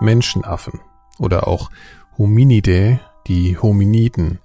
[0.00, 0.80] Menschenaffen
[1.18, 1.70] oder auch
[2.18, 4.38] Hominidae, die Hominiden.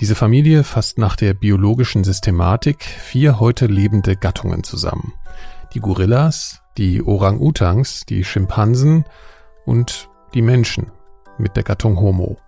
[0.00, 5.14] Diese Familie fasst nach der biologischen Systematik vier heute lebende Gattungen zusammen.
[5.74, 9.04] Die Gorillas, die Orang-Utans, die Schimpansen
[9.66, 10.92] und die Menschen
[11.36, 12.38] mit der Gattung Homo.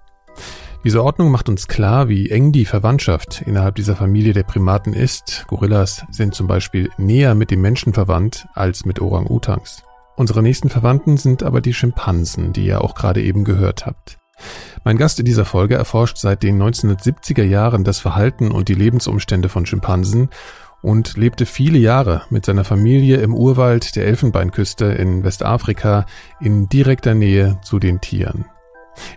[0.85, 5.45] Diese Ordnung macht uns klar, wie eng die Verwandtschaft innerhalb dieser Familie der Primaten ist.
[5.49, 9.83] Gorillas sind zum Beispiel näher mit dem Menschen verwandt als mit Orang-Utans.
[10.21, 14.19] Unsere nächsten Verwandten sind aber die Schimpansen, die ihr auch gerade eben gehört habt.
[14.85, 19.49] Mein Gast in dieser Folge erforscht seit den 1970er Jahren das Verhalten und die Lebensumstände
[19.49, 20.29] von Schimpansen
[20.83, 26.05] und lebte viele Jahre mit seiner Familie im Urwald der Elfenbeinküste in Westafrika
[26.39, 28.45] in direkter Nähe zu den Tieren.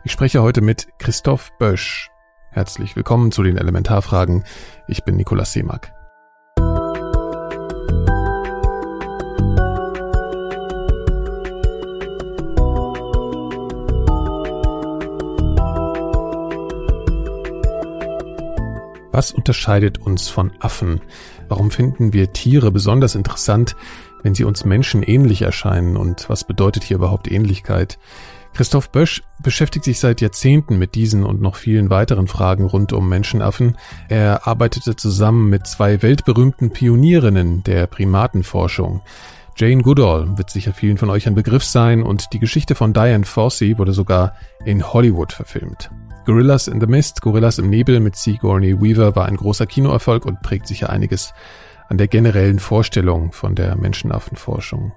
[0.05, 2.11] Ich spreche heute mit Christoph Bösch.
[2.51, 4.45] Herzlich willkommen zu den Elementarfragen.
[4.87, 5.92] Ich bin Nikolaus Seemack.
[19.13, 20.99] Was unterscheidet uns von Affen?
[21.47, 23.75] Warum finden wir Tiere besonders interessant,
[24.23, 25.97] wenn sie uns Menschen ähnlich erscheinen?
[25.97, 27.99] Und was bedeutet hier überhaupt Ähnlichkeit?
[28.55, 33.07] Christoph Bösch beschäftigt sich seit Jahrzehnten mit diesen und noch vielen weiteren Fragen rund um
[33.07, 33.77] Menschenaffen.
[34.09, 39.01] Er arbeitete zusammen mit zwei weltberühmten Pionierinnen der Primatenforschung.
[39.55, 43.25] Jane Goodall wird sicher vielen von euch ein Begriff sein und die Geschichte von Diane
[43.25, 44.33] Fossey wurde sogar
[44.65, 45.91] in Hollywood verfilmt.
[46.25, 50.41] Gorillas in the Mist, Gorillas im Nebel mit Sigourney Weaver war ein großer Kinoerfolg und
[50.41, 51.33] prägt sicher einiges
[51.89, 54.93] an der generellen Vorstellung von der Menschenaffenforschung.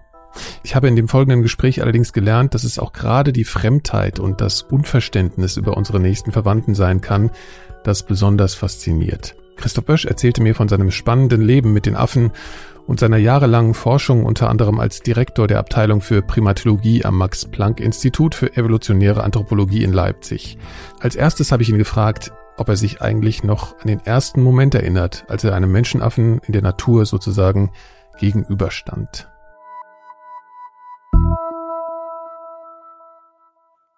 [0.62, 4.40] Ich habe in dem folgenden Gespräch allerdings gelernt, dass es auch gerade die Fremdheit und
[4.40, 7.30] das Unverständnis über unsere nächsten Verwandten sein kann,
[7.82, 9.34] das besonders fasziniert.
[9.56, 12.30] Christoph Bösch erzählte mir von seinem spannenden Leben mit den Affen
[12.86, 17.80] und seiner jahrelangen Forschung unter anderem als Direktor der Abteilung für Primatologie am Max Planck
[17.80, 20.56] Institut für evolutionäre Anthropologie in Leipzig.
[21.00, 24.74] Als erstes habe ich ihn gefragt, ob er sich eigentlich noch an den ersten Moment
[24.74, 27.70] erinnert, als er einem Menschenaffen in der Natur sozusagen
[28.18, 29.28] gegenüberstand.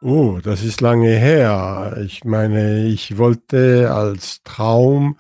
[0.01, 1.97] Oh, das ist lange her.
[2.05, 5.19] Ich meine, ich wollte als Traum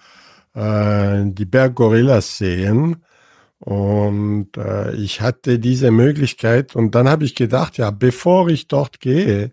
[0.54, 3.02] äh, die Berggorillas sehen
[3.60, 9.00] und äh, ich hatte diese Möglichkeit und dann habe ich gedacht, ja, bevor ich dort
[9.00, 9.50] gehe,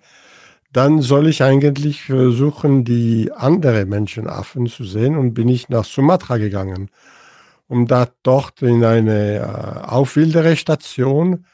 [0.71, 6.37] dann soll ich eigentlich versuchen, die andere Menschenaffen zu sehen und bin ich nach Sumatra
[6.37, 6.89] gegangen,
[7.67, 11.45] um da dort in eine äh, Aufwilderestation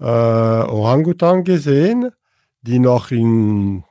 [0.00, 2.10] äh, Orangutan gesehen,
[2.62, 3.84] die noch in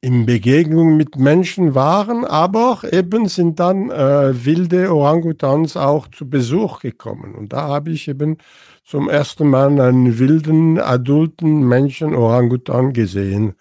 [0.00, 6.80] in Begegnung mit Menschen waren, aber eben sind dann äh, wilde Orangutans auch zu Besuch
[6.80, 7.34] gekommen.
[7.34, 8.36] Und da habe ich eben
[8.84, 13.54] zum ersten Mal einen wilden, adulten Menschen Orangutan gesehen.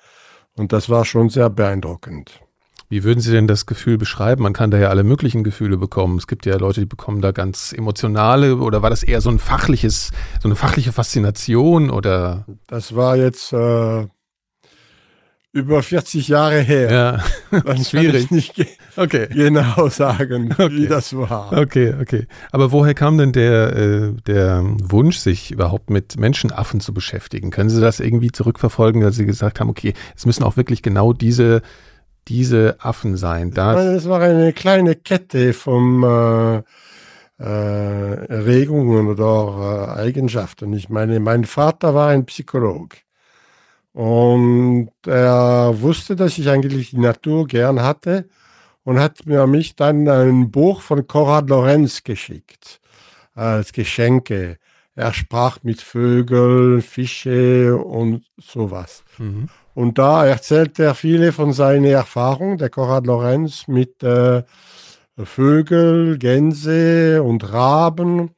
[0.55, 2.41] Und das war schon sehr beeindruckend.
[2.87, 4.43] Wie würden Sie denn das Gefühl beschreiben?
[4.43, 6.17] Man kann da ja alle möglichen Gefühle bekommen.
[6.17, 9.39] Es gibt ja Leute, die bekommen da ganz emotionale oder war das eher so ein
[9.39, 12.45] fachliches, so eine fachliche Faszination oder?
[12.67, 14.05] Das war jetzt äh,
[15.55, 16.91] über 40 Jahre her.
[16.91, 18.27] Ja, dann schwierig.
[18.27, 19.27] Kann ich nicht okay.
[19.31, 20.69] genau sagen, okay.
[20.69, 21.53] wie das war.
[21.53, 22.27] Okay, okay.
[22.51, 27.51] Aber woher kam denn der, äh, der Wunsch, sich überhaupt mit Menschenaffen zu beschäftigen?
[27.51, 31.13] Können Sie das irgendwie zurückverfolgen, dass Sie gesagt haben, okay, es müssen auch wirklich genau
[31.13, 31.61] diese,
[32.27, 33.51] diese Affen sein?
[33.51, 36.63] Da es war eine kleine Kette von äh,
[37.41, 40.73] äh, Regungen oder äh, Eigenschaften.
[40.73, 42.97] Ich meine, mein Vater war ein Psychologe.
[43.95, 48.27] Und er wusste, dass ich eigentlich die Natur gern hatte
[48.83, 52.81] und hat mir mich dann ein Buch von Konrad Lorenz geschickt
[53.35, 54.57] als Geschenke.
[54.95, 59.05] Er sprach mit Vögeln, Fische und sowas.
[59.17, 59.47] Mhm.
[59.73, 64.43] Und da erzählt er viele von seinen Erfahrungen, der Konrad Lorenz, mit äh,
[65.23, 68.31] Vögel, Gänse und Raben.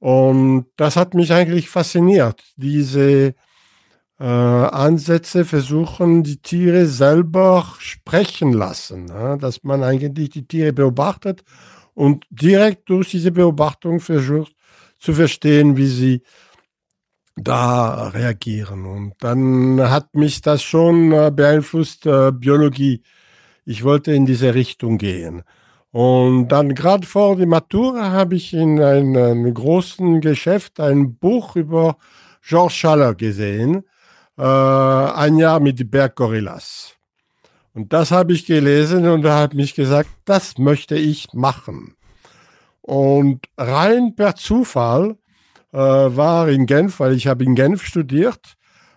[0.00, 3.34] Und das hat mich eigentlich fasziniert, diese
[4.22, 9.08] äh, Ansätze versuchen, die Tiere selber sprechen lassen.
[9.08, 9.36] Ja?
[9.36, 11.42] Dass man eigentlich die Tiere beobachtet
[11.94, 14.54] und direkt durch diese Beobachtung versucht
[15.00, 16.22] zu verstehen, wie sie
[17.34, 18.86] da reagieren.
[18.86, 23.02] Und dann hat mich das schon äh, beeinflusst, äh, Biologie.
[23.64, 25.42] Ich wollte in diese Richtung gehen.
[25.90, 31.96] Und dann gerade vor der Matura habe ich in einem großen Geschäft ein Buch über
[32.40, 33.82] George Schaller gesehen,
[34.38, 36.96] äh, ein Jahr mit den Berggorillas.
[37.74, 41.96] Und das habe ich gelesen und da hat mich gesagt, das möchte ich machen.
[42.82, 45.16] Und rein per Zufall
[45.72, 48.56] äh, war in Genf, weil ich habe in Genf studiert,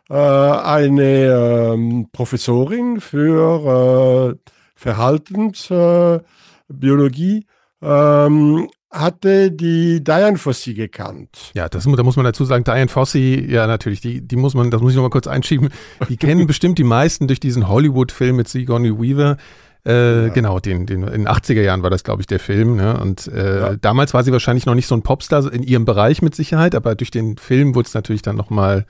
[0.09, 4.35] äh, eine ähm, Professorin für äh,
[4.75, 7.45] Verhaltensbiologie
[7.81, 11.51] ähm, hatte die Diane Fossey gekannt.
[11.53, 14.71] Ja, das, da muss man dazu sagen, Diane Fossey, ja natürlich, die, die muss man,
[14.71, 15.69] das muss ich nochmal kurz einschieben,
[16.09, 19.37] die kennen bestimmt die meisten durch diesen Hollywood-Film mit Sigourney Weaver.
[19.85, 20.27] Äh, ja.
[20.29, 22.75] Genau, den, den, in den 80er Jahren war das, glaube ich, der Film.
[22.75, 22.99] Ne?
[22.99, 23.75] Und äh, ja.
[23.75, 26.95] damals war sie wahrscheinlich noch nicht so ein Popstar in ihrem Bereich mit Sicherheit, aber
[26.95, 28.85] durch den Film wurde es natürlich dann nochmal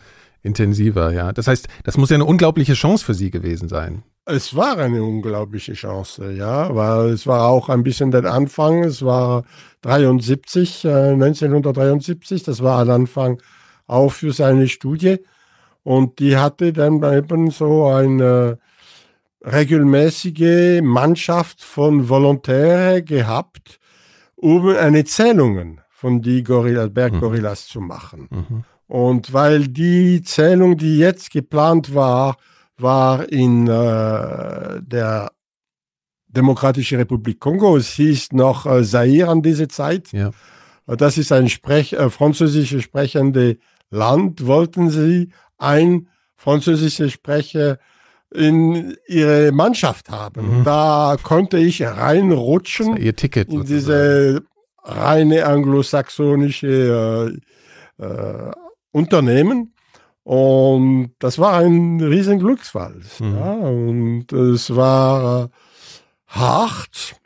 [0.46, 1.34] intensiver, ja.
[1.34, 4.04] Das heißt, das muss ja eine unglaubliche Chance für sie gewesen sein.
[4.26, 8.84] Es war eine unglaubliche Chance, ja, weil es war auch ein bisschen der Anfang.
[8.84, 9.44] Es war
[9.82, 13.42] 73, äh, 1973, das war ein Anfang
[13.88, 15.18] auch für seine Studie.
[15.84, 18.58] Und die hatte dann eben so eine
[19.46, 23.80] regelmäßige Mannschaft von Volontären gehabt,
[24.36, 27.72] um eine Zählungen von die Gorilla, Berggorillas mhm.
[27.72, 28.28] zu machen.
[28.32, 28.64] Mhm.
[28.88, 32.38] Und weil die Zählung, die jetzt geplant war,
[32.78, 35.32] war in äh, der
[36.28, 37.78] Demokratische Republik Kongo.
[37.78, 40.12] Es hieß noch äh, Zaire an diese Zeit.
[40.12, 40.32] Ja.
[40.86, 43.58] Das ist ein Sprech, äh, französisch sprechende
[43.90, 44.46] Land.
[44.46, 47.80] Wollten sie ein französisches Sprecher
[48.34, 50.60] in ihre Mannschaft haben.
[50.60, 50.64] Mhm.
[50.64, 54.44] Da konnte ich reinrutschen ihr Ticket in diese
[54.84, 57.40] reine anglosaxonische
[58.00, 58.52] äh, äh,
[58.96, 59.74] Unternehmen.
[60.24, 63.02] Und das war ein riesen Glücksfall.
[63.20, 63.36] Mhm.
[63.36, 65.50] Ja, und es war
[66.28, 67.18] hart,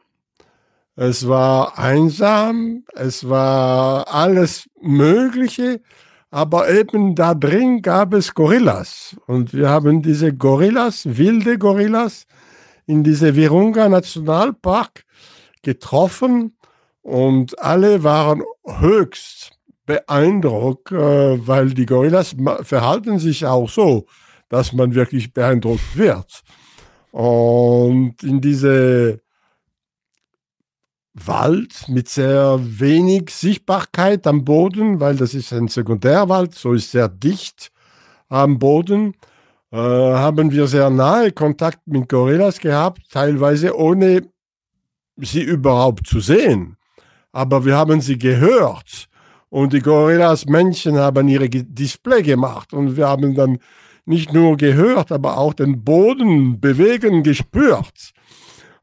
[0.95, 5.81] es war einsam, es war alles Mögliche,
[6.31, 9.15] aber eben da drin gab es Gorillas.
[9.27, 12.25] Und wir haben diese Gorillas, wilde Gorillas,
[12.87, 15.05] in diese Virunga Nationalpark
[15.61, 16.57] getroffen
[17.03, 19.58] und alle waren höchst
[19.89, 24.05] beeindruckt, äh, weil die Gorillas verhalten sich auch so,
[24.47, 26.43] dass man wirklich beeindruckt wird.
[27.11, 29.19] Und in diese
[31.15, 37.09] Wald mit sehr wenig Sichtbarkeit am Boden, weil das ist ein Sekundärwald, so ist sehr
[37.09, 37.71] dicht
[38.27, 39.15] am Boden,
[39.71, 44.21] äh, haben wir sehr nahe Kontakt mit Gorillas gehabt, teilweise ohne
[45.17, 46.77] sie überhaupt zu sehen.
[47.31, 49.08] Aber wir haben sie gehört
[49.49, 53.59] und die Gorillas Männchen haben ihre Display gemacht und wir haben dann
[54.05, 58.11] nicht nur gehört, aber auch den Boden bewegen gespürt.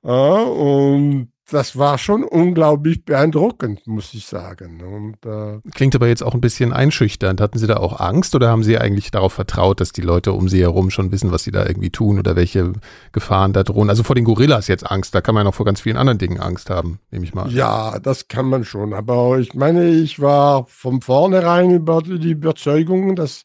[0.03, 4.83] Ja, und das war schon unglaublich beeindruckend, muss ich sagen.
[4.83, 7.41] Und, äh Klingt aber jetzt auch ein bisschen einschüchternd.
[7.41, 10.49] Hatten Sie da auch Angst oder haben Sie eigentlich darauf vertraut, dass die Leute um
[10.49, 12.73] Sie herum schon wissen, was Sie da irgendwie tun oder welche
[13.13, 13.91] Gefahren da drohen?
[13.91, 16.41] Also vor den Gorillas jetzt Angst, da kann man auch vor ganz vielen anderen Dingen
[16.41, 17.49] Angst haben, nehme ich mal.
[17.53, 18.93] Ja, das kann man schon.
[18.93, 23.45] Aber ich meine, ich war von vornherein über die Überzeugung, dass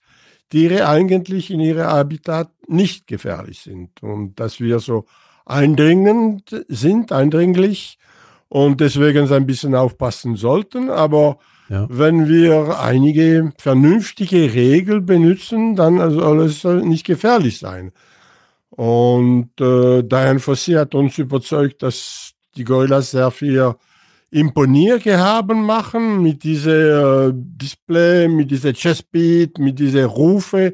[0.49, 5.05] Tiere eigentlich in ihrem Habitat nicht gefährlich sind und dass wir so
[5.45, 7.97] eindringend sind, eindringlich
[8.49, 10.89] und deswegen ein bisschen aufpassen sollten.
[10.89, 11.37] Aber
[11.69, 11.87] ja.
[11.89, 17.91] wenn wir einige vernünftige Regeln benutzen, dann soll es nicht gefährlich sein.
[18.69, 23.75] Und äh, Diane Fossey hat uns überzeugt, dass die Gorillas sehr viel
[24.31, 30.73] Imponiergehaben machen mit diesem äh, Display, mit dieser Chessbeat, mit diesen Rufe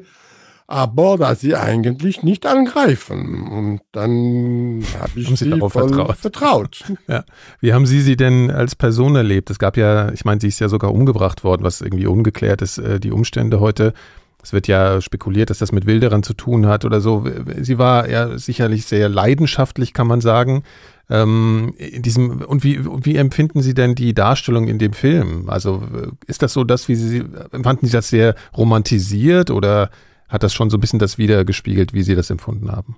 [0.70, 3.48] aber dass sie eigentlich nicht angreifen.
[3.48, 6.16] Und dann habe ich haben sie, sie darauf vertraut.
[6.16, 6.84] vertraut.
[7.08, 7.24] ja.
[7.60, 9.50] Wie haben Sie sie denn als Person erlebt?
[9.50, 12.76] Es gab ja, ich meine, sie ist ja sogar umgebracht worden, was irgendwie ungeklärt ist,
[12.76, 13.94] äh, die Umstände heute.
[14.42, 17.24] Es wird ja spekuliert, dass das mit Wilderern zu tun hat oder so.
[17.60, 20.64] Sie war ja sicherlich sehr leidenschaftlich, kann man sagen.
[21.08, 25.48] Ähm, in diesem, und wie, wie empfinden Sie denn die Darstellung in dem Film?
[25.48, 25.82] Also
[26.26, 29.90] ist das so, dass wie Sie, empfanden Sie das sehr romantisiert oder
[30.28, 32.96] hat das schon so ein bisschen das wiedergespiegelt, wie Sie das empfunden haben.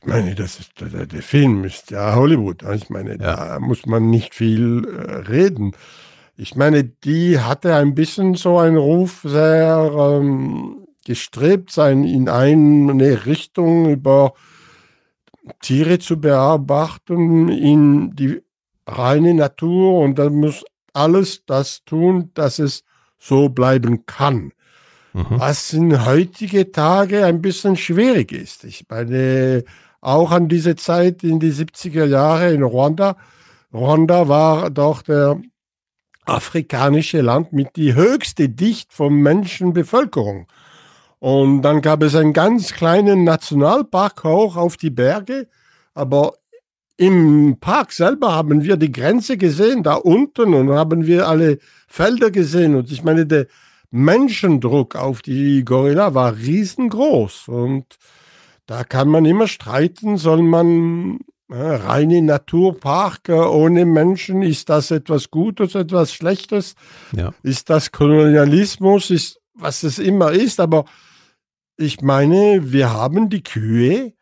[0.00, 2.64] Ich meine, das ist, der, Film ist ja Hollywood.
[2.74, 3.16] Ich meine, ja.
[3.16, 5.72] da muss man nicht viel äh, reden.
[6.36, 13.26] Ich meine, die hatte ein bisschen so einen Ruf, sehr ähm, gestrebt sein, in eine
[13.26, 14.34] Richtung über
[15.60, 18.42] Tiere zu bearbeiten, in die
[18.86, 22.84] reine Natur und dann muss alles das tun, dass es
[23.18, 24.52] so bleiben kann.
[25.12, 25.26] Mhm.
[25.28, 28.64] was in heutige Tage ein bisschen schwierig ist.
[28.64, 29.64] Ich meine,
[30.00, 33.16] auch an diese Zeit in die 70er Jahre in Ruanda.
[33.72, 35.40] Ruanda war doch der
[36.24, 40.46] afrikanische Land mit die höchste Dicht von Menschenbevölkerung.
[41.18, 45.46] Und dann gab es einen ganz kleinen Nationalpark hoch auf die Berge,
[45.94, 46.34] aber
[46.96, 52.30] im Park selber haben wir die Grenze gesehen, da unten, und haben wir alle Felder
[52.30, 52.74] gesehen.
[52.74, 53.46] Und ich meine, der
[53.92, 57.48] Menschendruck auf die Gorilla war riesengroß.
[57.48, 57.98] Und
[58.66, 61.20] da kann man immer streiten, soll man
[61.50, 66.74] äh, reine Naturpark äh, ohne Menschen, ist das etwas Gutes, etwas Schlechtes?
[67.14, 67.34] Ja.
[67.42, 70.58] Ist das Kolonialismus, ist was es immer ist?
[70.58, 70.86] Aber
[71.76, 74.14] ich meine, wir haben die Kühe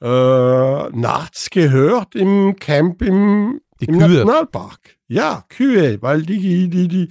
[0.00, 4.96] äh, nachts gehört im Camp im, im Nationalpark.
[5.08, 7.08] Ja, Kühe, weil die, die, die,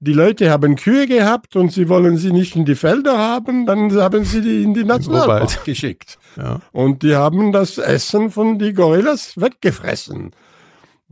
[0.00, 3.92] die Leute haben Kühe gehabt und sie wollen sie nicht in die Felder haben, dann
[3.92, 6.18] haben sie die in die Nationalpark geschickt.
[6.36, 6.60] Ja.
[6.72, 10.30] Und die haben das Essen von die Gorillas weggefressen.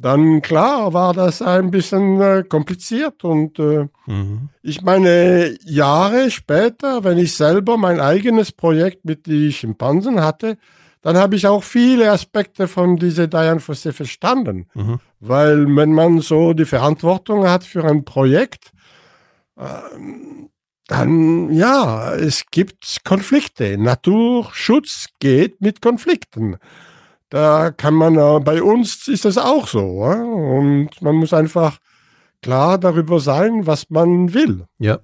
[0.01, 4.49] Dann klar war das ein bisschen äh, kompliziert und äh, mhm.
[4.63, 10.57] ich meine, Jahre später, wenn ich selber mein eigenes Projekt mit den Schimpansen hatte,
[11.03, 14.67] dann habe ich auch viele Aspekte von dieser Diane Fossé verstanden.
[14.75, 15.01] Mhm.
[15.21, 18.73] Weil wenn man so die Verantwortung hat für ein Projekt,
[20.87, 23.77] dann ja, es gibt Konflikte.
[23.77, 26.57] Naturschutz geht mit Konflikten.
[27.29, 29.83] Da kann man, äh, bei uns ist das auch so.
[29.83, 31.79] Und man muss einfach
[32.43, 34.65] klar darüber sein, was man will.
[34.79, 35.01] Ja.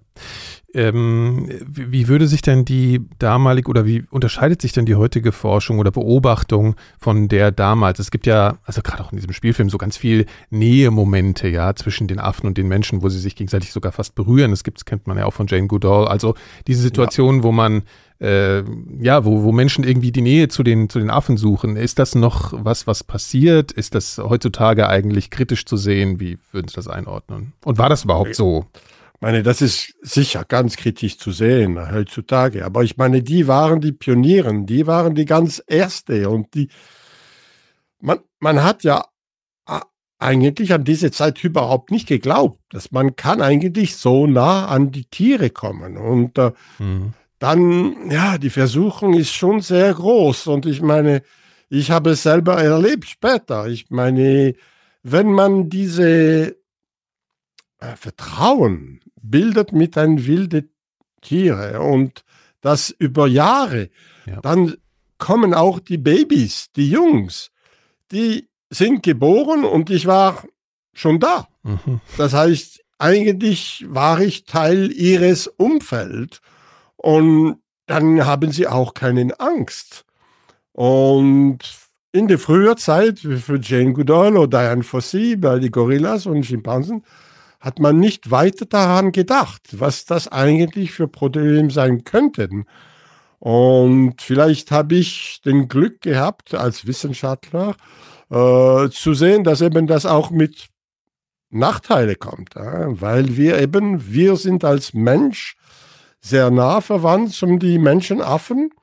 [0.74, 5.78] Ähm, wie würde sich denn die damalige oder wie unterscheidet sich denn die heutige Forschung
[5.78, 8.00] oder Beobachtung von der damals?
[8.00, 12.08] Es gibt ja, also gerade auch in diesem Spielfilm, so ganz viel Nähemomente, ja, zwischen
[12.08, 14.50] den Affen und den Menschen, wo sie sich gegenseitig sogar fast berühren.
[14.50, 16.08] Das gibt's, kennt man ja auch von Jane Goodall.
[16.08, 16.34] Also
[16.66, 17.42] diese Situation, ja.
[17.44, 17.84] wo man
[18.20, 18.62] äh,
[19.00, 21.76] ja, wo, wo Menschen irgendwie die Nähe zu den, zu den Affen suchen.
[21.76, 23.70] Ist das noch was, was passiert?
[23.70, 26.20] Ist das heutzutage eigentlich kritisch zu sehen?
[26.20, 27.52] Wie würden Sie das einordnen?
[27.64, 28.66] Und war das überhaupt so?
[29.21, 32.64] Meine, das ist sicher ganz kritisch zu sehen heutzutage.
[32.64, 36.68] Aber ich meine, die waren die Pionieren, die waren die ganz Erste und die,
[38.00, 39.04] man, man hat ja
[40.25, 45.04] eigentlich an diese Zeit überhaupt nicht geglaubt, dass man kann eigentlich so nah an die
[45.04, 45.99] Tiere kommen.
[45.99, 47.12] Und äh, mhm.
[47.38, 50.47] dann, ja, die Versuchung ist schon sehr groß.
[50.47, 51.23] Und ich meine,
[51.68, 53.66] ich habe es selber erlebt später.
[53.66, 54.54] Ich meine,
[55.02, 56.56] wenn man diese
[57.80, 59.00] äh, Vertrauen
[59.34, 60.68] bildet mit ein wilde
[61.20, 62.22] Tiere und
[62.60, 63.90] das über Jahre.
[64.26, 64.40] Ja.
[64.42, 64.76] Dann
[65.18, 67.50] kommen auch die Babys, die Jungs,
[68.12, 70.44] die sind geboren und ich war
[70.92, 71.48] schon da.
[71.64, 72.00] Mhm.
[72.16, 76.40] Das heißt, eigentlich war ich Teil ihres Umfelds
[76.94, 80.04] und dann haben sie auch keine Angst.
[80.70, 81.58] Und
[82.12, 87.02] in der früher Zeit, für Jane Goodall oder Diane Fossey bei den Gorillas und Schimpansen,
[87.64, 92.66] hat man nicht weiter daran gedacht, was das eigentlich für Probleme sein könnten.
[93.38, 97.75] Und vielleicht habe ich den Glück gehabt, als Wissenschaftler
[98.30, 100.66] äh, zu sehen, dass eben das auch mit
[101.49, 103.00] Nachteile kommt, ja?
[103.00, 105.56] weil wir eben, wir sind als Mensch
[106.21, 108.75] sehr nah verwandt zum die Menschenaffen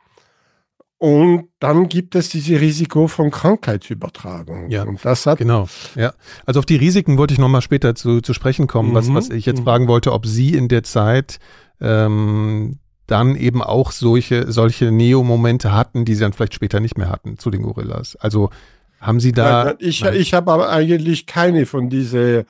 [1.02, 4.70] und dann gibt es diese Risiko von Krankheitsübertragung.
[4.70, 5.68] Ja, und das hat genau.
[5.96, 6.14] Ja,
[6.46, 8.90] also auf die Risiken wollte ich nochmal später zu, zu sprechen kommen.
[8.90, 8.94] Mhm.
[8.94, 9.64] Was, was ich jetzt mhm.
[9.64, 11.40] fragen wollte, ob Sie in der Zeit
[11.80, 12.78] ähm,
[13.08, 17.40] dann eben auch solche, solche Neo-Momente hatten, die Sie dann vielleicht später nicht mehr hatten
[17.40, 18.16] zu den Gorillas.
[18.18, 18.52] Also
[19.00, 19.64] haben Sie da.
[19.64, 22.44] Nein, ich ich habe aber eigentlich keine von diesen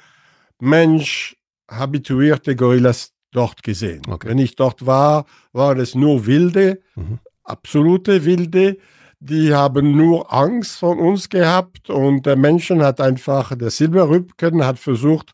[0.60, 1.38] Mensch
[1.70, 4.02] habituierte Gorillas dort gesehen.
[4.10, 4.28] Okay.
[4.28, 6.82] Wenn ich dort war, waren es nur wilde.
[6.96, 8.78] Mhm absolute Wilde,
[9.20, 14.80] die haben nur Angst von uns gehabt und der Menschen hat einfach, der Silberrücken hat
[14.80, 15.34] versucht,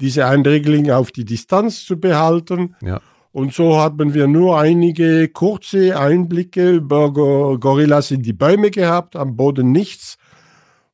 [0.00, 2.76] diese Eindringlinge auf die Distanz zu behalten.
[2.82, 3.00] Ja.
[3.30, 9.36] Und so haben wir nur einige kurze Einblicke über Gorillas in die Bäume gehabt, am
[9.36, 10.18] Boden nichts.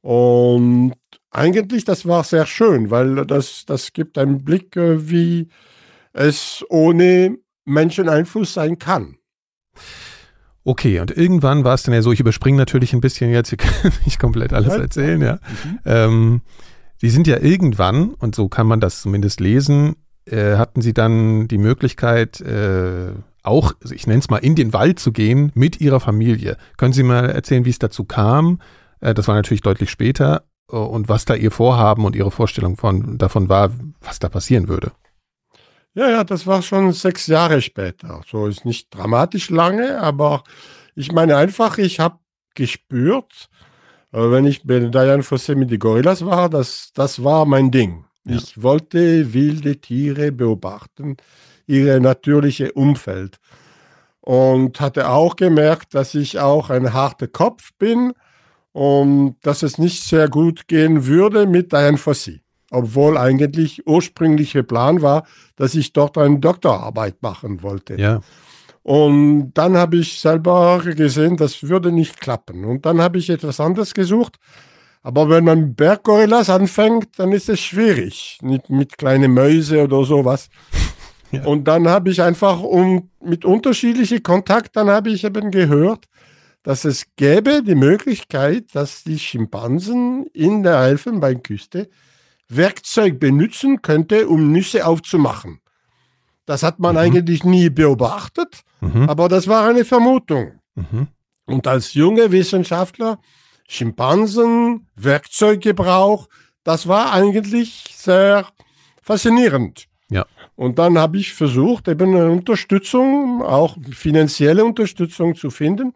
[0.01, 0.95] Und
[1.31, 5.49] eigentlich, das war sehr schön, weil das, das gibt einen Blick, äh, wie
[6.13, 9.17] es ohne Menscheneinfluss sein kann.
[10.69, 13.59] Okay, und irgendwann war es dann ja so, ich überspringe natürlich ein bisschen jetzt, ich
[13.59, 15.39] kann nicht komplett alles erzählen, ja.
[15.65, 15.79] Mhm.
[15.87, 16.41] Ähm,
[16.99, 19.97] Sie sind ja irgendwann, und so kann man das zumindest lesen,
[20.27, 24.99] äh, hatten Sie dann die Möglichkeit, äh, auch, ich nenne es mal, in den Wald
[24.99, 26.59] zu gehen mit Ihrer Familie.
[26.77, 28.61] Können Sie mal erzählen, wie es dazu kam?
[29.01, 32.77] Äh, das war natürlich deutlich später äh, und was da Ihr Vorhaben und Ihre Vorstellung
[32.77, 33.71] von, davon war,
[34.03, 34.93] was da passieren würde.
[35.99, 38.21] Ja, ja, das war schon sechs Jahre später.
[38.31, 40.45] So ist nicht dramatisch lange, aber
[40.95, 42.21] ich meine einfach, ich habe
[42.55, 43.49] gespürt,
[44.13, 48.05] äh, wenn ich bei Diane Fossé mit den Gorillas war, das, das war mein Ding.
[48.25, 48.37] Ja.
[48.37, 51.17] Ich wollte wilde Tiere beobachten,
[51.67, 53.41] ihre natürliche Umfeld.
[54.21, 58.13] Und hatte auch gemerkt, dass ich auch ein harter Kopf bin
[58.71, 62.39] und dass es nicht sehr gut gehen würde mit Diane Fossé.
[62.71, 67.99] Obwohl eigentlich ursprüngliche Plan war, dass ich dort eine Doktorarbeit machen wollte.
[67.99, 68.21] Ja.
[68.83, 72.65] Und dann habe ich selber gesehen, das würde nicht klappen.
[72.65, 74.37] Und dann habe ich etwas anderes gesucht.
[75.03, 78.39] Aber wenn man Berggorillas anfängt, dann ist es schwierig.
[78.43, 80.49] Nicht mit kleinen Mäuse oder sowas.
[81.31, 81.45] Ja.
[81.45, 86.07] Und dann habe ich einfach um, mit unterschiedlichen Kontakt, dann habe ich eben gehört,
[86.63, 91.91] dass es gäbe die Möglichkeit, dass die Schimpansen in der Elfenbeinküste
[92.49, 95.61] Werkzeug benutzen könnte, um Nüsse aufzumachen.
[96.47, 97.01] Das hat man mhm.
[97.01, 99.09] eigentlich nie beobachtet, mhm.
[99.09, 100.61] aber das war eine Vermutung.
[100.75, 101.09] Mhm.
[101.45, 103.19] Und als junge Wissenschaftler
[103.69, 106.29] Schimpansen, Werkzeuggebrauch,
[106.65, 108.47] das war eigentlich sehr
[109.03, 109.87] faszinierend.
[110.11, 110.25] Ja.
[110.57, 115.93] Und dann habe ich versucht, eben eine Unterstützung, auch finanzielle Unterstützung zu finden.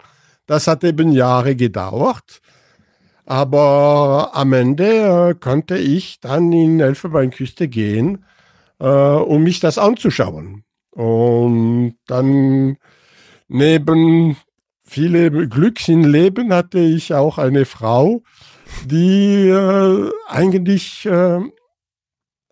[0.47, 2.41] Das hat eben Jahre gedauert.
[3.25, 8.25] Aber am Ende äh, konnte ich dann in Elfenbeinküste gehen,
[8.81, 10.64] äh, um mich das anzuschauen.
[10.91, 12.76] Und dann
[13.49, 14.37] neben
[14.85, 18.23] viele Glücks im Leben hatte ich auch eine Frau,
[18.85, 21.41] die äh, eigentlich äh,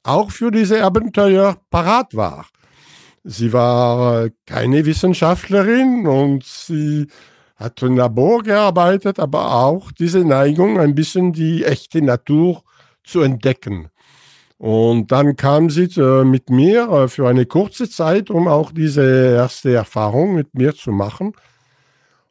[0.03, 2.47] auch für diese Abenteuer parat war.
[3.23, 7.09] Sie war keine Wissenschaftlerin und sie
[7.61, 12.63] hat im Labor gearbeitet, aber auch diese Neigung, ein bisschen die echte Natur
[13.05, 13.91] zu entdecken.
[14.57, 19.35] Und dann kam sie äh, mit mir äh, für eine kurze Zeit, um auch diese
[19.35, 21.33] erste Erfahrung mit mir zu machen.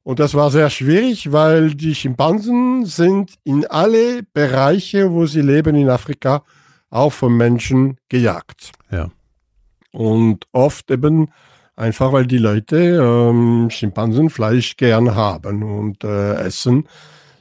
[0.03, 5.75] Und das war sehr schwierig, weil die Schimpansen sind in alle Bereiche, wo sie leben
[5.75, 6.43] in Afrika,
[6.89, 8.71] auch von Menschen gejagt.
[8.91, 9.09] Ja.
[9.91, 11.31] Und oft eben
[11.79, 16.87] einfach, weil die Leute ähm, Schimpansenfleisch gern haben und äh, essen.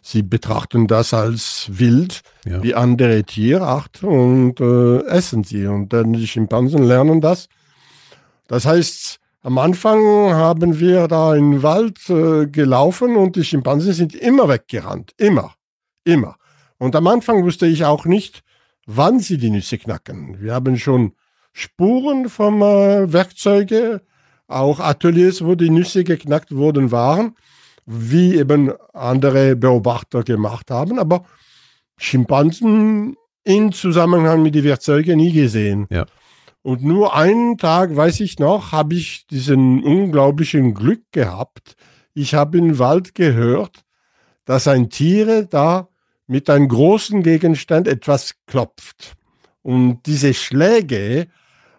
[0.01, 2.63] Sie betrachten das als wild, ja.
[2.63, 5.67] wie andere Tierart und äh, essen sie.
[5.67, 7.49] Und dann die Schimpansen lernen das.
[8.47, 10.01] Das heißt, am Anfang
[10.33, 15.13] haben wir da im Wald äh, gelaufen und die Schimpansen sind immer weggerannt.
[15.19, 15.55] Immer.
[16.05, 16.37] Immer.
[16.79, 18.43] Und am Anfang wusste ich auch nicht,
[18.87, 20.41] wann sie die Nüsse knacken.
[20.41, 21.13] Wir haben schon
[21.53, 24.01] Spuren vom äh, Werkzeuge,
[24.49, 27.37] auch Ateliers, wo die Nüsse geknackt wurden, waren,
[27.87, 31.25] wie eben andere Beobachter gemacht haben, aber
[31.97, 35.87] Schimpansen in Zusammenhang mit den Werkzeugen nie gesehen.
[35.91, 36.07] Ja.
[36.63, 41.77] Und nur einen Tag, weiß ich noch, habe ich diesen unglaublichen Glück gehabt.
[42.15, 43.85] Ich habe im Wald gehört,
[44.45, 45.89] dass ein Tier da
[46.27, 49.15] mit einem großen Gegenstand etwas klopft.
[49.63, 51.29] Und diese Schläge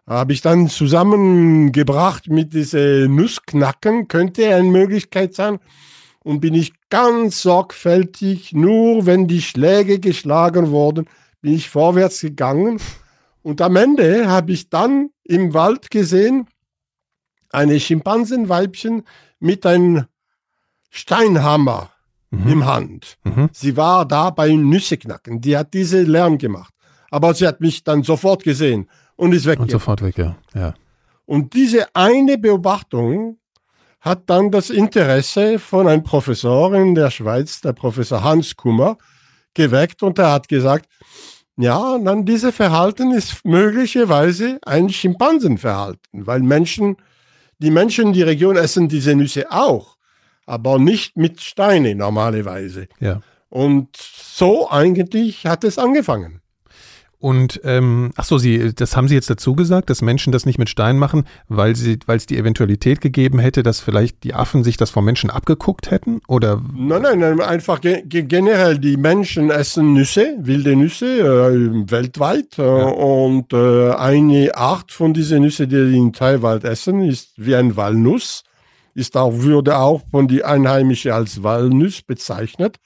[0.10, 5.60] habe ich dann zusammengebracht mit diese Nussknacken, könnte eine Möglichkeit sein.
[6.22, 11.06] Und bin ich ganz sorgfältig, nur wenn die Schläge geschlagen wurden,
[11.42, 12.82] bin ich vorwärts gegangen.
[13.44, 16.48] Und am Ende habe ich dann im Wald gesehen,
[17.52, 19.04] eine Schimpansenweibchen
[19.40, 20.06] mit einem
[20.90, 21.92] Steinhammer
[22.32, 22.52] mhm.
[22.52, 23.18] im Hand.
[23.24, 23.50] Mhm.
[23.54, 25.40] Sie war da beim Nüsseknacken.
[25.40, 26.74] Die hat diese Lärm gemacht.
[27.12, 28.88] Aber sie hat mich dann sofort gesehen
[29.20, 29.60] und ist weg.
[29.60, 30.36] Und sofort weg, ja.
[30.54, 30.74] ja.
[31.26, 33.38] Und diese eine Beobachtung
[34.02, 38.98] hat dann das Interesse von einem Professor in der Schweiz, der Professor Hans Kummer,
[39.54, 40.88] geweckt und er hat gesagt,
[41.58, 46.96] ja, dann diese Verhalten ist möglicherweise ein Schimpansenverhalten, weil Menschen,
[47.58, 49.98] die Menschen in die Region essen diese Nüsse auch
[50.50, 52.88] aber nicht mit Steine normalerweise.
[53.00, 53.22] Ja.
[53.50, 56.39] Und so eigentlich hat es angefangen.
[57.22, 60.58] Und ähm, ach so, Sie, das haben Sie jetzt dazu gesagt, dass Menschen das nicht
[60.58, 64.64] mit Steinen machen, weil sie, weil es die Eventualität gegeben hätte, dass vielleicht die Affen
[64.64, 66.62] sich das vom Menschen abgeguckt hätten, oder?
[66.74, 72.64] Nein, nein, nein einfach ge generell die Menschen essen Nüsse, wilde Nüsse äh, weltweit äh,
[72.64, 72.86] ja.
[72.86, 77.76] und äh, eine Art von diesen Nüsse, die sie in Taiwan essen, ist wie ein
[77.76, 78.44] Walnuss
[78.96, 82.78] ist auch, würde auch von die Einheimischen als Walnuss bezeichnet.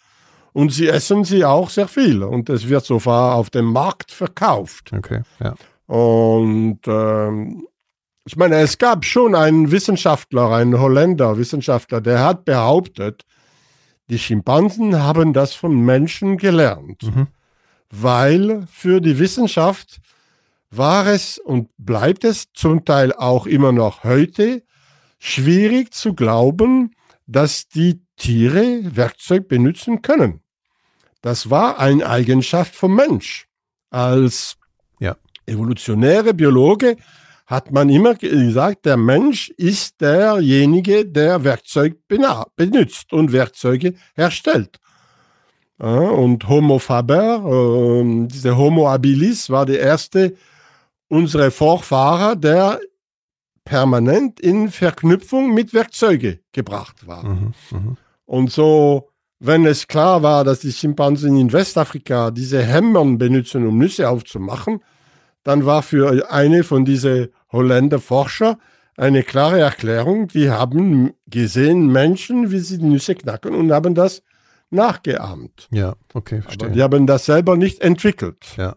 [0.53, 2.23] Und sie essen sie auch sehr viel.
[2.23, 4.91] Und es wird sogar auf dem Markt verkauft.
[4.95, 5.55] Okay, ja.
[5.87, 7.67] Und ähm,
[8.25, 13.23] ich meine, es gab schon einen Wissenschaftler, einen Holländer Wissenschaftler, der hat behauptet,
[14.09, 17.03] die Schimpansen haben das von Menschen gelernt.
[17.03, 17.27] Mhm.
[17.89, 19.99] Weil für die Wissenschaft
[20.69, 24.63] war es und bleibt es zum Teil auch immer noch heute
[25.19, 26.95] schwierig zu glauben,
[27.27, 30.42] dass die Tiere Werkzeug benutzen können.
[31.23, 33.47] Das war eine Eigenschaft vom Mensch.
[33.89, 34.57] Als
[34.99, 35.15] ja.
[35.45, 36.97] evolutionäre Biologe
[37.45, 44.79] hat man immer gesagt, der Mensch ist derjenige, der Werkzeug benutzt und Werkzeuge herstellt.
[45.77, 50.36] Und Homo faber, äh, dieser Homo habilis, war der erste
[51.07, 52.81] unserer Vorfahrer, der
[53.63, 57.23] permanent in Verknüpfung mit Werkzeuge gebracht war.
[57.23, 57.95] Mhm, mh.
[58.25, 59.12] Und so,
[59.45, 64.79] wenn es klar war, dass die Schimpansen in Westafrika diese Hämmern benutzen, um Nüsse aufzumachen,
[65.43, 68.58] dann war für eine von diesen Holländer Forscher
[68.95, 74.23] eine klare Erklärung, die haben gesehen Menschen, wie sie die Nüsse knacken und haben das
[74.69, 75.67] nachgeahmt.
[75.71, 76.67] Ja, okay, verstehe.
[76.67, 78.45] Aber die haben das selber nicht entwickelt.
[78.58, 78.75] Ja.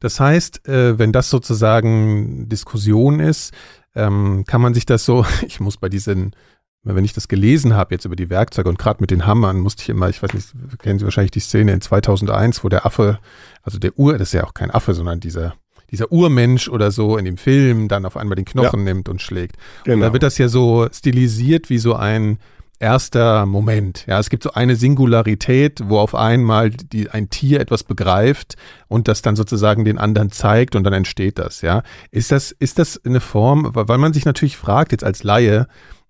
[0.00, 3.52] Das heißt, äh, wenn das sozusagen Diskussion ist,
[3.94, 6.34] ähm, kann man sich das so, ich muss bei diesen,
[6.84, 9.82] wenn ich das gelesen habe jetzt über die Werkzeuge und gerade mit den Hammern, musste
[9.82, 13.18] ich immer, ich weiß nicht, kennen Sie wahrscheinlich die Szene in 2001, wo der Affe,
[13.62, 15.54] also der Ur, das ist ja auch kein Affe, sondern dieser
[15.90, 18.92] dieser Urmensch oder so in dem Film dann auf einmal den Knochen ja.
[18.92, 19.56] nimmt und schlägt.
[19.84, 19.94] Genau.
[19.94, 22.38] Und da wird das ja so stilisiert wie so ein
[22.78, 24.04] erster Moment.
[24.06, 29.08] Ja, es gibt so eine Singularität, wo auf einmal die, ein Tier etwas begreift und
[29.08, 31.60] das dann sozusagen den anderen zeigt und dann entsteht das.
[31.60, 35.66] Ja, ist das ist das eine Form, weil man sich natürlich fragt jetzt als Laie,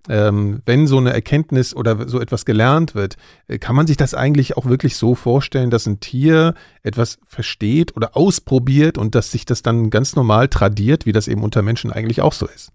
[0.09, 3.17] ähm, wenn so eine Erkenntnis oder so etwas gelernt wird,
[3.47, 7.97] äh, kann man sich das eigentlich auch wirklich so vorstellen, dass ein Tier etwas versteht
[7.97, 11.93] oder ausprobiert und dass sich das dann ganz normal tradiert, wie das eben unter Menschen
[11.93, 12.73] eigentlich auch so ist?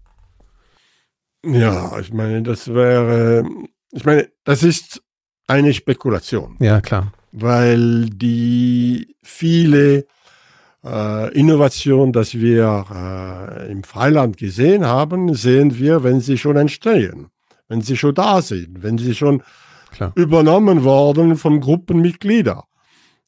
[1.44, 3.44] Ja, ich meine, das wäre,
[3.92, 5.02] ich meine, das ist
[5.46, 6.56] eine Spekulation.
[6.60, 7.12] Ja, klar.
[7.32, 10.06] Weil die viele
[10.84, 17.28] äh, Innovation, das wir äh, im Freiland gesehen haben, sehen wir, wenn sie schon entstehen,
[17.68, 19.42] wenn sie schon da sind, wenn sie schon
[19.90, 20.12] Klar.
[20.14, 22.62] übernommen worden von Gruppenmitgliedern.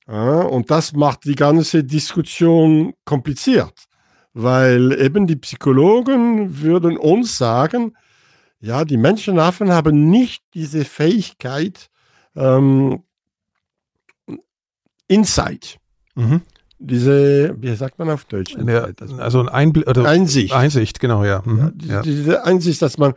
[0.08, 3.86] Ja, und das macht die ganze Diskussion kompliziert,
[4.34, 7.96] weil eben die Psychologen würden uns sagen,
[8.60, 11.88] ja, die Menschenaffen haben nicht diese Fähigkeit,
[12.36, 13.02] ähm,
[15.08, 15.78] Insight.
[16.14, 16.42] Mhm
[16.78, 18.56] diese, wie sagt man auf Deutsch?
[18.56, 20.52] Ja, also ein Einblick oder Einsicht.
[20.52, 21.42] Einsicht, genau, ja.
[21.44, 21.74] Mhm.
[21.82, 23.14] ja, diese, Einsicht, dass man,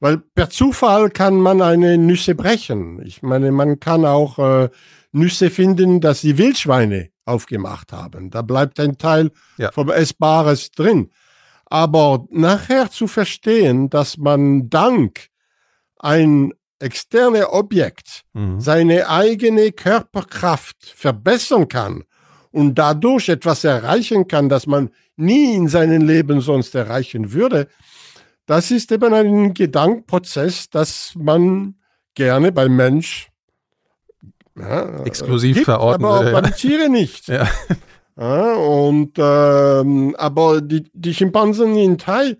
[0.00, 3.04] weil per Zufall kann man eine Nüsse brechen.
[3.04, 4.68] Ich meine, man kann auch äh,
[5.12, 8.30] Nüsse finden, dass die Wildschweine aufgemacht haben.
[8.30, 9.70] Da bleibt ein Teil ja.
[9.72, 11.10] vom Essbares drin.
[11.66, 15.28] Aber nachher zu verstehen, dass man dank
[15.98, 18.60] ein externes Objekt mhm.
[18.60, 22.02] seine eigene Körperkraft verbessern kann
[22.52, 27.68] und dadurch etwas erreichen kann, das man nie in seinem Leben sonst erreichen würde,
[28.46, 31.76] das ist eben ein Gedankenprozess, das man
[32.14, 33.28] gerne beim Mensch
[34.58, 36.36] ja, exklusiv gibt, verordnen aber würde.
[36.36, 37.28] Aber bei Tiere nicht.
[37.28, 37.48] ja.
[38.16, 38.54] ja.
[38.54, 42.36] und ähm, aber die, die Schimpansen in Thai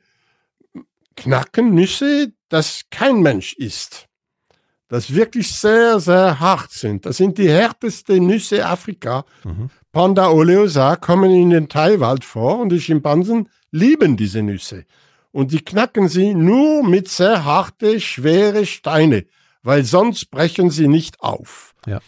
[1.16, 4.08] knacken Nüsse, das kein Mensch isst.
[4.92, 7.06] Das wirklich sehr, sehr hart sind.
[7.06, 9.24] Das sind die härtesten Nüsse Afrika.
[9.42, 9.70] Mhm.
[9.90, 14.84] Panda oleosa kommen in den Thaiwald vor und die Schimpansen lieben diese Nüsse.
[15.30, 19.24] Und die knacken sie nur mit sehr harte, schwere Steine,
[19.62, 21.74] weil sonst brechen sie nicht auf.
[21.86, 22.00] Ja.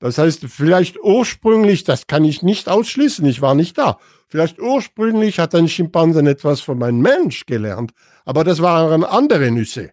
[0.00, 3.96] Das heißt, vielleicht ursprünglich, das kann ich nicht ausschließen, ich war nicht da.
[4.26, 7.92] Vielleicht ursprünglich hat ein Schimpansen etwas von einem Mensch gelernt,
[8.24, 9.92] aber das waren andere Nüsse.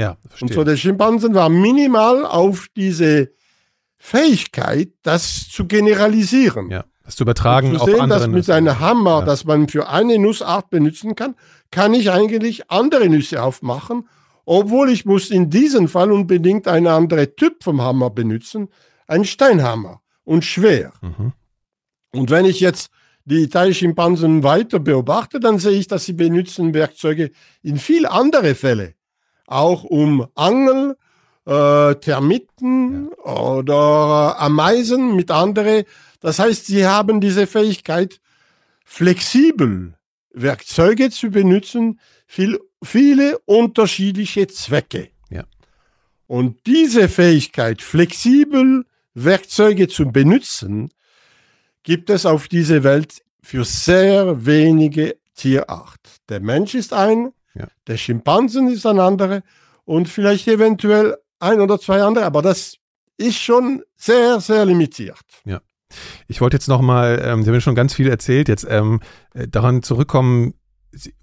[0.00, 0.48] Ja, verstehe.
[0.48, 3.32] Und so der Schimpansen war minimal auf diese
[3.98, 6.70] Fähigkeit, das zu generalisieren.
[6.70, 9.24] Ja, das zu übertragen zu sehen, auf andere dass mit einem Hammer, ja.
[9.26, 11.34] das man für eine Nussart benutzen kann,
[11.70, 14.08] kann ich eigentlich andere Nüsse aufmachen,
[14.46, 18.68] obwohl ich muss in diesem Fall unbedingt einen anderen Typ vom Hammer benutzen,
[19.06, 20.94] einen Steinhammer und schwer.
[21.02, 21.34] Mhm.
[22.12, 22.90] Und wenn ich jetzt
[23.26, 27.32] die Thai-Schimpansen weiter beobachte, dann sehe ich, dass sie benutzen Werkzeuge
[27.62, 28.94] in viel andere Fälle,
[29.50, 30.96] auch um Angel,
[31.46, 33.32] äh, Termiten ja.
[33.32, 35.84] oder Ameisen mit anderen.
[36.20, 38.20] Das heißt, sie haben diese Fähigkeit,
[38.84, 39.94] flexibel
[40.32, 45.10] Werkzeuge zu benutzen, viel, viele unterschiedliche Zwecke.
[45.30, 45.44] Ja.
[46.26, 48.84] Und diese Fähigkeit, flexibel
[49.14, 50.90] Werkzeuge zu benutzen,
[51.82, 56.00] gibt es auf dieser Welt für sehr wenige Tierart.
[56.28, 57.66] Der Mensch ist ein, ja.
[57.86, 59.42] der Schimpansen ist ein anderer
[59.84, 62.76] und vielleicht eventuell ein oder zwei andere, aber das
[63.16, 65.18] ist schon sehr, sehr limitiert.
[65.44, 65.60] Ja.
[66.28, 69.00] Ich wollte jetzt nochmal, ähm, Sie haben schon ganz viel erzählt, jetzt ähm,
[69.34, 70.54] äh, daran zurückkommen,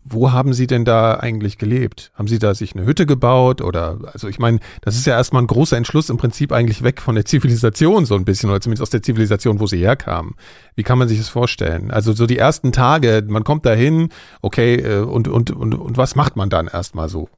[0.03, 2.11] wo haben Sie denn da eigentlich gelebt?
[2.15, 5.43] Haben Sie da sich eine Hütte gebaut oder, also ich meine, das ist ja erstmal
[5.43, 8.83] ein großer Entschluss im Prinzip eigentlich weg von der Zivilisation so ein bisschen oder zumindest
[8.83, 10.35] aus der Zivilisation, wo Sie herkamen.
[10.75, 11.91] Wie kann man sich das vorstellen?
[11.91, 14.09] Also so die ersten Tage, man kommt da hin,
[14.41, 17.29] okay, äh, und, und, und, und was macht man dann erstmal so?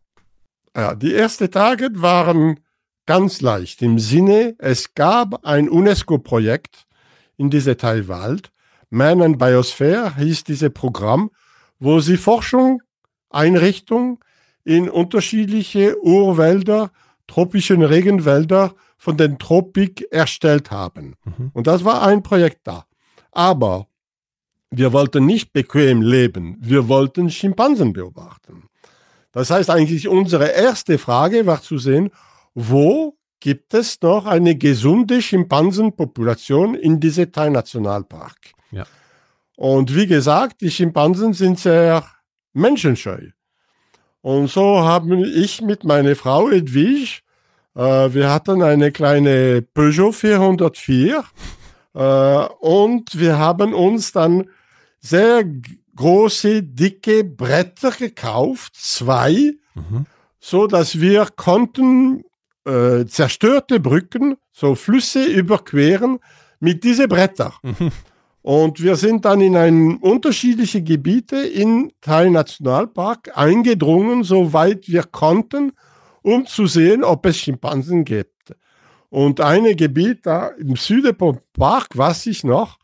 [0.75, 2.59] Ja, die ersten Tage waren
[3.07, 6.85] ganz leicht im Sinne, es gab ein UNESCO-Projekt
[7.37, 8.51] in dieser Teilwald.
[8.91, 11.31] Man and Biosphere hieß dieses Programm
[11.79, 12.81] wo sie Forschung,
[13.29, 14.23] Einrichtung
[14.63, 16.91] in unterschiedliche Urwälder,
[17.27, 21.15] tropischen Regenwälder von den Tropik erstellt haben.
[21.23, 21.51] Mhm.
[21.53, 22.85] Und das war ein Projekt da.
[23.31, 23.87] Aber
[24.71, 28.63] wir wollten nicht bequem leben, wir wollten Schimpansen beobachten.
[29.31, 32.09] Das heißt eigentlich, unsere erste Frage war zu sehen,
[32.53, 38.37] wo gibt es noch eine gesunde Schimpansenpopulation in diesem Teilnationalpark?
[38.71, 38.85] Ja.
[39.59, 42.05] Und wie gesagt, die Schimpansen sind sehr
[42.53, 43.31] menschenscheu.
[44.21, 47.19] Und so haben ich mit meiner Frau Edwige,
[47.75, 51.25] äh, wir hatten eine kleine Peugeot 404
[51.93, 51.99] äh,
[52.61, 54.49] und wir haben uns dann
[55.01, 55.43] sehr
[55.93, 60.05] große, dicke Bretter gekauft, zwei, mhm.
[60.39, 62.23] so dass wir konnten
[62.63, 66.19] äh, zerstörte Brücken, so Flüsse überqueren
[66.61, 67.51] mit diesen Brettern.
[67.61, 67.91] Mhm.
[68.41, 75.73] Und wir sind dann in ein unterschiedliche Gebiete in Thai Nationalpark eingedrungen, soweit wir konnten,
[76.21, 78.55] um zu sehen, ob es Schimpansen gibt.
[79.09, 82.77] Und ein Gebiet da im Süden vom Park, was ich noch,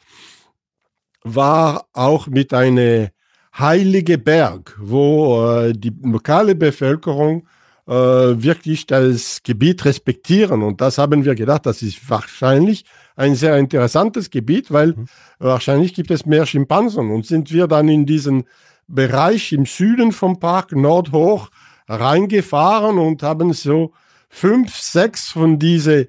[1.23, 3.09] war auch mit einem
[3.57, 7.47] heiligen Berg, wo äh, die lokale Bevölkerung
[7.87, 10.61] äh, wirklich das Gebiet respektieren.
[10.63, 12.85] Und das haben wir gedacht, das ist wahrscheinlich
[13.15, 15.07] ein sehr interessantes Gebiet, weil mhm.
[15.39, 17.11] wahrscheinlich gibt es mehr Schimpansen.
[17.11, 18.45] Und sind wir dann in diesen
[18.87, 21.49] Bereich im Süden vom Park nordhoch
[21.87, 23.93] reingefahren und haben so
[24.29, 26.07] fünf, sechs von diese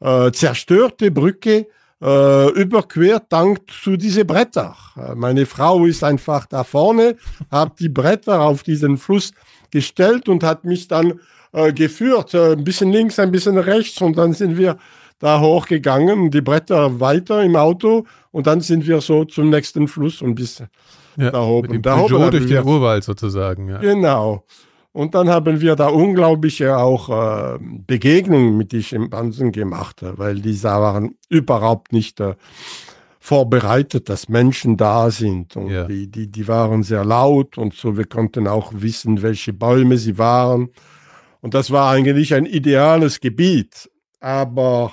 [0.00, 1.66] äh, zerstörte Brücke
[2.02, 4.76] äh, überquert dank zu diese Bretter.
[5.14, 7.16] Meine Frau ist einfach da vorne,
[7.50, 9.32] hat die Bretter auf diesen Fluss
[9.70, 11.20] gestellt und hat mich dann
[11.52, 14.78] äh, geführt, äh, ein bisschen links, ein bisschen rechts und dann sind wir
[15.18, 20.20] da hochgegangen, die Bretter weiter im Auto und dann sind wir so zum nächsten Fluss
[20.22, 20.62] und bis
[21.16, 21.68] ja, da oben.
[21.68, 23.68] Mit dem da oben durch den Urwald sozusagen.
[23.68, 23.78] Ja.
[23.78, 24.44] Genau.
[24.92, 30.62] Und dann haben wir da unglaubliche auch äh, Begegnungen mit den Schimpansen gemacht, weil die
[30.62, 32.34] waren überhaupt nicht äh,
[33.18, 35.54] vorbereitet, dass Menschen da sind.
[35.56, 35.84] Und ja.
[35.84, 37.98] die, die, die waren sehr laut und so.
[37.98, 40.68] Wir konnten auch wissen, welche Bäume sie waren.
[41.42, 43.90] Und das war eigentlich ein ideales Gebiet.
[44.20, 44.92] Aber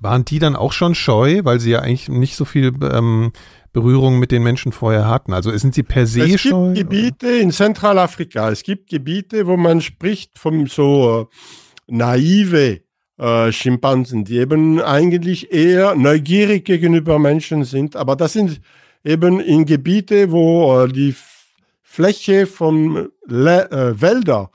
[0.00, 3.32] waren die dann auch schon scheu, weil sie ja eigentlich nicht so viel ähm,
[3.72, 5.32] Berührung mit den Menschen vorher hatten?
[5.32, 6.70] Also sind sie per se scheu?
[6.70, 7.40] Es gibt Gebiete oder?
[7.40, 12.80] in Zentralafrika, es gibt Gebiete, wo man spricht von so äh, naive
[13.18, 17.94] äh, Schimpansen, die eben eigentlich eher neugierig gegenüber Menschen sind.
[17.94, 18.60] Aber das sind
[19.04, 21.14] eben in Gebiete, wo äh, die
[21.82, 24.50] Fläche von Le äh, Wälder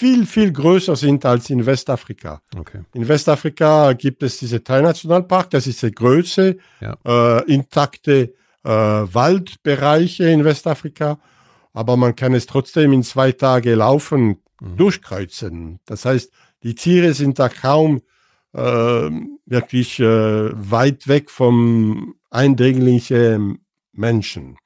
[0.00, 2.40] viel, viel größer sind als in Westafrika.
[2.56, 2.80] Okay.
[2.94, 6.96] In Westafrika gibt es diese Teilnationalpark, das ist der größte ja.
[7.04, 8.32] äh, intakte
[8.64, 11.18] äh, Waldbereiche in Westafrika,
[11.74, 14.76] aber man kann es trotzdem in zwei Tage laufen mhm.
[14.78, 15.80] durchkreuzen.
[15.84, 16.32] Das heißt,
[16.62, 18.00] die Tiere sind da kaum
[18.54, 19.10] äh,
[19.44, 23.58] wirklich weit weg vom eindringlichen
[23.92, 24.56] Menschen.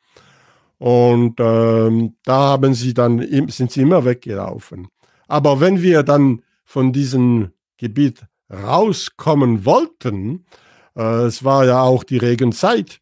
[0.79, 4.89] Und ähm, da haben sie dann, sind sie immer weggelaufen.
[5.29, 10.45] Aber wenn wir dann von diesem Gebiet rauskommen wollten,
[10.97, 13.01] äh, es war ja auch die Regenzeit,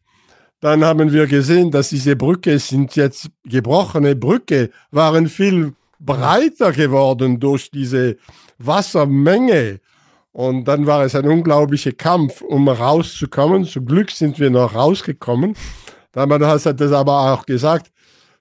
[0.59, 7.39] dann haben wir gesehen, dass diese Brücke sind jetzt gebrochene Brücke, waren viel breiter geworden
[7.39, 8.15] durch diese
[8.59, 9.81] Wassermenge.
[10.31, 13.65] Und dann war es ein unglaublicher Kampf, um rauszukommen.
[13.65, 15.55] Zum Glück sind wir noch rausgekommen.
[16.13, 17.91] Dann hat das aber auch gesagt,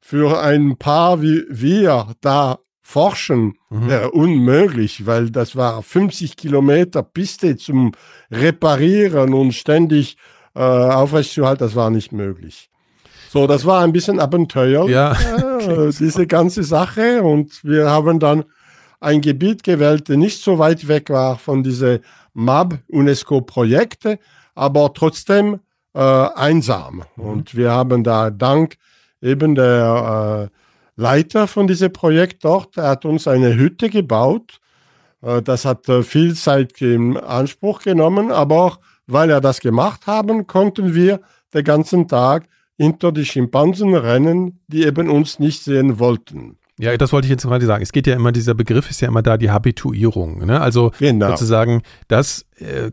[0.00, 2.58] für ein Paar wie wir da
[2.92, 3.88] forschen mhm.
[3.88, 7.92] wäre unmöglich, weil das war 50 Kilometer Piste zum
[8.30, 10.18] Reparieren und ständig
[10.54, 12.68] äh, aufrechtzuerhalten, das war nicht möglich.
[13.30, 15.12] So, das war ein bisschen Abenteuer, ja.
[15.58, 17.22] äh, diese ganze Sache.
[17.22, 18.44] Und wir haben dann
[19.00, 22.00] ein Gebiet gewählt, das nicht so weit weg war von diesen
[22.34, 24.18] MAB-UNESCO-Projekte,
[24.54, 25.60] aber trotzdem
[25.94, 27.04] äh, einsam.
[27.16, 27.24] Mhm.
[27.24, 28.76] Und wir haben da dank
[29.22, 30.61] eben der äh,
[30.96, 32.76] Leiter von diesem Projekt dort.
[32.76, 34.60] Er hat uns eine Hütte gebaut.
[35.22, 40.06] Äh, das hat äh, viel Zeit in Anspruch genommen, aber auch weil er das gemacht
[40.06, 41.20] haben, konnten wir
[41.52, 46.56] den ganzen Tag hinter die Schimpansen rennen, die eben uns nicht sehen wollten.
[46.78, 47.82] Ja, das wollte ich jetzt gerade sagen.
[47.82, 50.46] Es geht ja immer, dieser Begriff ist ja immer da, die Habituierung.
[50.46, 50.60] Ne?
[50.60, 51.30] Also genau.
[51.30, 52.90] sozusagen, das äh,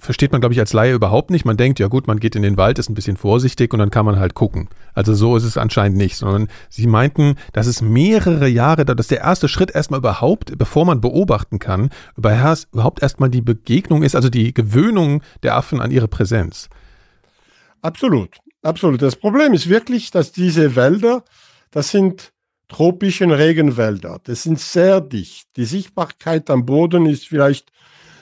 [0.00, 1.44] versteht man, glaube ich, als Laie überhaupt nicht.
[1.44, 3.90] Man denkt, ja gut, man geht in den Wald, ist ein bisschen vorsichtig und dann
[3.90, 4.68] kann man halt gucken.
[4.94, 9.20] Also so ist es anscheinend nicht, sondern sie meinten, dass es mehrere Jahre, dass der
[9.20, 14.52] erste Schritt erstmal überhaupt, bevor man beobachten kann, überhaupt erstmal die Begegnung ist, also die
[14.52, 16.68] Gewöhnung der Affen an ihre Präsenz.
[17.82, 19.00] Absolut, absolut.
[19.02, 21.24] Das Problem ist wirklich, dass diese Wälder,
[21.70, 22.32] das sind
[22.70, 24.20] tropischen Regenwälder.
[24.24, 25.48] Das sind sehr dicht.
[25.56, 27.70] Die Sichtbarkeit am Boden ist vielleicht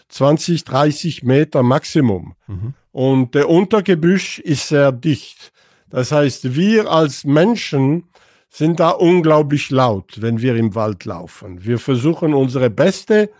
[0.08, 2.34] 20, 30 Meter Maximum.
[2.46, 2.74] Mhm.
[2.92, 5.52] Und der Untergebüsch ist sehr dicht.
[5.90, 8.04] Das heißt, wir als Menschen
[8.50, 11.64] sind da unglaublich laut, wenn wir im Wald laufen.
[11.64, 13.30] Wir versuchen unsere Beste,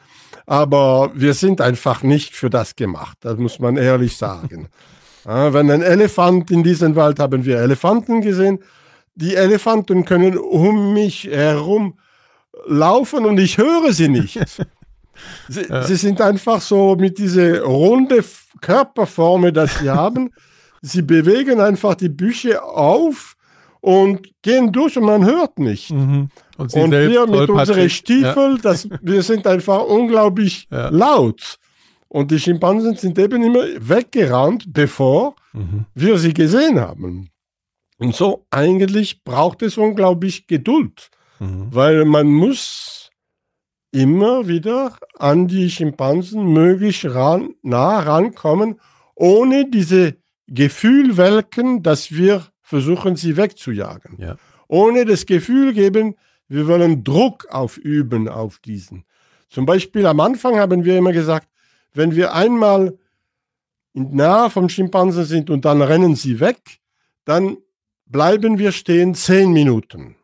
[0.47, 3.19] aber wir sind einfach nicht für das gemacht.
[3.21, 4.69] Das muss man ehrlich sagen.
[5.25, 8.61] ja, wenn ein Elefant in diesem Wald haben wir Elefanten gesehen,
[9.15, 11.99] die Elefanten können um mich herum
[12.67, 14.39] laufen und ich höre sie nicht.
[15.49, 15.83] sie, ja.
[15.83, 18.25] sie, sind einfach so mit dieser runde
[18.61, 20.31] Körperform, das sie haben.
[20.83, 23.37] sie bewegen einfach die Büsche auf
[23.81, 25.91] und gehen durch und man hört nicht.
[25.91, 26.29] Mhm.
[26.57, 28.63] Und, und wir mit unseren Stiefeln, ja.
[28.63, 30.89] das, wir sind einfach unglaublich ja.
[30.89, 31.59] laut.
[32.09, 35.85] Und die Schimpansen sind eben immer weggerannt, bevor mhm.
[35.95, 37.31] wir sie gesehen haben.
[37.99, 41.69] Und so eigentlich braucht es unglaublich Geduld, mhm.
[41.71, 42.98] weil man muss
[43.91, 48.81] immer wieder an die Schimpansen möglichst ran, nah rankommen,
[49.15, 54.17] ohne diese Gefühlwelken, dass wir versuchen, sie wegzujagen.
[54.19, 54.37] Ja.
[54.69, 56.17] Ohne das Gefühl geben,
[56.49, 59.05] wir wollen Druck aufüben auf diesen.
[59.49, 61.49] Zum Beispiel am Anfang haben wir immer gesagt,
[61.95, 62.99] wenn wir einmal
[63.95, 66.59] nah vom Schimpansen sind und dann rennen sie weg,
[67.25, 67.57] dann
[68.07, 70.17] bleiben wir stehen zehn Minuten.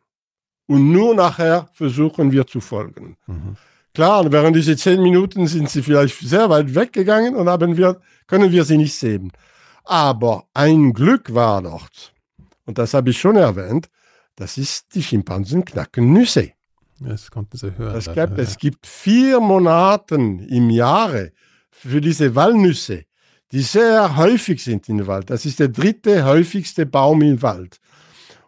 [0.67, 3.17] Und nur nachher versuchen wir zu folgen.
[3.27, 3.55] Mhm.
[3.93, 8.51] Klar, während diese zehn Minuten sind sie vielleicht sehr weit weggegangen und haben wir, können
[8.51, 9.31] wir sie nicht sehen.
[9.83, 12.13] Aber ein Glück war dort,
[12.65, 13.89] und das habe ich schon erwähnt,
[14.35, 16.51] das ist die Schimpansen knacken Nüsse.
[16.99, 17.93] Das konnten sie hören.
[17.93, 18.37] Das gab, ja.
[18.37, 21.31] Es gibt vier Monate im Jahre
[21.69, 23.05] für diese Walnüsse
[23.51, 25.29] die sehr häufig sind im Wald.
[25.29, 27.79] Das ist der dritte häufigste Baum im Wald.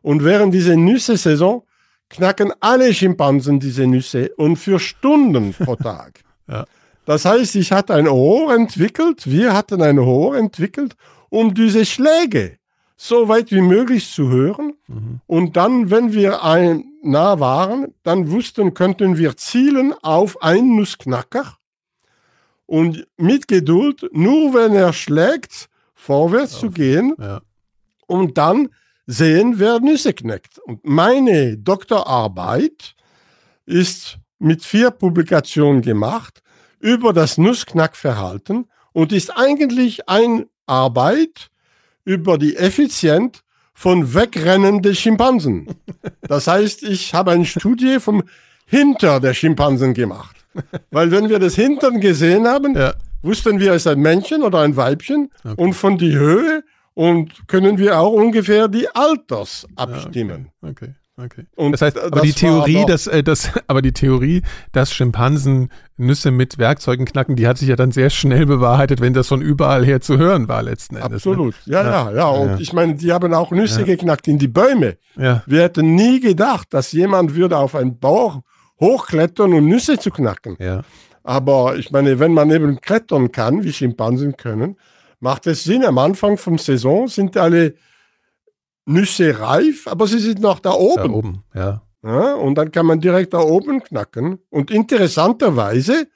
[0.02, 1.64] Und während dieser Nüsse-Saison
[2.10, 6.22] knacken alle Schimpansen diese Nüsse und für Stunden pro Tag.
[6.48, 6.66] ja.
[7.06, 10.98] Das heißt, ich hatte ein Ohr entwickelt, wir hatten ein Ohr entwickelt,
[11.30, 12.58] um diese Schläge
[12.98, 14.74] so weit wie möglich zu hören.
[14.88, 15.22] Mhm.
[15.26, 21.58] Und dann, wenn wir ein, nah waren, dann wussten, könnten wir zielen auf einen Nussknacker
[22.66, 26.60] und mit Geduld, nur wenn er schlägt, vorwärts ja.
[26.60, 27.42] zu gehen ja.
[28.08, 28.70] und dann
[29.08, 30.60] sehen, wer Nüsse knackt.
[30.60, 32.96] Und meine Doktorarbeit
[33.66, 36.44] ist mit vier Publikationen gemacht
[36.80, 41.50] über das Nussknackverhalten und ist eigentlich eine Arbeit
[42.04, 43.42] über die Effizienz
[43.74, 45.68] von wegrennenden Schimpansen.
[46.22, 48.24] Das heißt, ich habe eine Studie vom
[48.66, 50.36] Hinter der Schimpansen gemacht.
[50.92, 52.94] Weil wenn wir das Hintern gesehen haben, ja.
[53.22, 55.54] wussten wir, es ist ein Männchen oder ein Weibchen okay.
[55.62, 56.64] und von die Höhe
[56.98, 60.50] und können wir auch ungefähr die Alters abstimmen.
[60.64, 60.86] Ja, okay.
[60.86, 60.94] okay.
[61.20, 61.48] Okay.
[61.56, 65.70] Und das heißt, aber das die Theorie, dass, äh, dass, aber die Theorie, dass Schimpansen
[65.98, 69.42] Nüsse mit Werkzeugen knacken, die hat sich ja dann sehr schnell bewahrheitet, wenn das von
[69.42, 71.26] überall her zu hören war letzten Endes.
[71.26, 71.32] Ne?
[71.32, 71.56] Absolut.
[71.66, 71.74] Ne?
[71.74, 72.28] Ja, ja, ja, ja.
[72.28, 72.58] Und ja.
[72.60, 74.98] ich meine, die haben auch Nüsse geknackt in die Bäume.
[75.16, 75.42] Ja.
[75.48, 78.42] Wir hätten nie gedacht, dass jemand würde auf einen Bauch
[78.80, 80.56] hochklettern und Nüsse zu knacken.
[80.60, 80.84] Ja.
[81.24, 84.78] Aber ich meine, wenn man eben klettern kann, wie Schimpansen können,
[85.20, 85.84] macht es Sinn.
[85.84, 87.76] Am Anfang vom Saison sind alle
[88.86, 90.96] Nüsse reif, aber sie sind noch da oben.
[90.96, 91.82] Da oben, ja.
[92.04, 92.34] ja.
[92.36, 94.40] Und dann kann man direkt da oben knacken.
[94.50, 96.08] Und interessanterweise,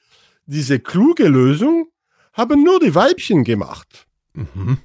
[0.45, 1.87] diese kluge Lösung
[2.33, 4.07] haben nur die Weibchen gemacht.
[4.33, 4.77] Mhm.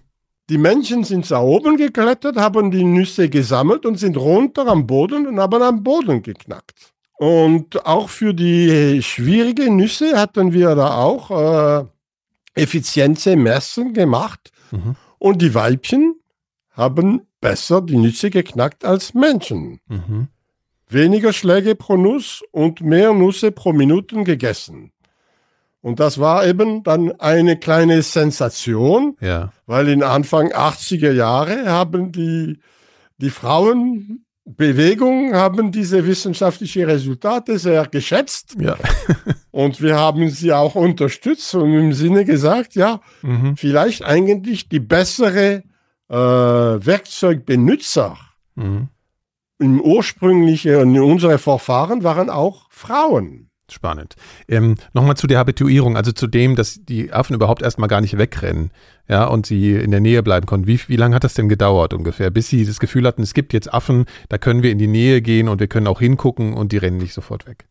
[0.49, 5.27] Die Männchen sind da oben geklettert, haben die Nüsse gesammelt und sind runter am Boden
[5.27, 6.93] und haben am Boden geknackt.
[7.19, 11.85] Und auch für die schwierigen Nüsse hatten wir da auch äh,
[12.57, 14.51] Effizienzmessen gemacht.
[14.71, 14.97] Mhm.
[15.19, 16.17] Und die Weibchen
[16.71, 19.81] haben besser die Nüsse geknackt als Menschen.
[19.89, 20.29] Mhm.
[20.89, 24.93] Weniger Schläge pro Nuss und mehr Nüsse pro Minute gegessen.
[25.81, 29.53] Und das war eben dann eine kleine Sensation, ja.
[29.67, 32.59] weil in Anfang 80er Jahre haben die,
[33.19, 38.55] die Frauen Bewegung haben diese wissenschaftlichen Resultate sehr geschätzt.
[38.59, 38.77] Ja.
[39.57, 43.57] Und wir haben sie auch unterstützt und im Sinne gesagt, ja, mhm.
[43.57, 45.63] vielleicht eigentlich die bessere
[46.11, 48.19] äh, Werkzeugbenutzer
[48.55, 48.89] mhm.
[49.59, 53.49] im ursprünglichen, in unsere Vorfahren waren auch Frauen.
[53.71, 54.17] Spannend.
[54.47, 58.19] Ähm, Nochmal zu der Habituierung, also zu dem, dass die Affen überhaupt erstmal gar nicht
[58.19, 58.71] wegrennen,
[59.09, 60.67] ja, und sie in der Nähe bleiben konnten.
[60.67, 63.55] Wie, wie lange hat das denn gedauert ungefähr, bis sie das Gefühl hatten, es gibt
[63.55, 66.73] jetzt Affen, da können wir in die Nähe gehen und wir können auch hingucken und
[66.73, 67.65] die rennen nicht sofort weg?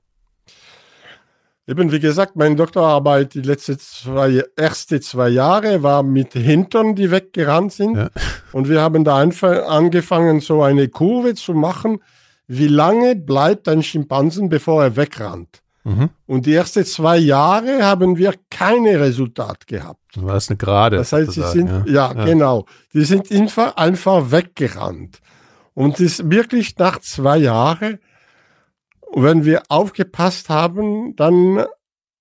[1.68, 7.10] Eben, wie gesagt, meine Doktorarbeit, die letzten zwei, erste zwei Jahre war mit Hintern, die
[7.10, 7.98] weggerannt sind.
[7.98, 8.10] Ja.
[8.52, 12.04] Und wir haben da einfach angefangen, so eine Kurve zu machen.
[12.48, 15.64] Wie lange bleibt ein Schimpansen, bevor er wegrannt?
[15.86, 16.10] Mhm.
[16.28, 20.02] Und die ersten zwei Jahre haben wir keine Resultat gehabt.
[20.16, 20.98] War das eine Gerade?
[20.98, 22.66] Das heißt, sie sind, ja, ja, ja, genau.
[22.94, 25.20] Die sind einfach, einfach weggerannt.
[25.74, 28.00] Und es ist wirklich nach zwei Jahren,
[29.24, 31.66] wenn wir aufgepasst haben, dann,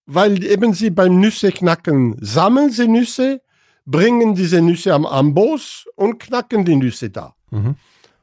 [0.06, 3.40] weil eben sie beim Nüsse knacken, sammeln sie Nüsse,
[3.84, 7.34] bringen diese Nüsse am Amboss und knacken die Nüsse da.
[7.50, 7.76] Mhm.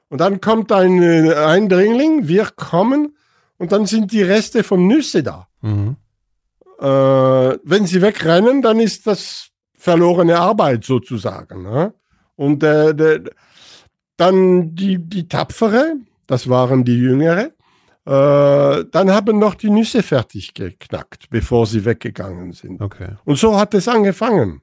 [0.09, 3.15] Und dann kommt ein Eindringling, wir kommen
[3.57, 5.47] und dann sind die Reste von Nüsse da.
[5.61, 5.97] Mhm.
[6.79, 6.85] Äh,
[7.63, 11.63] wenn sie wegrennen, dann ist das verlorene Arbeit sozusagen.
[11.63, 11.93] Ne?
[12.35, 13.23] Und äh, de,
[14.17, 15.95] dann die, die Tapfere,
[16.27, 17.51] das waren die Jüngere,
[18.05, 22.81] äh, dann haben noch die Nüsse fertig geknackt, bevor sie weggegangen sind.
[22.81, 23.15] Okay.
[23.25, 24.61] Und so hat es angefangen.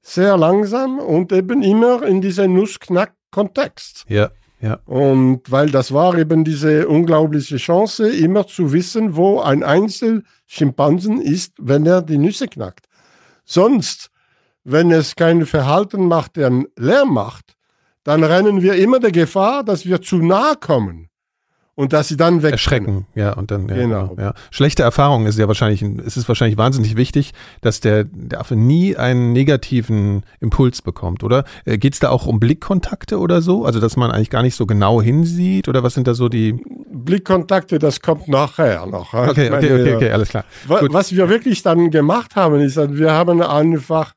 [0.00, 4.04] Sehr langsam und eben immer in diesem Nussknack-Kontext.
[4.08, 4.30] Ja.
[4.60, 4.78] Ja.
[4.86, 11.54] Und weil das war eben diese unglaubliche Chance, immer zu wissen, wo ein Einzelschimpansen ist,
[11.58, 12.86] wenn er die Nüsse knackt.
[13.44, 14.10] Sonst,
[14.62, 17.56] wenn es kein Verhalten macht, der einen Lärm macht,
[18.04, 21.08] dann rennen wir immer der Gefahr, dass wir zu nahe kommen
[21.82, 23.06] und dass sie dann weg erschrecken.
[23.16, 24.14] Ja und dann ja, genau.
[24.16, 24.34] ja.
[24.52, 28.96] schlechte Erfahrung ist ja wahrscheinlich es ist wahrscheinlich wahnsinnig wichtig dass der der Affe nie
[28.96, 31.44] einen negativen Impuls bekommt oder?
[31.64, 33.64] Äh, geht es da auch um Blickkontakte oder so?
[33.64, 36.52] Also dass man eigentlich gar nicht so genau hinsieht oder was sind da so die
[36.92, 39.12] Blickkontakte das kommt nachher noch.
[39.12, 40.44] Okay meine, okay okay okay alles klar.
[40.68, 44.14] was, was wir wirklich dann gemacht haben ist wir haben einfach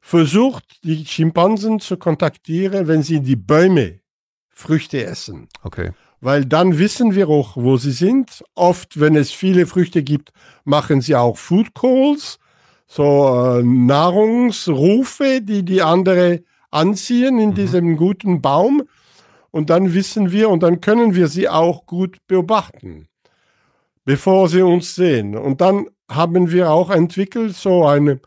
[0.00, 4.00] versucht die Schimpansen zu kontaktieren wenn sie die Bäume
[4.48, 5.48] Früchte essen.
[5.62, 5.90] Okay
[6.22, 8.44] weil dann wissen wir auch, wo sie sind.
[8.54, 10.30] Oft, wenn es viele Früchte gibt,
[10.64, 12.38] machen sie auch Food Calls,
[12.86, 17.54] so äh, Nahrungsrufe, die die andere anziehen in mhm.
[17.54, 18.84] diesem guten Baum.
[19.50, 23.08] Und dann wissen wir und dann können wir sie auch gut beobachten,
[24.04, 25.36] bevor sie uns sehen.
[25.36, 28.20] Und dann haben wir auch entwickelt so eine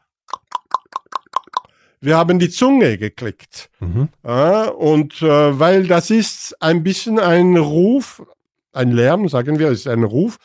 [2.06, 3.70] wir haben die Zunge geklickt.
[3.80, 4.10] Mhm.
[4.24, 8.24] Ja, und äh, weil das ist ein bisschen ein Ruf,
[8.72, 10.38] ein Lärm, sagen wir, ist ein Ruf,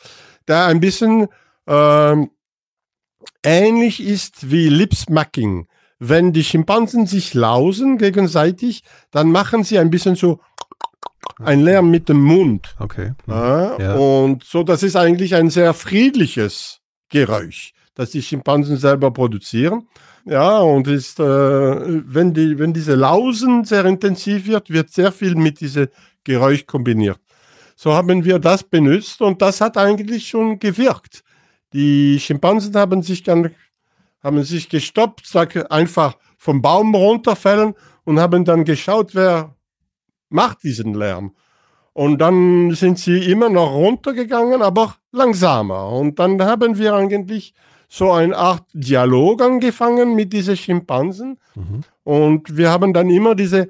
[0.47, 1.27] der ein bisschen
[1.67, 2.15] äh,
[3.43, 5.67] ähnlich ist wie Lipsmacking.
[5.99, 10.39] Wenn die Schimpansen sich lausen gegenseitig, dann machen sie ein bisschen so
[11.39, 12.75] ein Lärm mit dem Mund.
[12.79, 13.13] Okay.
[13.27, 13.33] Mhm.
[13.33, 13.95] Ja, ja.
[13.95, 19.87] Und so, das ist eigentlich ein sehr friedliches Geräusch, das die Schimpansen selber produzieren.
[20.25, 25.35] Ja, und ist, äh, wenn, die, wenn diese Lausen sehr intensiv wird, wird sehr viel
[25.35, 25.87] mit diesem
[26.23, 27.19] Geräusch kombiniert.
[27.75, 31.23] So haben wir das benutzt und das hat eigentlich schon gewirkt.
[31.73, 33.49] Die Schimpansen haben sich, dann,
[34.21, 39.55] haben sich gestoppt, sag, einfach vom Baum runterfällen und haben dann geschaut, wer
[40.29, 41.33] macht diesen Lärm.
[41.93, 45.89] Und dann sind sie immer noch runtergegangen, aber langsamer.
[45.89, 47.53] Und dann haben wir eigentlich
[47.93, 51.37] so eine Art Dialog angefangen mit diesen Schimpansen.
[51.55, 51.81] Mhm.
[52.03, 53.67] Und wir haben dann immer diese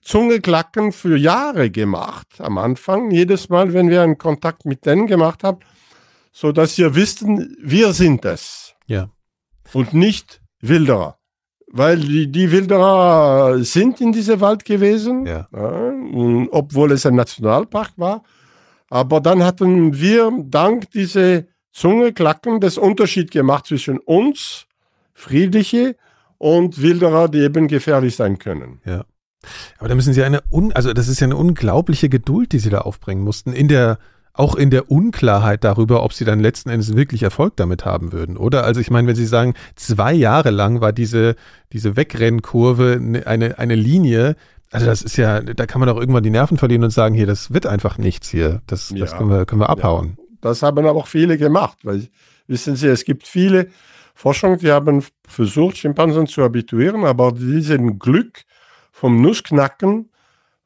[0.00, 3.10] Zungeklacken für Jahre gemacht am Anfang.
[3.10, 5.58] Jedes Mal, wenn wir einen Kontakt mit denen gemacht haben,
[6.30, 8.74] so dass wir wissen, wir sind es.
[8.86, 9.08] Ja.
[9.72, 11.18] Und nicht Wilderer.
[11.66, 15.48] Weil die, die Wilderer sind in diesem Wald gewesen, ja.
[15.52, 15.92] Ja,
[16.52, 18.22] obwohl es ein Nationalpark war.
[18.88, 21.42] Aber dann hatten wir dank dieser
[21.72, 24.66] Zunge klacken, das Unterschied gemacht zwischen uns,
[25.14, 25.96] Friedliche,
[26.42, 28.80] und Wilderer, die eben gefährlich sein können.
[28.84, 29.04] Ja.
[29.78, 32.68] Aber da müssen Sie eine, un also das ist ja eine unglaubliche Geduld, die Sie
[32.68, 33.98] da aufbringen mussten, in der,
[34.32, 38.36] auch in der Unklarheit darüber, ob Sie dann letzten Endes wirklich Erfolg damit haben würden,
[38.36, 38.64] oder?
[38.64, 41.36] Also ich meine, wenn Sie sagen, zwei Jahre lang war diese,
[41.72, 44.34] diese Wegrennkurve ne, eine, eine Linie,
[44.72, 47.26] also das ist ja, da kann man doch irgendwann die Nerven verlieren und sagen, hier,
[47.26, 48.62] das wird einfach nichts hier.
[48.66, 50.16] Das, ja, das können wir, können wir abhauen.
[50.42, 52.08] Das haben aber auch viele gemacht, weil
[52.46, 53.68] wissen Sie, es gibt viele
[54.14, 58.42] Forschungen, die haben versucht, Schimpansen zu habituieren, aber diesen Glück
[58.90, 60.10] vom Nussknacken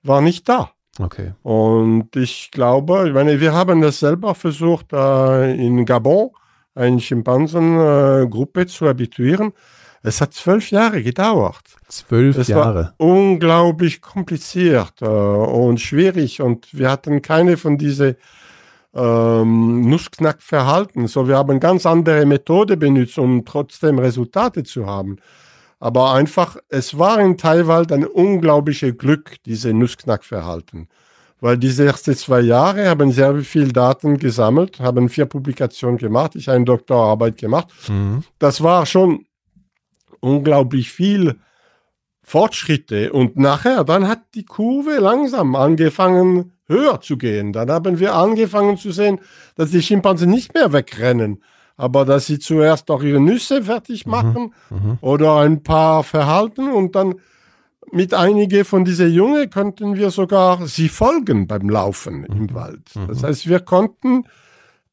[0.02, 0.70] war nicht da.
[0.98, 1.34] Okay.
[1.42, 6.30] Und ich glaube, ich meine, wir haben das selber versucht in Gabon,
[6.74, 9.52] eine Schimpansengruppe äh, zu habituieren.
[10.02, 11.64] Es hat zwölf Jahre gedauert.
[11.88, 12.74] Zwölf es Jahre.
[12.74, 18.16] War unglaublich kompliziert äh, und schwierig und wir hatten keine von diesen
[18.96, 21.06] ähm, Nussknackverhalten.
[21.06, 25.18] So, wir haben ganz andere Methode benutzt, um trotzdem Resultate zu haben.
[25.78, 30.88] Aber einfach, es war in Taiwan ein unglaubliches Glück, diese Nussknackverhalten.
[31.38, 36.48] Weil diese ersten zwei Jahre haben sehr viel Daten gesammelt, haben vier Publikationen gemacht, ich
[36.48, 37.68] habe eine Doktorarbeit gemacht.
[37.88, 38.24] Mhm.
[38.38, 39.26] Das war schon
[40.20, 41.38] unglaublich viel
[42.22, 43.12] Fortschritte.
[43.12, 47.52] Und nachher, dann hat die Kurve langsam angefangen, höher zu gehen.
[47.52, 49.20] Dann haben wir angefangen zu sehen,
[49.54, 51.42] dass die Schimpansen nicht mehr wegrennen,
[51.76, 54.12] aber dass sie zuerst auch ihre Nüsse fertig mhm.
[54.12, 54.98] machen mhm.
[55.00, 57.16] oder ein paar verhalten und dann
[57.92, 62.36] mit einigen von diesen Jungen könnten wir sogar sie folgen beim Laufen mhm.
[62.36, 62.90] im Wald.
[62.94, 63.08] Mhm.
[63.08, 64.24] Das heißt, wir konnten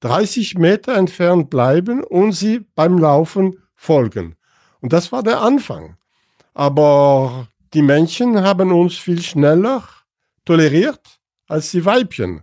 [0.02, 4.36] 30 Meter entfernt bleiben und sie beim Laufen folgen.
[4.82, 5.96] Und das war der Anfang.
[6.54, 9.84] Aber die Männchen haben uns viel schneller
[10.46, 11.13] toleriert
[11.48, 12.42] als die Weibchen.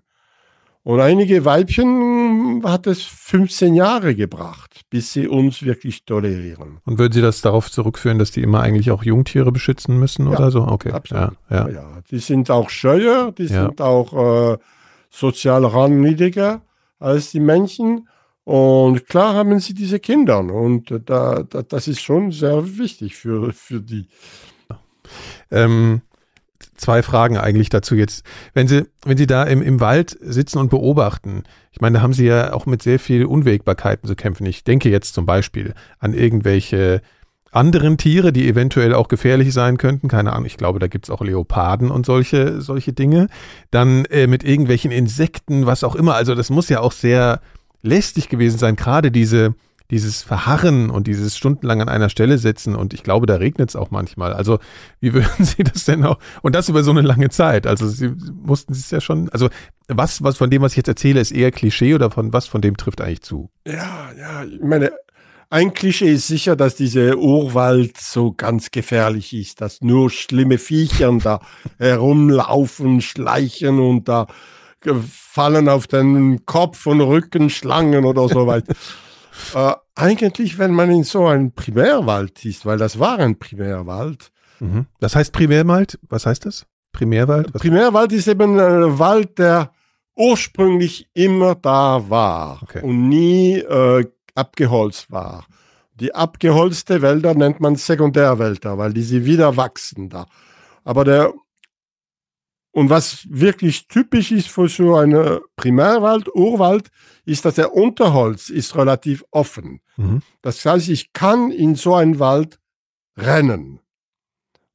[0.83, 6.79] Und einige Weibchen hat es 15 Jahre gebracht, bis sie uns wirklich tolerieren.
[6.87, 10.33] Und würden Sie das darauf zurückführen, dass die immer eigentlich auch Jungtiere beschützen müssen ja,
[10.33, 10.67] oder so?
[10.67, 10.91] Okay.
[10.93, 11.33] Absolut.
[11.51, 11.69] Ja, ja.
[11.69, 14.59] ja, Die sind auch scheuer, die sind auch äh,
[15.11, 16.63] sozial rangniedriger
[16.99, 18.09] als die Männchen.
[18.45, 20.39] Und klar haben sie diese Kinder.
[20.41, 24.09] Und da, da, das ist schon sehr wichtig für, für die.
[25.51, 26.01] Ähm,
[26.81, 28.25] zwei Fragen eigentlich dazu jetzt.
[28.55, 32.13] Wenn Sie, wenn Sie da im, im Wald sitzen und beobachten, ich meine, da haben
[32.13, 34.47] Sie ja auch mit sehr viel Unwägbarkeiten zu kämpfen.
[34.47, 37.03] Ich denke jetzt zum Beispiel an irgendwelche
[37.53, 40.09] anderen Tiere, die eventuell auch gefährlich sein könnten.
[40.09, 43.29] Keine Ahnung, ich glaube, da gibt's auch Leoparden und solche, solche Dinge.
[43.71, 46.15] Dann äh, mit irgendwelchen Insekten, was auch immer.
[46.15, 47.41] Also das muss ja auch sehr
[47.83, 49.55] lästig gewesen sein, gerade diese,
[49.91, 53.77] dieses Verharren und dieses stundenlang an einer Stelle sitzen und ich glaube, da regnet es
[53.77, 54.33] auch manchmal.
[54.33, 54.59] Also
[55.01, 56.19] wie würden Sie das denn auch?
[56.43, 57.67] Und das über so eine lange Zeit.
[57.67, 58.13] Also Sie
[58.43, 59.49] mussten es ja schon, also
[59.89, 62.61] was, was von dem, was ich jetzt erzähle, ist eher Klischee oder von was von
[62.61, 63.51] dem trifft eigentlich zu?
[63.67, 64.93] Ja, ja, ich meine,
[65.53, 71.13] ein Klischee ist sicher, dass dieser Urwald so ganz gefährlich ist, dass nur schlimme Viecher
[71.23, 71.41] da
[71.79, 74.29] herumlaufen, schleichen und da
[75.09, 78.75] fallen auf den Kopf und Rücken Schlangen oder so weiter.
[79.55, 84.31] äh, eigentlich, wenn man in so einem Primärwald ist, weil das war ein Primärwald.
[84.61, 84.87] Mhm.
[85.01, 85.99] Das heißt Primärwald?
[86.09, 86.67] Was heißt das?
[86.93, 87.53] Primärwald?
[87.53, 87.63] Was?
[87.63, 89.73] Primärwald ist eben ein Wald, der
[90.17, 92.83] ursprünglich immer da war okay.
[92.83, 95.47] und nie äh, abgeholzt war.
[95.95, 100.27] Die abgeholzte Wälder nennt man Sekundärwälder, weil die sie wieder wachsen da.
[100.85, 101.33] Aber der
[102.73, 106.89] und was wirklich typisch ist für so einen Primärwald, Urwald,
[107.25, 109.81] ist, dass der Unterholz ist relativ offen.
[109.97, 110.23] Mhm.
[110.43, 112.59] Das heißt, ich kann in so einen Wald
[113.17, 113.81] rennen.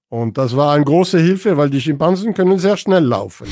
[0.10, 3.48] Und das war eine große Hilfe, weil die Schimpansen können sehr schnell laufen.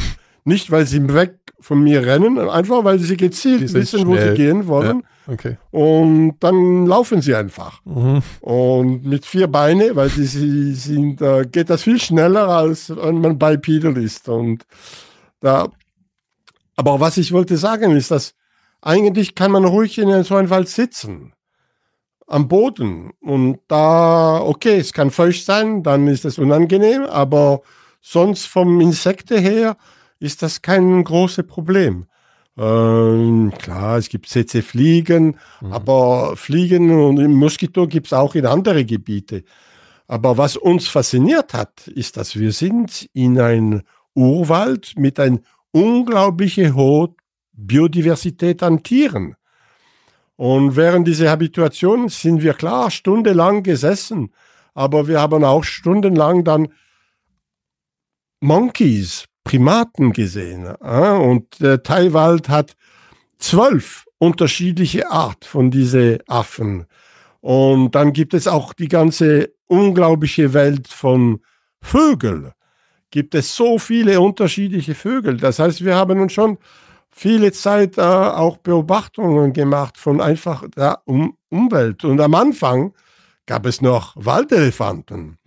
[0.46, 4.08] Nicht, weil sie weg von mir rennen, einfach weil sie gezielt wissen, schnell.
[4.08, 5.04] wo sie gehen wollen.
[5.28, 5.58] Ja, okay.
[5.72, 7.80] Und dann laufen sie einfach.
[7.86, 8.22] Mhm.
[8.41, 13.22] Und mit vier Beinen, weil sie, sie sind, äh, geht das viel schneller, als wenn
[13.22, 14.28] man bipedal ist.
[14.28, 14.66] Und
[15.39, 15.70] da,
[16.76, 18.34] aber was ich wollte sagen ist, dass
[18.82, 21.34] eigentlich kann man ruhig in so einem Wald sitzen.
[22.28, 23.12] Am Boden.
[23.22, 27.62] Und da, okay, es kann feucht sein, dann ist es unangenehm, aber
[28.02, 29.78] sonst vom Insekte her,
[30.24, 32.05] ist das kein großes Problem.
[32.57, 35.74] Ähm, klar, es gibt CC-Fliegen, mhm.
[35.74, 39.43] aber Fliegen und Moskito gibt es auch in andere Gebiete.
[40.07, 43.82] Aber was uns fasziniert hat, ist, dass wir sind in einem
[44.13, 45.39] Urwald mit einer
[45.71, 47.15] unglaublichen hohen
[47.51, 49.36] Biodiversität an Tieren.
[50.38, 54.34] Und während dieser Habituation sind wir klar stundenlang gesessen,
[54.74, 56.69] aber wir haben auch stundenlang dann
[58.39, 60.68] Monkeys Primaten gesehen.
[60.68, 62.76] Und der Thaiwald hat
[63.38, 66.86] zwölf unterschiedliche Art von diesen Affen.
[67.41, 71.41] Und dann gibt es auch die ganze unglaubliche Welt von
[71.82, 72.52] Vögeln.
[73.12, 75.38] Gibt es so viele unterschiedliche Vögel.
[75.38, 76.58] Das heißt, wir haben uns schon
[77.12, 82.04] viele Zeit äh, auch Beobachtungen gemacht von einfach der um Umwelt.
[82.04, 82.94] Und am Anfang
[83.46, 85.38] gab es noch Waldelefanten.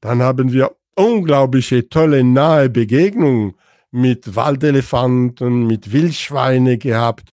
[0.00, 3.54] Dann haben wir unglaubliche, tolle, nahe Begegnung
[3.90, 7.30] mit Waldelefanten, mit Wildschweine gehabt.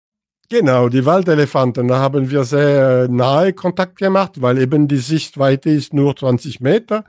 [0.50, 5.94] Genau, die Waldelefanten, da haben wir sehr nahe Kontakt gemacht, weil eben die Sichtweite ist
[5.94, 7.04] nur 20 Meter.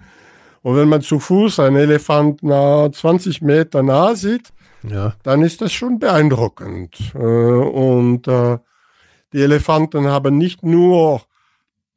[0.62, 4.50] Und wenn man zu Fuß einen Elefant nah 20 Meter nah sieht,
[4.90, 5.14] ja.
[5.24, 7.14] dann ist das schon beeindruckend.
[7.14, 8.58] Äh, und äh,
[9.34, 11.22] Die Elefanten haben nicht nur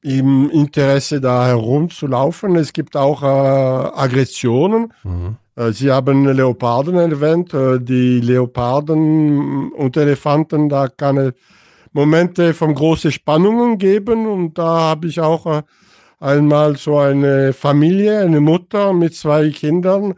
[0.09, 4.93] im Interesse da herumzulaufen, es gibt auch äh, Aggressionen.
[5.05, 5.37] Mhm.
[5.55, 7.53] Äh, Sie haben Leoparden erwähnt.
[7.53, 11.33] Äh, die Leoparden und Elefanten, da kann es
[11.93, 14.27] Momente von großen Spannungen geben.
[14.27, 15.63] Und da habe ich auch äh,
[16.21, 20.15] einmal so eine Familie, eine Mutter mit zwei Kindern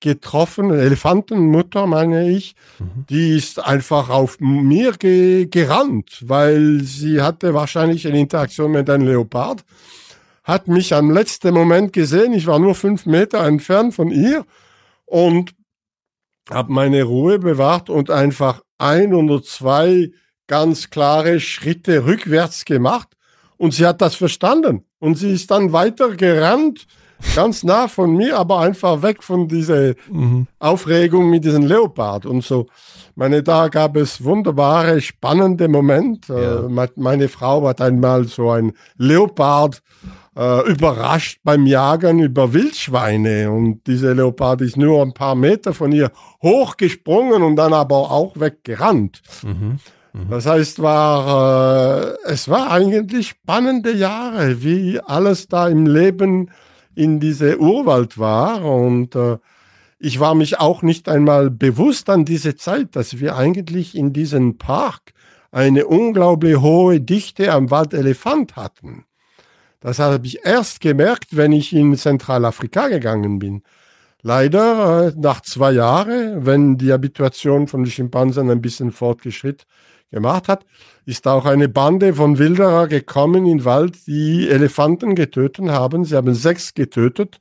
[0.00, 3.06] getroffen, Elefantenmutter meine ich, mhm.
[3.08, 9.06] die ist einfach auf mir ge gerannt, weil sie hatte wahrscheinlich eine Interaktion mit einem
[9.06, 9.64] Leopard,
[10.44, 14.44] hat mich am letzten Moment gesehen, ich war nur fünf Meter entfernt von ihr
[15.04, 15.54] und
[16.50, 20.10] habe meine Ruhe bewahrt und einfach ein oder zwei
[20.46, 23.08] ganz klare Schritte rückwärts gemacht.
[23.56, 24.84] Und sie hat das verstanden.
[24.98, 26.86] Und sie ist dann weiter gerannt
[27.34, 30.46] ganz nah von mir, aber einfach weg von dieser mhm.
[30.58, 32.66] Aufregung mit diesem Leopard und so.
[33.14, 36.32] Meine, da gab es wunderbare, spannende Momente.
[36.32, 36.84] Ja.
[36.84, 39.82] Äh, meine Frau hat einmal so ein Leopard
[40.36, 45.92] äh, überrascht beim Jagen über Wildschweine und dieser Leopard ist nur ein paar Meter von
[45.92, 46.12] ihr
[46.42, 49.22] hochgesprungen und dann aber auch weggerannt.
[49.42, 49.78] Mhm.
[50.12, 50.30] Mhm.
[50.30, 56.50] Das heißt, war, äh, es war eigentlich spannende Jahre, wie alles da im Leben
[57.00, 59.38] in diese Urwald war und äh,
[59.98, 64.58] ich war mich auch nicht einmal bewusst an diese Zeit, dass wir eigentlich in diesem
[64.58, 65.14] Park
[65.50, 69.04] eine unglaublich hohe Dichte am Waldelefant hatten.
[69.80, 73.62] Das habe ich erst gemerkt, wenn ich in Zentralafrika gegangen bin.
[74.22, 79.66] Leider äh, nach zwei Jahren, wenn die Habituation von den Schimpansen ein bisschen fortgeschritten
[80.10, 80.66] gemacht hat,
[81.06, 86.04] ist auch eine Bande von Wilderer gekommen in den Wald, die Elefanten getötet haben.
[86.04, 87.40] Sie haben sechs getötet,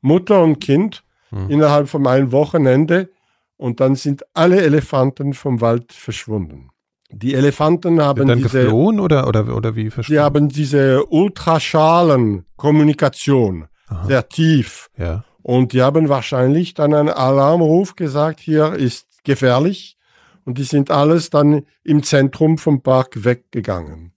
[0.00, 1.50] Mutter und Kind, hm.
[1.50, 3.08] innerhalb von einem Wochenende.
[3.56, 6.70] Und dann sind alle Elefanten vom Wald verschwunden.
[7.10, 10.12] Die Elefanten haben dann diese, geflohen oder, oder, oder wie verschwunden?
[10.12, 13.68] Die haben diese Ultraschalen-Kommunikation
[14.06, 14.90] sehr tief.
[14.96, 15.24] Ja.
[15.42, 19.98] Und die haben wahrscheinlich dann einen Alarmruf gesagt, hier ist gefährlich
[20.44, 24.12] und die sind alles dann im Zentrum vom Park weggegangen.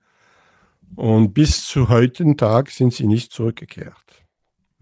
[0.96, 3.96] Und bis zu heutigen Tag sind sie nicht zurückgekehrt.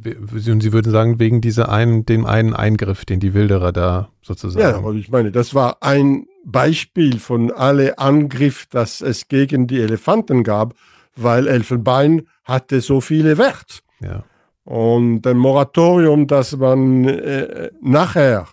[0.03, 4.61] Und Sie würden sagen, wegen dieser einen, dem einen Eingriff, den die Wilderer da sozusagen.
[4.61, 9.79] Ja, und ich meine, das war ein Beispiel von alle Angriff, das es gegen die
[9.79, 10.75] Elefanten gab,
[11.15, 13.83] weil Elfenbein hatte so viele Wert.
[14.01, 14.25] Ja.
[14.65, 18.47] Und ein Moratorium, das man äh, nachher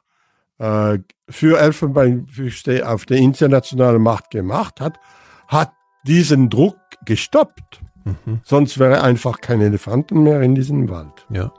[0.58, 0.98] äh,
[1.32, 5.00] für Elfenbeinfüchse auf der internationalen Macht gemacht hat,
[5.48, 5.72] hat
[6.04, 7.80] diesen Druck gestoppt.
[8.04, 8.40] Mhm.
[8.44, 11.26] Sonst wäre einfach kein Elefanten mehr in diesem Wald.
[11.30, 11.52] Ja.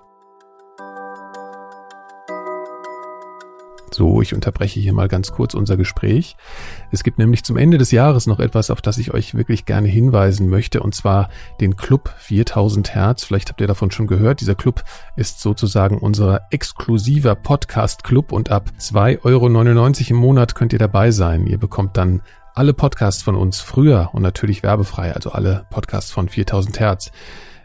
[3.93, 6.35] So, ich unterbreche hier mal ganz kurz unser Gespräch.
[6.91, 9.87] Es gibt nämlich zum Ende des Jahres noch etwas, auf das ich euch wirklich gerne
[9.87, 11.29] hinweisen möchte, und zwar
[11.61, 13.23] den Club 4000 Hertz.
[13.23, 14.41] Vielleicht habt ihr davon schon gehört.
[14.41, 14.83] Dieser Club
[15.15, 19.47] ist sozusagen unser exklusiver Podcast-Club und ab 2,99 Euro
[20.09, 21.45] im Monat könnt ihr dabei sein.
[21.45, 22.23] Ihr bekommt dann
[22.55, 27.11] alle Podcasts von uns früher und natürlich werbefrei, also alle Podcasts von 4000 Hertz.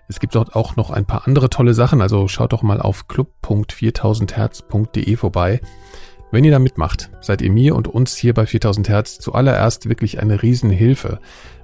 [0.09, 3.09] Es gibt dort auch noch ein paar andere tolle Sachen, also schaut doch mal auf
[3.09, 5.61] club.4000herz.de vorbei.
[6.31, 10.21] Wenn ihr da mitmacht, seid ihr mir und uns hier bei 4000 Hertz zuallererst wirklich
[10.21, 11.21] eine Riesenhilfe.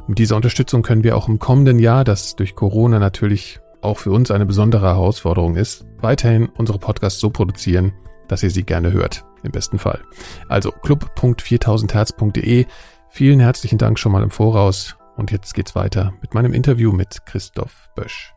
[0.06, 4.10] Mit dieser Unterstützung können wir auch im kommenden Jahr, das durch Corona natürlich auch für
[4.10, 7.92] uns eine besondere Herausforderung ist, weiterhin unsere Podcasts so produzieren,
[8.28, 9.24] dass ihr sie gerne hört.
[9.42, 10.00] Im besten Fall.
[10.48, 12.64] Also club.4000herz.de.
[13.10, 14.96] Vielen herzlichen Dank schon mal im Voraus.
[15.16, 18.33] Und jetzt geht's weiter mit meinem Interview mit Christoph Bösch.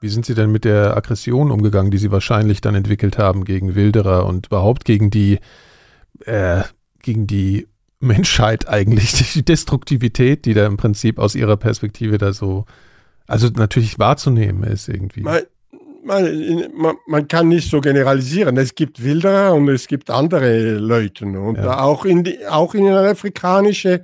[0.00, 3.74] Wie sind Sie denn mit der Aggression umgegangen, die Sie wahrscheinlich dann entwickelt haben gegen
[3.74, 5.38] Wilderer und überhaupt gegen die,
[6.24, 6.62] äh,
[7.02, 7.66] gegen die
[7.98, 12.66] Menschheit eigentlich, die Destruktivität, die da im Prinzip aus Ihrer Perspektive da so,
[13.26, 15.22] also natürlich wahrzunehmen ist irgendwie.
[15.22, 15.42] Man,
[16.76, 18.56] man, man kann nicht so generalisieren.
[18.58, 21.24] Es gibt Wilderer und es gibt andere Leute.
[21.24, 21.80] Und ja.
[21.80, 24.00] auch in die, auch in der afrikanischen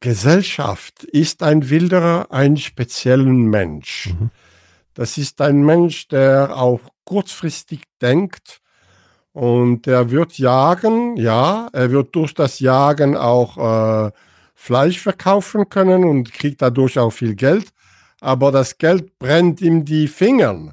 [0.00, 4.08] Gesellschaft ist ein Wilderer ein speziellen Mensch.
[4.18, 4.30] Mhm.
[4.94, 8.60] Das ist ein Mensch, der auch kurzfristig denkt
[9.32, 14.10] und er wird jagen, ja, er wird durch das Jagen auch äh,
[14.54, 17.68] Fleisch verkaufen können und kriegt dadurch auch viel Geld,
[18.20, 20.72] aber das Geld brennt ihm die Fingern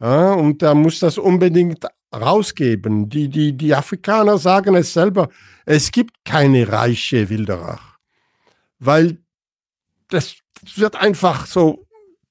[0.00, 3.08] ja, und er muss das unbedingt rausgeben.
[3.08, 5.28] Die, die, die Afrikaner sagen es selber,
[5.64, 7.80] es gibt keine reiche Wilderer
[8.78, 9.18] weil
[10.08, 10.36] das
[10.74, 11.86] wird einfach so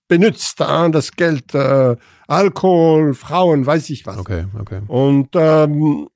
[0.08, 1.96] benutzt, äh, das Geld, äh,
[2.28, 4.18] Alkohol, Frauen, weiß ich was.
[4.18, 4.82] Okay, okay.
[4.88, 6.08] Und ähm,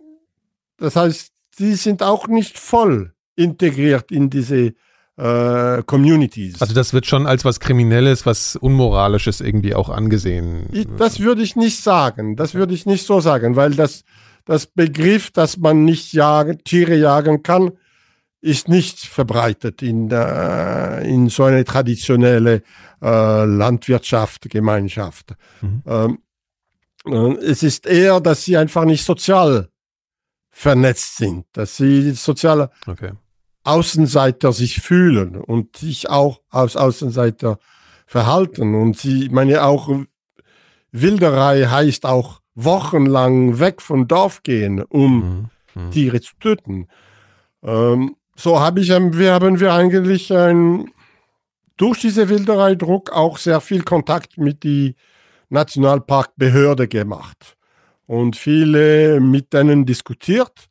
[0.78, 4.74] das heißt, die sind auch nicht voll integriert in diese
[5.18, 6.62] äh, Communities.
[6.62, 10.68] Also das wird schon als was Kriminelles, was Unmoralisches irgendwie auch angesehen.
[10.72, 12.36] Ich, das würde ich nicht sagen.
[12.36, 14.04] Das würde ich nicht so sagen, weil das,
[14.46, 17.72] das Begriff, dass man nicht jagen, Tiere jagen kann,
[18.42, 22.64] ist nicht verbreitet in, äh, in so eine traditionelle
[23.02, 25.36] äh, Landwirtschaft, Gemeinschaft.
[25.62, 25.84] Mhm.
[25.86, 26.20] Ähm,
[27.06, 29.70] äh, es ist eher, dass sie einfach nicht sozial
[30.52, 33.12] vernetzt sind, dass sie soziale okay.
[33.64, 37.60] Außenseiter sich fühlen und sich auch als Außenseiter
[38.06, 38.74] verhalten.
[38.74, 39.90] Und sie, meine, auch
[40.92, 45.84] Wilderei heißt auch wochenlang weg vom Dorf gehen, um mhm.
[45.84, 45.92] Mhm.
[45.92, 46.88] Tiere zu töten.
[47.64, 50.92] Ähm, so habe ich, wir haben wir eigentlich ein,
[51.76, 54.96] durch diese Wilderei-Druck auch sehr viel Kontakt mit die
[55.50, 57.58] Nationalparkbehörde gemacht
[58.08, 60.70] und viele mit denen diskutiert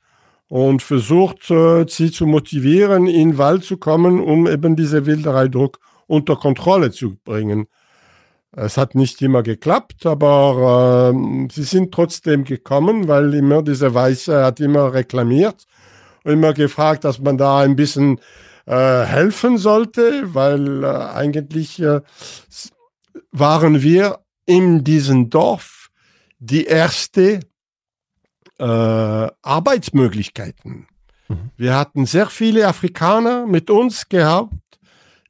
[0.48, 5.78] und versucht, äh, sie zu motivieren, in den Wald zu kommen, um eben diese Wildereidruck
[6.06, 7.66] unter Kontrolle zu bringen.
[8.52, 14.42] Es hat nicht immer geklappt, aber äh, sie sind trotzdem gekommen, weil immer diese Weiße
[14.42, 15.66] hat immer reklamiert
[16.28, 18.20] immer gefragt, dass man da ein bisschen
[18.66, 22.00] äh, helfen sollte, weil äh, eigentlich äh,
[23.32, 25.90] waren wir in diesem Dorf
[26.38, 27.40] die erste
[28.58, 30.86] äh, Arbeitsmöglichkeiten.
[31.28, 31.50] Mhm.
[31.56, 34.54] Wir hatten sehr viele Afrikaner mit uns gehabt.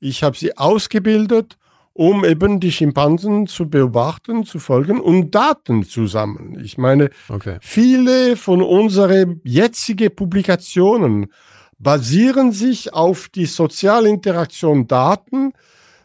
[0.00, 1.57] Ich habe sie ausgebildet,
[1.98, 6.56] um eben die Schimpansen zu beobachten, zu folgen und Daten zu sammeln.
[6.62, 7.58] Ich meine, okay.
[7.60, 11.32] viele von unseren jetzigen Publikationen
[11.76, 15.54] basieren sich auf die Sozialinteraktion Daten,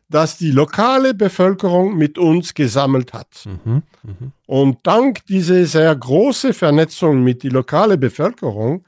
[0.09, 3.45] das die lokale Bevölkerung mit uns gesammelt hat.
[3.45, 4.31] Mhm, mh.
[4.47, 8.83] Und dank dieser sehr großen Vernetzung mit der lokalen Bevölkerung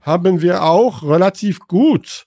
[0.00, 2.26] haben wir auch relativ gut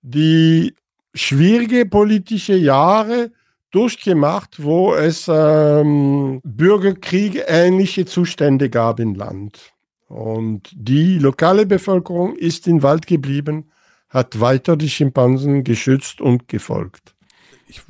[0.00, 0.74] die
[1.12, 3.30] schwierige politische Jahre
[3.70, 9.72] durchgemacht, wo es ähm, Bürgerkrieg ähnliche Zustände gab im Land.
[10.06, 13.70] Und die lokale Bevölkerung ist im Wald geblieben,
[14.08, 17.14] hat weiter die Schimpansen geschützt und gefolgt
[17.68, 17.82] ich,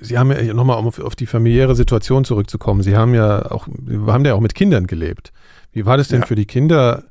[0.00, 3.68] Sie haben ja nochmal, um auf, auf die familiäre Situation zurückzukommen, Sie haben ja auch,
[3.68, 5.32] wir haben ja auch mit Kindern gelebt.
[5.72, 6.26] Wie war das denn ja.
[6.26, 7.04] für die Kinder,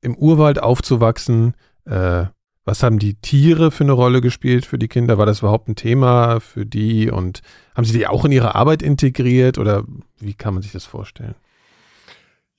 [0.00, 1.54] im Urwald aufzuwachsen?
[1.86, 2.26] Äh,
[2.64, 5.18] was haben die Tiere für eine Rolle gespielt für die Kinder?
[5.18, 7.10] War das überhaupt ein Thema für die?
[7.10, 7.40] Und
[7.74, 9.84] haben Sie die auch in Ihre Arbeit integriert oder
[10.18, 11.34] wie kann man sich das vorstellen?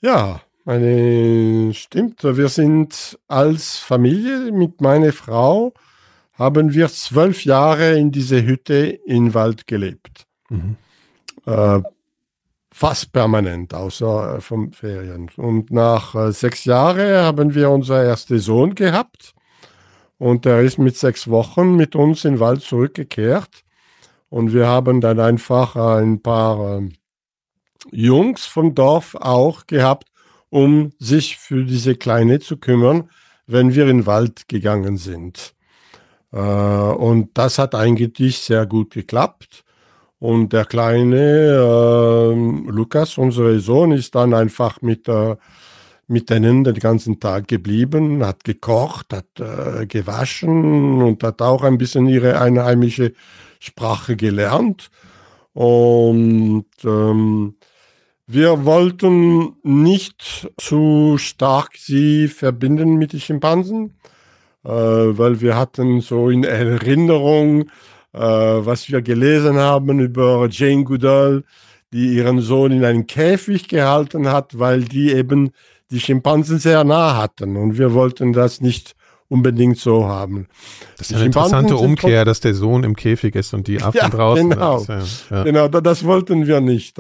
[0.02, 2.24] Ja, meine, stimmt.
[2.24, 5.74] Wir sind als Familie mit meiner Frau
[6.34, 10.26] haben wir zwölf Jahre in dieser Hütte im Wald gelebt.
[10.50, 10.76] Mhm.
[11.46, 11.82] Äh,
[12.72, 15.30] fast permanent, außer äh, vom Ferien.
[15.38, 19.35] Und nach äh, sechs Jahren haben wir unseren ersten Sohn gehabt.
[20.18, 23.64] Und er ist mit sechs Wochen mit uns in den Wald zurückgekehrt.
[24.30, 26.90] Und wir haben dann einfach ein paar äh,
[27.92, 30.08] Jungs vom Dorf auch gehabt,
[30.50, 33.10] um sich für diese Kleine zu kümmern,
[33.48, 35.54] wenn wir in den Wald gegangen sind.
[36.32, 39.64] Äh, und das hat eigentlich sehr gut geklappt.
[40.18, 45.08] Und der kleine äh, Lukas, unser Sohn, ist dann einfach mit,
[46.08, 51.78] mit denen den ganzen Tag geblieben, hat gekocht, hat äh, gewaschen und hat auch ein
[51.78, 53.14] bisschen ihre einheimische
[53.60, 54.92] Sprache gelernt.
[55.54, 57.56] Und ähm,
[58.28, 63.96] wir wollten nicht zu stark sie verbinden mit den Schimpansen
[64.66, 67.70] äh, weil wir hatten so in Erinnerung,
[68.14, 71.44] äh, was wir gelesen haben über Jane Goodall,
[71.94, 75.52] die ihren Sohn in einen Käfig gehalten hat, weil die eben
[75.92, 78.96] die Schimpansen sehr nah hatten und wir wollten das nicht
[79.28, 80.48] unbedingt so haben.
[80.98, 84.10] Das ist eine interessante Umkehr, dass der Sohn im Käfig ist und die Affen ja,
[84.10, 84.50] draußen.
[84.50, 85.44] Genau, ja, ja.
[85.44, 86.98] genau das wollten wir nicht.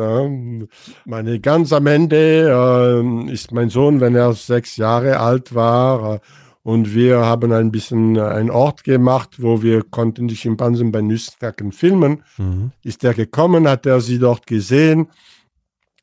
[1.05, 6.19] Meine, ganz am Ende äh, ist mein Sohn, wenn er sechs Jahre alt war, äh,
[6.65, 11.71] und wir haben ein bisschen einen Ort gemacht, wo wir konnten die Schimpansen bei Nüssknacken
[11.71, 12.23] filmen.
[12.39, 12.71] Mhm.
[12.81, 15.09] Ist er gekommen, hat er sie dort gesehen,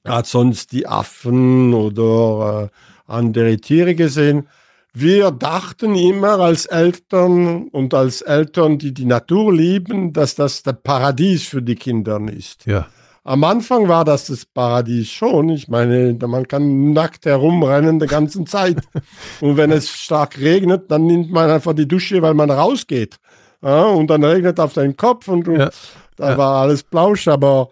[0.05, 4.48] hat sonst die Affen oder äh, andere Tiere gesehen.
[4.94, 10.74] Wir dachten immer als Eltern und als Eltern, die die Natur lieben, dass das der
[10.74, 12.66] Paradies für die Kinder ist.
[12.66, 12.86] Ja.
[13.24, 15.48] Am Anfang war das das Paradies schon.
[15.50, 18.78] Ich meine, man kann nackt herumrennen die ganze Zeit.
[19.40, 23.16] und wenn es stark regnet, dann nimmt man einfach die Dusche, weil man rausgeht.
[23.62, 25.70] Ja, und dann regnet auf deinen Kopf und, ja.
[26.16, 26.36] da ja.
[26.36, 27.28] war alles blausch.
[27.28, 27.70] Aber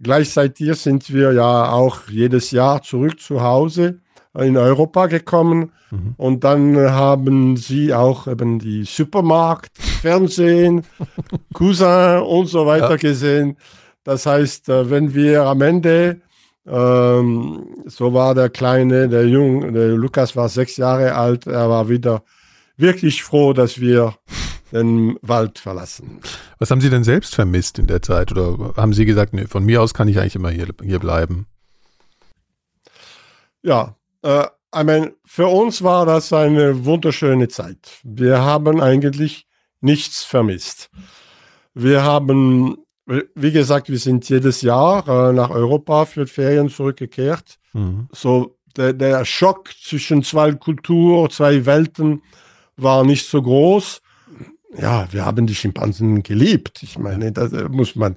[0.00, 4.00] gleichzeitig sind wir ja auch jedes Jahr zurück zu Hause
[4.38, 5.72] in Europa gekommen.
[5.90, 6.14] Mhm.
[6.16, 10.84] Und dann haben sie auch eben die Supermarkt, Fernsehen,
[11.54, 12.96] Cousin und so weiter ja.
[12.96, 13.56] gesehen.
[14.02, 16.20] Das heißt, äh, wenn wir am Ende,
[16.66, 21.88] ähm, so war der Kleine, der Junge, der Lukas war sechs Jahre alt, er war
[21.88, 22.22] wieder
[22.76, 24.14] wirklich froh, dass wir
[24.74, 26.20] den Wald verlassen.
[26.58, 28.32] Was haben Sie denn selbst vermisst in der Zeit?
[28.32, 31.46] Oder haben Sie gesagt, nee, von mir aus kann ich eigentlich immer hier, hier bleiben?
[33.62, 34.46] Ja, äh,
[34.76, 38.00] I mean, für uns war das eine wunderschöne Zeit.
[38.02, 39.46] Wir haben eigentlich
[39.80, 40.90] nichts vermisst.
[41.74, 47.58] Wir haben, wie gesagt, wir sind jedes Jahr äh, nach Europa für Ferien zurückgekehrt.
[47.72, 48.08] Mhm.
[48.12, 52.22] So der, der Schock zwischen zwei Kulturen, zwei Welten
[52.76, 54.00] war nicht so groß.
[54.80, 56.82] Ja, wir haben die Schimpansen geliebt.
[56.82, 58.16] Ich meine, da muss man,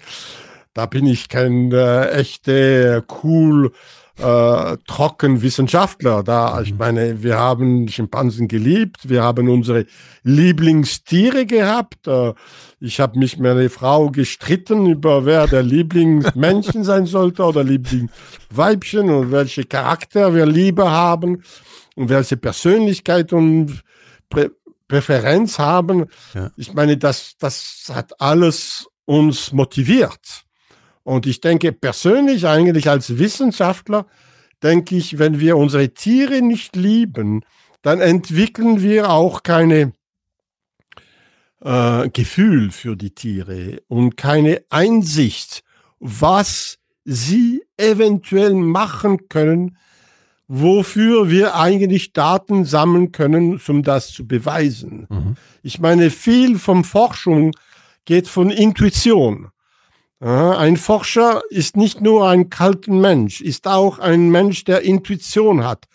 [0.74, 3.72] da bin ich kein äh, echte cool
[4.20, 6.24] äh, trocken Wissenschaftler.
[6.24, 6.78] Da, ich mhm.
[6.78, 9.86] meine, wir haben Schimpansen geliebt, wir haben unsere
[10.24, 12.08] Lieblingstiere gehabt.
[12.08, 12.34] Äh,
[12.80, 19.10] ich habe mich mit einer Frau gestritten über wer der Lieblingsmännchen sein sollte oder Lieblingsweibchen
[19.10, 21.44] und welche Charakter wir lieber haben
[21.96, 23.84] und welche Persönlichkeit und
[24.88, 26.06] Präferenz haben.
[26.34, 26.52] Ja.
[26.58, 30.44] Ich meine, das, das hat alles uns motiviert.
[31.04, 34.08] Und ich denke persönlich eigentlich als Wissenschaftler,
[34.62, 37.44] denke ich, wenn wir unsere Tiere nicht lieben,
[37.82, 39.94] dann entwickeln wir auch keine
[41.62, 45.64] äh, Gefühl für die Tiere und keine Einsicht,
[46.00, 49.78] was sie eventuell machen können,
[50.48, 55.08] wofür wir eigentlich Daten sammeln können, um das zu beweisen.
[55.10, 55.36] Mhm.
[55.62, 57.52] Ich meine, viel von Forschung
[58.06, 59.50] geht von Intuition.
[60.20, 65.86] Ein Forscher ist nicht nur ein kalter Mensch, ist auch ein Mensch, der Intuition hat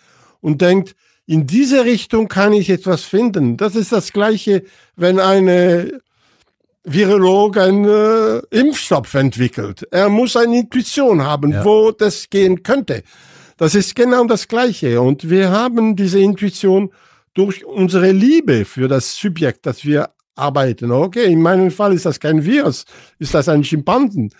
[0.40, 0.94] und denkt,
[1.26, 3.56] in diese Richtung kann ich etwas finden.
[3.56, 4.62] Das ist das Gleiche,
[4.94, 6.00] wenn eine
[6.84, 9.86] Virolog einen äh, Impfstoff entwickelt.
[9.90, 11.64] Er muss eine Intuition haben, ja.
[11.64, 13.02] wo das gehen könnte.
[13.56, 15.00] Das ist genau das Gleiche.
[15.00, 16.90] Und wir haben diese Intuition
[17.34, 20.90] durch unsere Liebe für das Subjekt, das wir arbeiten.
[20.90, 22.84] Okay, in meinem Fall ist das kein Virus,
[23.18, 24.30] ist das ein Schimpansen.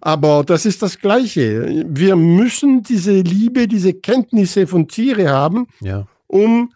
[0.00, 1.84] Aber das ist das Gleiche.
[1.88, 6.06] Wir müssen diese Liebe, diese Kenntnisse von Tiere haben, ja.
[6.26, 6.72] um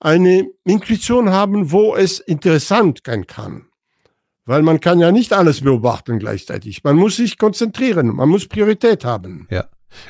[0.00, 3.66] eine Intuition haben, wo es interessant sein kann.
[4.44, 6.84] Weil man kann ja nicht alles beobachten gleichzeitig.
[6.84, 9.46] Man muss sich konzentrieren, man muss Priorität haben.
[9.50, 9.64] Ja.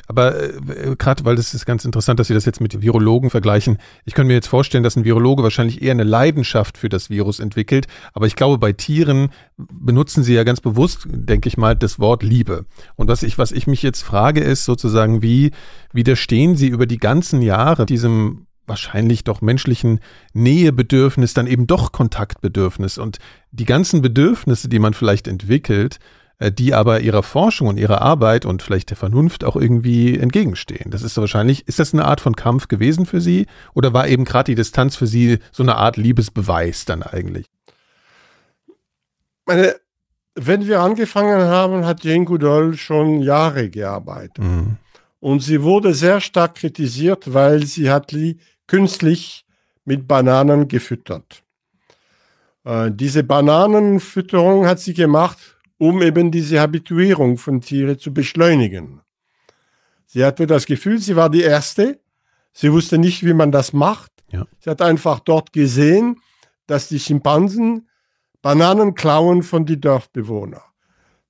[0.07, 3.77] Aber äh, gerade, weil das ist ganz interessant, dass Sie das jetzt mit Virologen vergleichen.
[4.05, 7.39] Ich könnte mir jetzt vorstellen, dass ein Virologe wahrscheinlich eher eine Leidenschaft für das Virus
[7.39, 7.87] entwickelt.
[8.13, 12.23] Aber ich glaube, bei Tieren benutzen Sie ja ganz bewusst, denke ich mal, das Wort
[12.23, 12.65] Liebe.
[12.95, 15.51] Und was ich, was ich mich jetzt frage, ist sozusagen, wie
[15.93, 19.99] widerstehen Sie über die ganzen Jahre diesem wahrscheinlich doch menschlichen
[20.33, 23.19] Nähebedürfnis, dann eben doch Kontaktbedürfnis und
[23.51, 28.45] die ganzen Bedürfnisse, die man vielleicht entwickelt, äh, die aber ihrer Forschung und ihrer Arbeit
[28.45, 30.91] und vielleicht der Vernunft auch irgendwie entgegenstehen.
[30.91, 34.07] Das ist so wahrscheinlich, ist das eine Art von Kampf gewesen für Sie oder war
[34.07, 37.45] eben gerade die Distanz für Sie so eine Art Liebesbeweis dann eigentlich?
[39.45, 39.75] Meine,
[40.35, 44.39] wenn wir angefangen haben, hat Jane Goodall schon Jahre gearbeitet.
[44.39, 44.77] Mhm.
[45.19, 49.45] Und sie wurde sehr stark kritisiert, weil sie hat die künstlich
[49.85, 51.43] mit Bananen gefüttert.
[52.63, 59.01] Äh, diese Bananenfütterung hat sie gemacht, um eben diese Habituierung von Tieren zu beschleunigen.
[60.05, 61.99] Sie hatte das Gefühl, sie war die Erste.
[62.53, 64.11] Sie wusste nicht, wie man das macht.
[64.31, 64.45] Ja.
[64.59, 66.21] Sie hat einfach dort gesehen,
[66.67, 67.87] dass die Schimpansen
[68.41, 70.61] Bananen klauen von den Dorfbewohnern.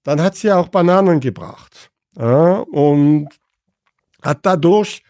[0.04, 3.30] Dann hat sie auch Bananen gebracht ja, und
[4.22, 5.02] hat dadurch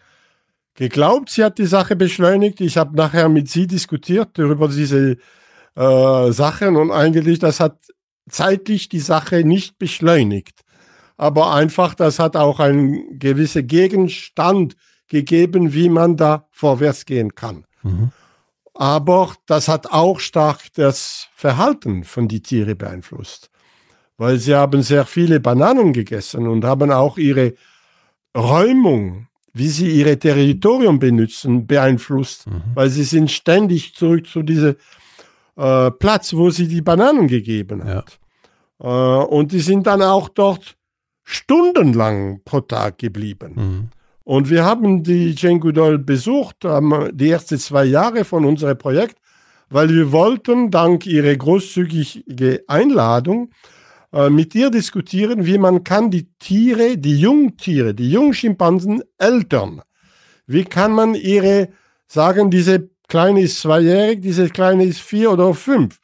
[0.74, 2.60] geglaubt, sie hat die Sache beschleunigt.
[2.60, 5.16] Ich habe nachher mit sie diskutiert über diese
[5.74, 7.76] äh, Sachen und eigentlich das hat
[8.28, 10.60] zeitlich die Sache nicht beschleunigt.
[11.16, 14.76] Aber einfach, das hat auch einen gewissen Gegenstand
[15.08, 17.64] gegeben, wie man da vorwärts gehen kann.
[17.82, 18.10] Mhm.
[18.74, 23.50] Aber das hat auch stark das Verhalten von die Tiere beeinflusst.
[24.18, 27.54] Weil sie haben sehr viele Bananen gegessen und haben auch ihre
[28.36, 32.46] Räumung, wie sie ihre Territorium benutzen, beeinflusst.
[32.46, 32.62] Mhm.
[32.74, 34.76] Weil sie sind ständig zurück zu diesem
[35.56, 38.18] äh, Platz, wo sie die Bananen gegeben hat.
[38.82, 39.22] Ja.
[39.22, 40.76] Äh, und die sind dann auch dort
[41.22, 43.52] stundenlang pro Tag geblieben.
[43.54, 43.88] Mhm.
[44.24, 46.66] Und wir haben die Goodall besucht,
[47.12, 49.18] die ersten zwei Jahre von unserem Projekt,
[49.68, 53.50] weil wir wollten, dank ihrer großzügigen Einladung,
[54.12, 59.82] äh, mit ihr diskutieren, wie man kann die Tiere, die Jungtiere, die Jungschimpansen eltern.
[60.46, 61.68] Wie kann man ihre,
[62.08, 66.00] sagen, diese Kleine ist zweijährig, diese Kleine ist vier oder fünf.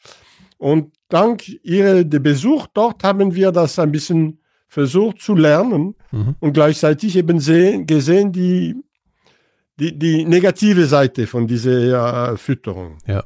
[0.58, 6.36] Und dank ihrer Besuch dort haben wir das ein bisschen versucht zu lernen mhm.
[6.40, 8.74] und gleichzeitig eben sehen, gesehen die,
[9.78, 12.96] die, die negative Seite von dieser äh, Fütterung.
[13.06, 13.24] Ja.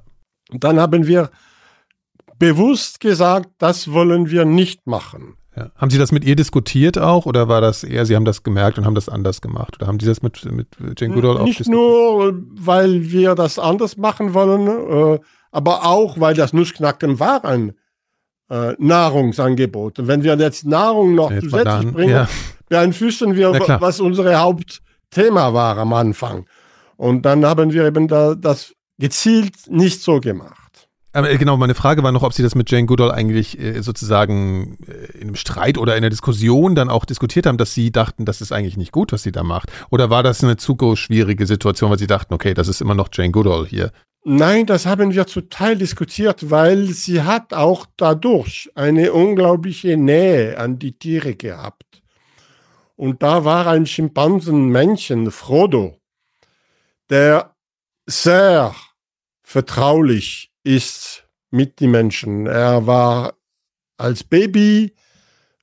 [0.51, 1.31] Und dann haben wir
[2.39, 5.37] bewusst gesagt, das wollen wir nicht machen.
[5.57, 5.71] Ja.
[5.75, 8.77] Haben Sie das mit ihr diskutiert auch oder war das eher, Sie haben das gemerkt
[8.79, 9.77] und haben das anders gemacht?
[9.77, 11.83] Oder haben Sie das mit, mit Jane Goodall auch Nicht diskutiert?
[11.83, 15.19] nur, weil wir das anders machen wollen, äh,
[15.51, 17.73] aber auch, weil das Nussknacken war ein
[18.51, 19.99] äh, Nahrungsangebot.
[19.99, 22.29] Und wenn wir jetzt Nahrung noch jetzt zusätzlich bringen, ja.
[22.69, 26.47] beeinflussen wir, was unser Hauptthema war am Anfang.
[26.97, 30.66] Und dann haben wir eben da, das gezielt nicht so gemacht.
[31.25, 34.77] Äh, genau, meine Frage war noch, ob Sie das mit Jane Goodall eigentlich äh, sozusagen
[34.87, 38.27] äh, in einem Streit oder in einer Diskussion dann auch diskutiert haben, dass Sie dachten,
[38.27, 39.73] das ist eigentlich nicht gut, was sie da macht.
[39.91, 43.09] Oder war das eine zu schwierige Situation, weil Sie dachten, okay, das ist immer noch
[43.11, 43.93] Jane Goodall hier?
[44.25, 50.59] Nein, das haben wir zu Teil diskutiert, weil sie hat auch dadurch eine unglaubliche Nähe
[50.59, 52.03] an die Tiere gehabt.
[52.97, 55.97] Und da war ein Schimpansenmännchen, Frodo,
[57.09, 57.55] der
[58.07, 58.75] sehr
[59.45, 62.47] vertraulich ist mit den Menschen.
[62.47, 63.35] Er war
[63.97, 64.95] als Baby,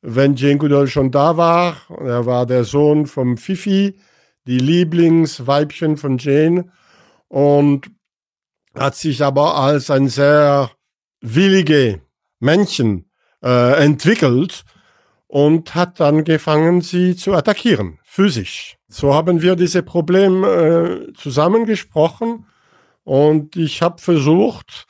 [0.02, 4.00] wenn Jane Goodall schon da war, er war der Sohn von Fifi,
[4.48, 6.72] die Lieblingsweibchen von Jane
[7.28, 7.92] und
[8.76, 10.72] hat sich aber als ein sehr
[11.22, 12.02] willige
[12.40, 13.10] Männchen
[13.44, 14.64] äh, entwickelt
[15.28, 18.78] und hat angefangen, sie zu attackieren, physisch.
[18.88, 22.46] So haben wir diese Probleme äh, zusammengesprochen
[23.04, 24.86] und ich habe versucht,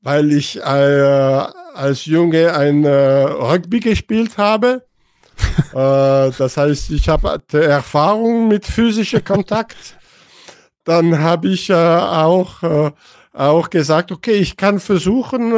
[0.00, 4.84] weil ich äh, als Junge ein äh, Rugby gespielt habe.
[5.72, 9.96] äh, das heißt, ich habe Erfahrung mit physischer Kontakt.
[10.84, 12.90] Dann habe ich äh, auch, äh,
[13.32, 15.52] auch gesagt, okay, ich kann versuchen,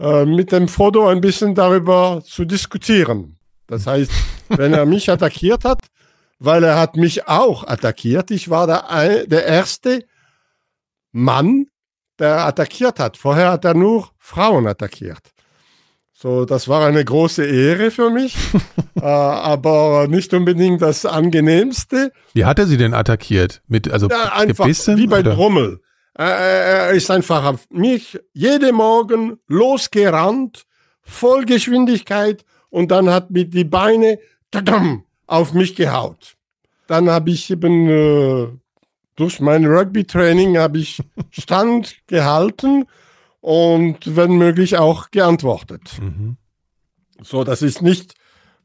[0.00, 3.36] äh, mit dem Foto ein bisschen darüber zu diskutieren.
[3.66, 4.12] Das heißt,
[4.48, 5.82] wenn er mich attackiert hat,
[6.38, 8.30] weil er hat mich auch attackiert.
[8.30, 10.04] Ich war der, der erste
[11.12, 11.66] Mann,
[12.18, 13.16] der attackiert hat.
[13.16, 15.32] Vorher hat er nur Frauen attackiert.
[16.12, 18.36] So, das war eine große Ehre für mich,
[19.00, 22.12] äh, aber nicht unbedingt das angenehmste.
[22.32, 23.62] Wie hat er sie denn attackiert?
[23.68, 25.34] Mit also ja, einfach Gebissen, wie bei oder?
[25.34, 25.80] Drummel.
[26.14, 30.66] Er ist einfach auf mich jeden Morgen losgerannt,
[31.02, 34.18] Vollgeschwindigkeit und dann hat mit die Beine
[35.28, 36.34] auf mich gehaut.
[36.88, 38.48] Dann habe ich eben äh,
[39.18, 42.86] durch mein Rugby-Training habe ich Stand gehalten
[43.40, 45.98] und wenn möglich auch geantwortet.
[46.00, 46.36] Mhm.
[47.22, 48.14] So, das ist nicht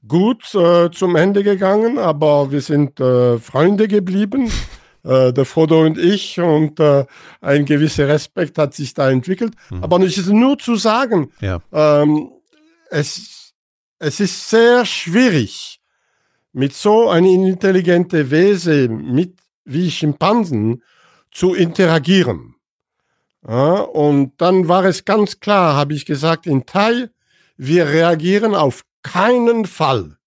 [0.08, 4.52] gut äh, zum Ende gegangen, aber wir sind äh, Freunde geblieben,
[5.04, 7.06] äh, der Frodo und ich, und äh,
[7.42, 9.56] ein gewisser Respekt hat sich da entwickelt.
[9.72, 9.84] Mhm.
[9.84, 11.62] Aber es ist nur zu sagen, ja.
[11.72, 12.30] ähm,
[12.92, 13.54] es,
[13.98, 15.80] es ist sehr schwierig,
[16.52, 20.84] mit so einem intelligenten Wesen, mit wie Schimpansen
[21.32, 22.56] zu interagieren.
[23.48, 27.10] Ja, und dann war es ganz klar, habe ich gesagt, in Thai,
[27.58, 30.18] wir reagieren auf keinen Fall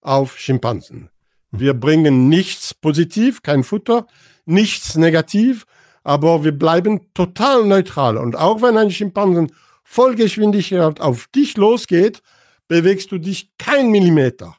[0.00, 1.10] auf Schimpansen.
[1.50, 4.06] Wir bringen nichts positiv, kein Futter,
[4.46, 5.66] nichts negativ,
[6.02, 8.16] aber wir bleiben total neutral.
[8.16, 9.52] Und auch wenn ein Schimpansen
[9.84, 12.22] Vollgeschwindigkeit auf dich losgeht,
[12.68, 14.56] bewegst du dich kein Millimeter.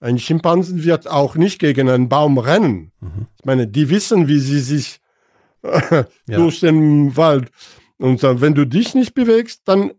[0.00, 2.90] Ein Schimpansen wird auch nicht gegen einen Baum rennen.
[3.00, 3.26] Mhm.
[3.38, 5.00] Ich meine, die wissen, wie sie sich
[5.62, 6.06] ja.
[6.26, 7.50] durch den Wald.
[7.98, 9.92] Und dann, wenn du dich nicht bewegst, dann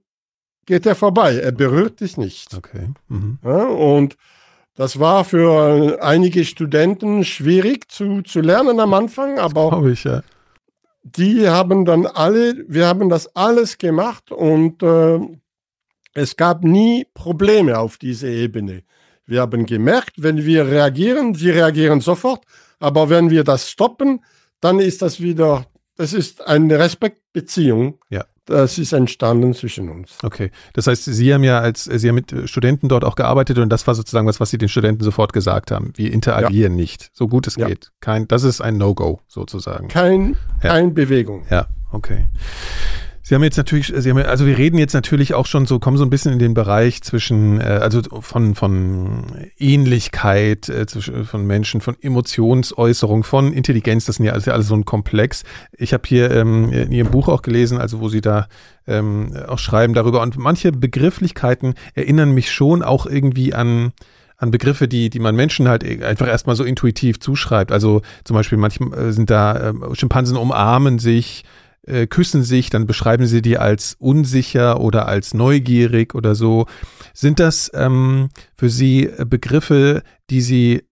[0.66, 1.36] geht er vorbei.
[1.36, 2.56] Er berührt dich nicht.
[2.56, 2.90] Okay.
[3.10, 3.38] Mhm.
[3.44, 4.18] Ja, und
[4.76, 10.24] das war für einige Studenten schwierig zu, zu lernen am Anfang, aber ich, ja.
[11.04, 15.20] die haben dann alle, wir haben das alles gemacht und äh,
[16.14, 18.84] es gab nie Probleme auf dieser Ebene.
[19.32, 22.44] Wir haben gemerkt, wenn wir reagieren, sie reagieren sofort,
[22.82, 24.26] aber wenn wir das stoppen,
[24.60, 27.98] dann ist das wieder, das ist eine Respektbeziehung.
[28.10, 28.26] Ja.
[28.44, 30.18] Das ist entstanden zwischen uns.
[30.22, 30.52] Okay.
[30.74, 33.88] Das heißt, Sie haben ja als, Sie haben mit Studenten dort auch gearbeitet und das
[33.88, 35.94] war sozusagen was, was Sie den Studenten sofort gesagt haben.
[35.96, 36.82] Wir interagieren ja.
[36.82, 37.68] nicht, so gut es ja.
[37.68, 37.92] geht.
[38.02, 39.88] Kein, das ist ein No-Go sozusagen.
[39.88, 40.72] Kein, ja.
[40.72, 41.46] kein Bewegung.
[41.50, 42.28] Ja, okay.
[43.32, 45.96] Sie haben jetzt natürlich, Sie haben, also wir reden jetzt natürlich auch schon so, kommen
[45.96, 49.24] so ein bisschen in den Bereich zwischen, äh, also von, von
[49.58, 54.76] Ähnlichkeit äh, zwischen, von Menschen, von Emotionsäußerung, von Intelligenz, das sind ja alles, alles so
[54.76, 55.44] ein Komplex.
[55.72, 58.50] Ich habe hier ähm, in Ihrem Buch auch gelesen, also wo Sie da
[58.86, 63.94] ähm, auch schreiben darüber und manche Begrifflichkeiten erinnern mich schon auch irgendwie an
[64.36, 67.72] an Begriffe, die, die man Menschen halt einfach erstmal so intuitiv zuschreibt.
[67.72, 71.46] Also zum Beispiel manchmal äh, sind da äh, Schimpansen umarmen sich,
[71.88, 76.68] äh, küssen sich, dann beschreiben sie die als unsicher oder als neugierig oder so.
[77.14, 80.84] Sind das ähm, für Sie Begriffe, die Sie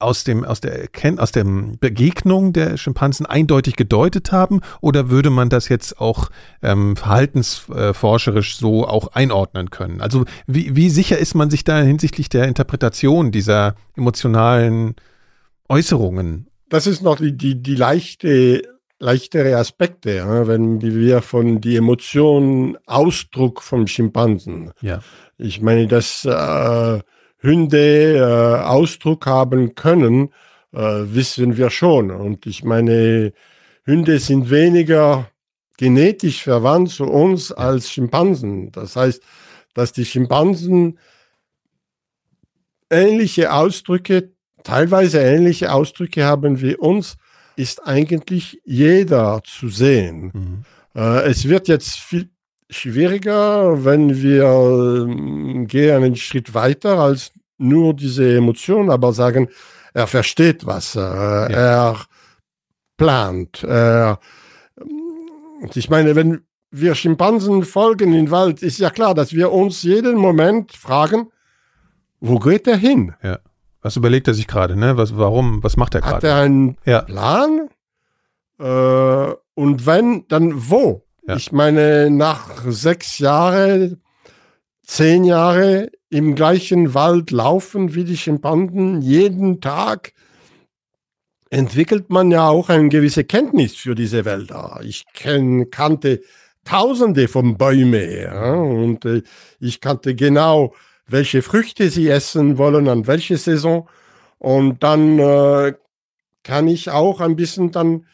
[0.00, 0.88] aus dem aus der
[1.18, 6.30] aus der Begegnung der Schimpansen eindeutig gedeutet haben oder würde man das jetzt auch
[6.62, 10.00] ähm, verhaltensforscherisch so auch einordnen können?
[10.00, 14.94] Also wie, wie sicher ist man sich da hinsichtlich der Interpretation dieser emotionalen
[15.68, 16.46] Äußerungen?
[16.68, 18.62] Das ist noch die, die, die leichte
[19.00, 24.72] leichtere Aspekte, ja, wenn wir von die Emotion Ausdruck vom Schimpansen.
[24.80, 25.00] Ja.
[25.36, 27.00] Ich meine, dass äh,
[27.42, 30.30] Hunde äh, Ausdruck haben können,
[30.72, 32.10] äh, wissen wir schon.
[32.10, 33.32] Und ich meine,
[33.86, 35.30] Hunde sind weniger
[35.76, 38.72] genetisch verwandt zu uns als Schimpansen.
[38.72, 39.22] Das heißt,
[39.74, 40.98] dass die Schimpansen
[42.90, 44.32] ähnliche Ausdrücke,
[44.64, 47.16] teilweise ähnliche Ausdrücke haben wie uns,
[47.58, 50.30] ist eigentlich jeder zu sehen.
[50.32, 50.64] Mhm.
[50.94, 52.30] Äh, es wird jetzt viel
[52.70, 59.48] schwieriger, wenn wir äh, gehen einen Schritt weiter als nur diese Emotion, aber sagen,
[59.92, 61.46] er versteht was, äh, ja.
[61.46, 62.00] er
[62.96, 63.64] plant.
[63.64, 64.20] Er,
[65.74, 70.16] ich meine, wenn wir Schimpansen folgen im Wald, ist ja klar, dass wir uns jeden
[70.16, 71.32] Moment fragen,
[72.20, 73.14] wo geht er hin?
[73.22, 73.38] Ja.
[73.80, 74.96] Was überlegt er sich gerade, ne?
[74.96, 76.16] Was, warum, was macht er gerade?
[76.16, 77.02] Hat er einen ja.
[77.02, 77.68] Plan?
[78.58, 81.04] Äh, und wenn, dann wo?
[81.26, 81.36] Ja.
[81.36, 84.02] Ich meine, nach sechs Jahren,
[84.82, 90.12] zehn Jahre im gleichen Wald laufen wie die Schimpansen jeden Tag,
[91.50, 94.80] entwickelt man ja auch eine gewisse Kenntnis für diese Wälder.
[94.82, 96.20] Ich kenn, kannte
[96.64, 99.22] Tausende von Bäumen ja, und äh,
[99.58, 100.74] ich kannte genau
[101.08, 103.88] welche Früchte sie essen wollen, an welche Saison.
[104.38, 105.74] Und dann äh,
[106.44, 108.06] kann ich auch ein bisschen dann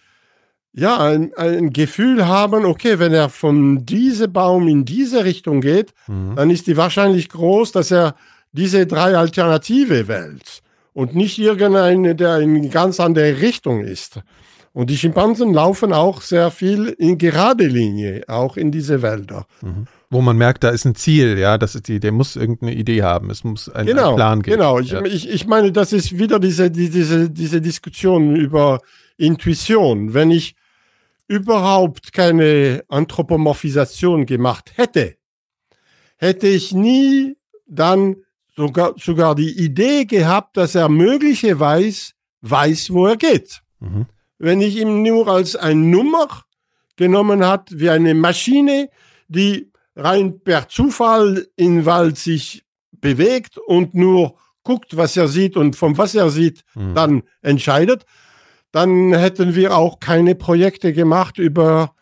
[0.73, 5.93] ja ein, ein, Gefühl haben, okay, wenn er von diesem Baum in diese Richtung geht,
[6.07, 6.35] mhm.
[6.37, 8.17] dann ist die wahrscheinlich groß, dass er
[8.53, 14.21] diese drei Alternative wählt und nicht irgendeine, der in ganz andere Richtung ist.
[14.73, 19.47] Und die Schimpansen laufen auch sehr viel in gerade Linie, auch in diese Wälder.
[19.61, 22.75] Mhm wo man merkt, da ist ein Ziel, ja, das ist die, der muss irgendeine
[22.75, 24.57] Idee haben, es muss ein, genau, einen Plan geben.
[24.59, 25.05] Genau, ich, ja.
[25.05, 28.81] ich, ich meine, das ist wieder diese, diese, diese Diskussion über
[29.17, 30.15] Intuition.
[30.15, 30.55] Wenn ich
[31.27, 35.17] überhaupt keine Anthropomorphisation gemacht hätte,
[36.17, 37.37] hätte ich nie
[37.67, 38.17] dann
[38.57, 43.63] sogar, sogar die Idee gehabt, dass er möglicherweise weiß, wo er geht.
[43.81, 44.07] Mhm.
[44.39, 46.29] Wenn ich ihn nur als ein Nummer
[46.97, 48.91] genommen hat, wie eine Maschine,
[49.29, 55.77] die rein per Zufall in Wald sich bewegt und nur guckt, was er sieht und
[55.77, 56.95] von was er sieht, mhm.
[56.95, 58.05] dann entscheidet,
[58.73, 61.95] dann hätten wir auch keine Projekte gemacht über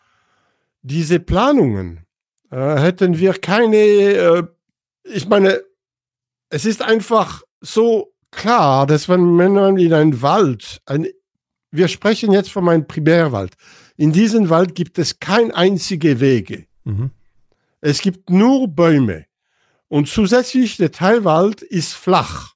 [0.81, 2.05] diese Planungen.
[2.49, 4.43] Äh, hätten wir keine, äh,
[5.03, 5.61] ich meine,
[6.49, 11.07] es ist einfach so klar, dass wenn man in einen Wald, ein,
[11.71, 13.55] wir sprechen jetzt von einem Primärwald,
[13.97, 16.65] in diesem Wald gibt es kein einzige Wege.
[16.83, 17.11] Mhm.
[17.85, 19.25] Es gibt nur Bäume.
[19.89, 22.53] Und zusätzlich der Teilwald ist flach.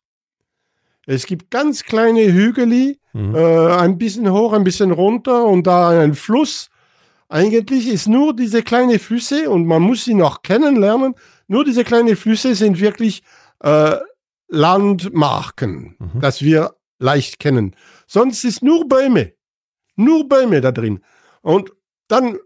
[1.05, 3.35] Es gibt ganz kleine Hügel, mhm.
[3.35, 6.69] äh, ein bisschen hoch, ein bisschen runter und da ein Fluss.
[7.27, 11.13] Eigentlich ist nur diese kleinen Flüsse und man muss sie noch kennenlernen.
[11.47, 13.21] Nur diese kleinen Flüsse sind wirklich
[13.59, 13.97] äh,
[14.47, 16.21] Landmarken, mhm.
[16.21, 17.75] das wir leicht kennen.
[18.07, 19.33] Sonst ist nur Bäume.
[19.97, 21.01] Nur Bäume da drin.
[21.41, 21.73] Und
[22.07, 22.37] dann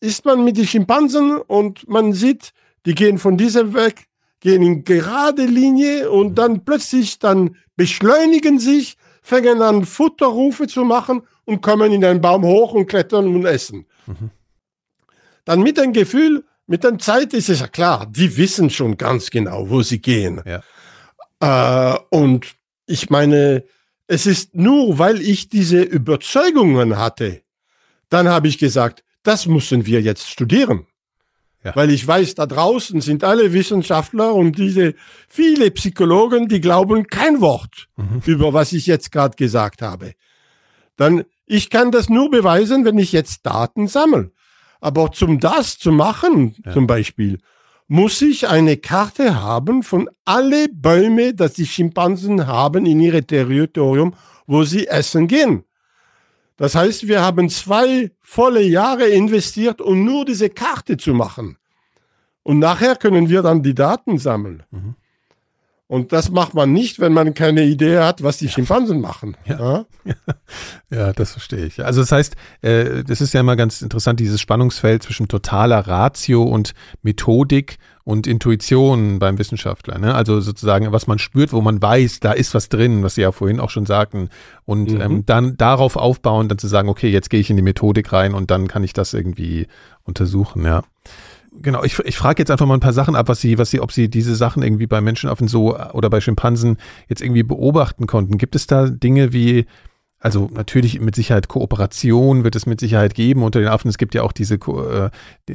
[0.00, 2.52] ist man mit den Schimpansen und man sieht,
[2.86, 4.06] die gehen von diesem weg,
[4.40, 11.22] gehen in gerade Linie und dann plötzlich dann beschleunigen sich, fangen an Futterrufe zu machen
[11.44, 13.86] und kommen in einen Baum hoch und klettern und essen.
[14.06, 14.30] Mhm.
[15.44, 19.30] Dann mit dem Gefühl, mit der Zeit ist es ja klar, die wissen schon ganz
[19.30, 20.42] genau, wo sie gehen.
[20.44, 21.94] Ja.
[21.94, 22.54] Äh, und
[22.86, 23.64] ich meine,
[24.06, 27.42] es ist nur, weil ich diese Überzeugungen hatte,
[28.08, 30.86] dann habe ich gesagt, das müssen wir jetzt studieren.
[31.62, 31.76] Ja.
[31.76, 34.94] Weil ich weiß, da draußen sind alle Wissenschaftler und diese
[35.28, 38.22] viele Psychologen, die glauben kein Wort mhm.
[38.24, 40.14] über was ich jetzt gerade gesagt habe.
[40.96, 44.32] Dann, ich kann das nur beweisen, wenn ich jetzt Daten sammle.
[44.80, 46.72] Aber zum das zu machen, ja.
[46.72, 47.38] zum Beispiel,
[47.86, 54.14] muss ich eine Karte haben von alle Bäume, dass die Schimpansen haben in ihrem Territorium,
[54.46, 55.64] wo sie essen gehen.
[56.58, 61.56] Das heißt, wir haben zwei volle Jahre investiert, um nur diese Karte zu machen.
[62.42, 64.64] Und nachher können wir dann die Daten sammeln.
[64.70, 64.96] Mhm.
[65.86, 69.36] Und das macht man nicht, wenn man keine Idee hat, was die Schimpansen machen.
[69.46, 70.14] Ja, ja?
[70.90, 71.82] ja das verstehe ich.
[71.82, 76.42] Also das heißt, äh, das ist ja immer ganz interessant, dieses Spannungsfeld zwischen totaler Ratio
[76.42, 77.78] und Methodik
[78.08, 79.98] und Intuition beim Wissenschaftler.
[79.98, 80.14] Ne?
[80.14, 83.32] Also sozusagen, was man spürt, wo man weiß, da ist was drin, was Sie ja
[83.32, 84.30] vorhin auch schon sagten.
[84.64, 85.00] Und mhm.
[85.02, 88.32] ähm, dann darauf aufbauen, dann zu sagen, okay, jetzt gehe ich in die Methodik rein
[88.32, 89.66] und dann kann ich das irgendwie
[90.04, 90.84] untersuchen, ja
[91.60, 93.80] genau, ich, ich frage jetzt einfach mal ein paar Sachen ab, was Sie, was Sie,
[93.80, 96.76] ob Sie diese Sachen irgendwie bei Menschenaffen so oder bei Schimpansen
[97.08, 98.38] jetzt irgendwie beobachten konnten.
[98.38, 99.66] Gibt es da Dinge wie,
[100.20, 103.88] also natürlich mit Sicherheit Kooperation wird es mit Sicherheit geben unter den Affen.
[103.88, 105.10] Es gibt ja auch diese, äh,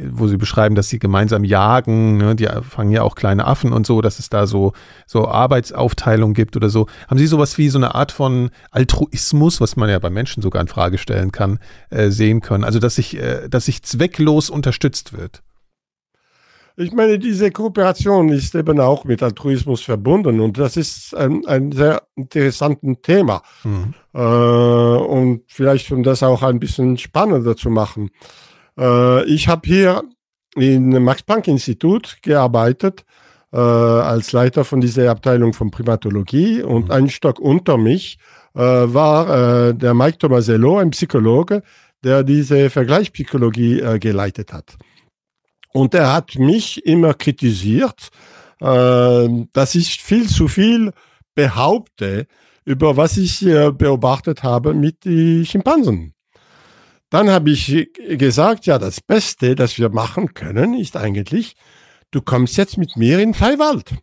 [0.10, 2.18] wo sie beschreiben, dass sie gemeinsam jagen.
[2.18, 2.35] Ne?
[2.35, 4.72] Die fangen ja auch kleine Affen und so, dass es da so
[5.06, 6.88] so Arbeitsaufteilung gibt oder so.
[7.10, 10.61] Haben Sie sowas wie so eine Art von Altruismus, was man ja bei Menschen sogar
[10.61, 11.60] in Frage stellen kann,
[11.90, 12.64] äh, sehen können?
[12.64, 15.44] Also dass sich äh, dass sich zwecklos unterstützt wird.
[16.76, 21.72] Ich meine, diese Kooperation ist eben auch mit Altruismus verbunden und das ist ein, ein
[21.72, 23.44] sehr interessantes Thema.
[23.64, 23.94] Mhm.
[24.14, 28.10] Äh, und vielleicht, um das auch ein bisschen spannender zu machen.
[28.78, 30.04] Äh, ich habe hier
[30.56, 33.06] im Max-Planck-Institut gearbeitet
[33.52, 36.91] äh, als Leiter von dieser Abteilung von Primatologie und mhm.
[36.91, 38.18] ein Stock unter mich
[38.56, 41.62] äh, war äh, der Mike Tomasello, ein Psychologe,
[42.04, 44.76] der diese Vergleichspsychologie äh, geleitet hat.
[45.74, 48.10] Und er hat mich immer kritisiert,
[48.62, 50.94] äh, dass ich viel zu viel
[51.36, 52.28] behaupte
[52.66, 56.14] über was ich äh, beobachtet habe mit den Schimpansen.
[57.10, 61.56] Dann habe ich gesagt, ja, das Beste, das wir machen können, ist eigentlich,
[62.12, 63.94] du kommst jetzt mit mir in Freiwald.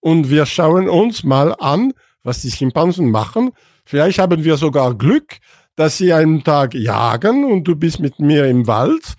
[0.00, 3.50] Und wir schauen uns mal an, was die Schimpansen machen.
[3.84, 5.38] Vielleicht haben wir sogar Glück,
[5.76, 9.16] dass sie einen Tag jagen und du bist mit mir im Wald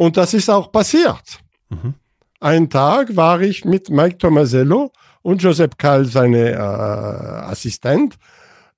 [0.00, 1.40] und das ist auch passiert.
[1.68, 1.92] Mhm.
[2.40, 6.56] Einen Tag war ich mit Mike Tomasello und Joseph Kall, seine äh,
[7.52, 8.16] Assistent,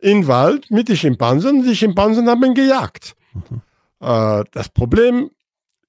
[0.01, 1.63] im Wald mit den Schimpansen.
[1.63, 3.15] Die Schimpansen haben gejagt.
[3.35, 3.61] Mhm.
[4.01, 5.31] Äh, das Problem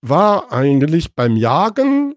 [0.02, 2.14] war eigentlich beim Jagen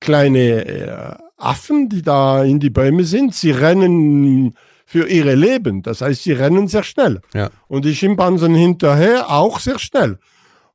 [0.00, 3.36] kleine äh, Affen, die da in die Bäume sind.
[3.36, 5.82] Sie rennen für ihre Leben.
[5.82, 7.20] Das heißt, sie rennen sehr schnell.
[7.34, 7.50] Ja.
[7.68, 10.18] Und die Schimpansen hinterher auch sehr schnell.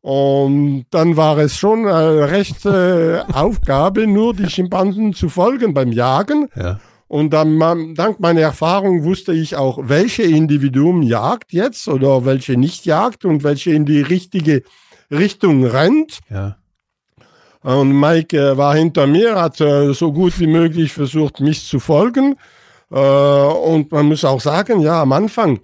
[0.03, 6.49] Und dann war es schon eine rechte Aufgabe, nur die Schimpansen zu folgen beim Jagen.
[6.57, 6.81] Ja.
[7.07, 12.85] Und dann, dank meiner Erfahrung wusste ich auch, welche Individuum jagt jetzt oder welche nicht
[12.85, 14.63] jagt und welche in die richtige
[15.09, 16.19] Richtung rennt.
[16.29, 16.57] Ja.
[17.61, 21.79] Und Mike äh, war hinter mir, hat äh, so gut wie möglich versucht, mich zu
[21.79, 22.35] folgen.
[22.91, 25.61] Äh, und man muss auch sagen, ja, am Anfang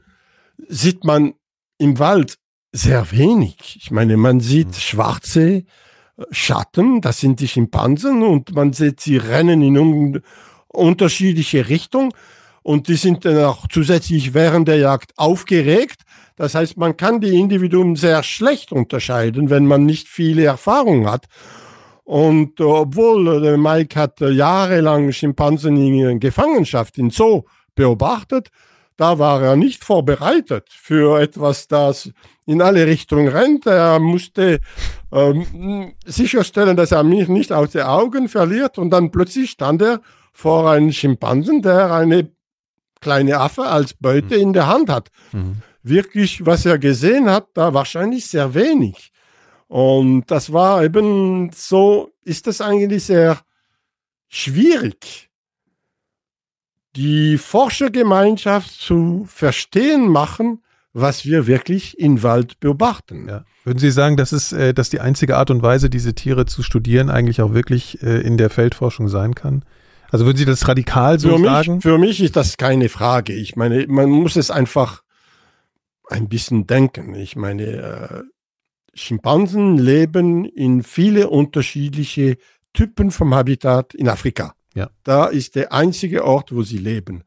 [0.70, 1.34] sieht man
[1.78, 2.39] im Wald
[2.72, 3.78] sehr wenig.
[3.82, 4.74] Ich meine, man sieht mhm.
[4.74, 5.64] schwarze äh,
[6.32, 10.22] Schatten, das sind die Schimpansen und man sieht, sie rennen in un
[10.68, 12.12] unterschiedliche Richtungen
[12.62, 16.04] und die sind dann auch zusätzlich während der Jagd aufgeregt.
[16.36, 21.26] Das heißt, man kann die Individuen sehr schlecht unterscheiden, wenn man nicht viele Erfahrung hat.
[22.04, 27.44] Und äh, obwohl äh, Mike hat jahrelang Schimpansen in Gefangenschaft in Zoo
[27.76, 28.50] beobachtet,
[29.00, 32.12] da war er nicht vorbereitet für etwas, das
[32.46, 33.66] in alle Richtungen rennt.
[33.66, 34.60] Er musste
[35.14, 38.78] ähm, sicherstellen, dass er mich nicht aus den Augen verliert.
[38.78, 40.02] Und dann plötzlich stand er
[40.34, 42.30] vor einem Schimpansen, der eine
[43.00, 44.42] kleine Affe als Beute mhm.
[44.42, 45.08] in der Hand hat.
[45.32, 45.62] Mhm.
[45.82, 49.14] Wirklich, was er gesehen hat, da wahrscheinlich sehr wenig.
[49.68, 53.40] Und das war eben so, ist das eigentlich sehr
[54.28, 55.29] schwierig
[56.96, 60.64] die Forschergemeinschaft zu verstehen machen,
[60.94, 63.28] was wir wirklich im Wald beobachten.
[63.28, 63.46] Ja.
[63.64, 66.64] Würden Sie sagen, dass es, äh, dass die einzige Art und Weise, diese Tiere zu
[66.64, 69.64] studieren, eigentlich auch wirklich äh, in der Feldforschung sein kann?
[70.10, 71.76] Also würden Sie das radikal so für sagen?
[71.76, 73.34] Mich, für mich ist das keine Frage.
[73.34, 75.04] Ich meine, man muss es einfach
[76.10, 77.14] ein bisschen denken.
[77.14, 78.24] Ich meine, äh,
[78.96, 82.38] Schimpansen leben in viele unterschiedliche
[82.74, 84.56] Typen vom Habitat in Afrika.
[84.80, 84.90] Ja.
[85.04, 87.24] Da ist der einzige Ort, wo sie leben.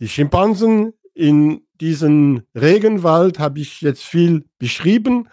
[0.00, 5.28] Die Schimpansen in diesem Regenwald habe ich jetzt viel beschrieben.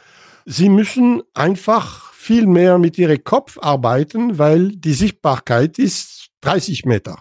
[0.46, 7.18] Sie müssen einfach viel mehr mit ihrem Kopf arbeiten, weil die Sichtbarkeit ist 30 Meter.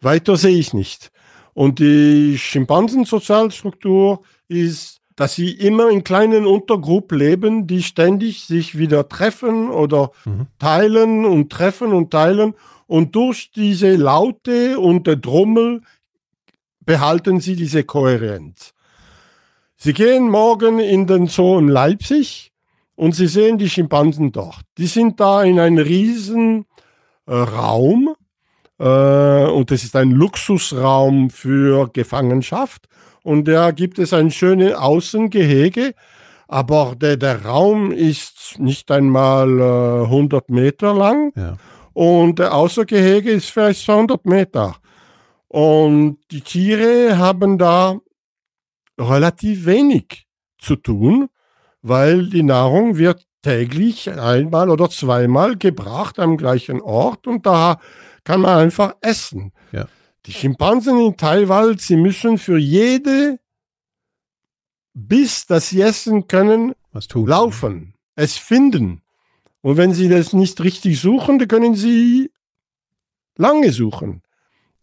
[0.00, 1.10] Weiter sehe ich nicht.
[1.52, 9.10] Und die Schimpansensozialstruktur ist, dass sie immer in kleinen Untergruppen leben, die ständig sich wieder
[9.10, 10.46] treffen oder mhm.
[10.58, 12.54] teilen und treffen und teilen
[12.92, 15.80] und durch diese Laute und der Trommel
[16.80, 18.74] behalten sie diese Kohärenz.
[19.76, 22.52] Sie gehen morgen in den Zoo in Leipzig
[22.94, 24.60] und Sie sehen die Schimpansen dort.
[24.76, 26.66] Die sind da in einem riesen
[27.26, 28.14] äh, Raum,
[28.78, 32.88] äh, und es ist ein Luxusraum für Gefangenschaft
[33.22, 35.94] und da gibt es ein schönes Außengehege,
[36.46, 41.56] aber der, der Raum ist nicht einmal äh, 100 Meter lang Ja.
[41.92, 44.76] Und der Außengehege ist vielleicht 200 Meter.
[45.48, 47.98] Und die Tiere haben da
[48.98, 50.26] relativ wenig
[50.58, 51.28] zu tun,
[51.82, 57.80] weil die Nahrung wird täglich einmal oder zweimal gebracht am gleichen Ort und da
[58.24, 59.52] kann man einfach essen.
[59.72, 59.88] Ja.
[60.26, 63.40] Die Schimpansen in Taiwan, sie müssen für jede
[64.94, 67.26] Biss, das sie essen können, Was tun?
[67.26, 69.02] laufen, es finden.
[69.62, 72.30] Und wenn sie das nicht richtig suchen, dann können sie
[73.36, 74.22] lange suchen.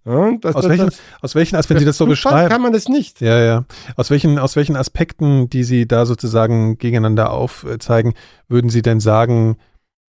[0.06, 2.50] Ja, das, Aus das- welchen, das- aus welchen, als wenn Sie das so beschreiben.
[2.50, 3.20] kann man das nicht.
[3.22, 3.66] Ja, ja.
[3.98, 8.14] Aus welchen, aus welchen Aspekten, die Sie da sozusagen gegeneinander aufzeigen,
[8.48, 9.58] würden Sie denn sagen,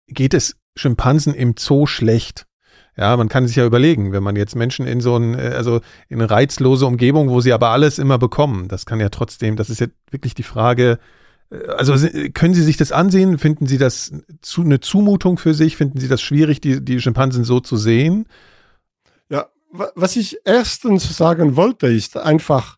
[0.07, 2.47] geht es Schimpansen im Zoo schlecht?
[2.97, 5.81] Ja, man kann sich ja überlegen, wenn man jetzt Menschen in so ein, äh, also
[6.09, 9.71] in eine reizlose Umgebung, wo sie aber alles immer bekommen, das kann ja trotzdem, das
[9.71, 10.99] ist ja wirklich die Frage, äh,
[11.51, 11.97] also
[12.33, 13.39] können Sie sich das ansehen?
[13.39, 15.77] Finden Sie das zu, eine Zumutung für sich?
[15.77, 18.27] Finden Sie das schwierig, die, die Schimpansen so zu sehen?
[19.29, 22.77] Ja, wa- was ich erstens sagen wollte, ist einfach,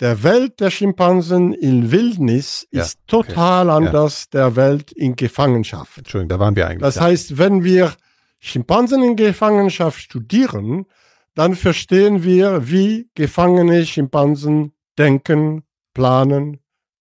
[0.00, 5.98] der Welt der Schimpansen in Wildnis Ja, ist total anders der Welt in Gefangenschaft.
[5.98, 6.80] Entschuldigung, da waren wir eigentlich.
[6.80, 7.02] Das ja.
[7.02, 7.92] heißt, wenn wir
[8.38, 10.86] Schimpansen in Gefangenschaft studieren,
[11.34, 16.59] dann verstehen wir, wie gefangene Schimpansen denken, planen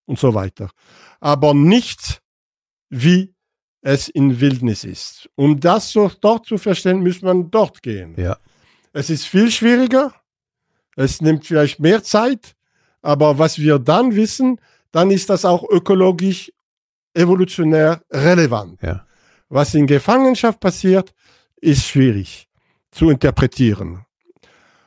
[0.10, 0.72] und so weiter.
[1.19, 2.22] Aber nicht,
[2.90, 3.36] wie
[3.81, 5.30] es in Wildnis ist.
[5.36, 8.15] Um das so dort zu verstehen, muss man dort gehen.
[8.18, 8.38] Ja.
[8.91, 10.14] Es ist viel schwieriger,
[10.95, 12.56] es nimmt vielleicht mehr Zeit,
[13.02, 14.60] aber was wir dann wissen,
[14.91, 16.52] dann ist das auch ökologisch,
[17.14, 18.81] evolutionär relevant.
[18.81, 19.06] Ja.
[19.48, 21.14] Was in Gefangenschaft passiert,
[21.61, 22.49] ist schwierig
[22.91, 24.06] zu interpretieren.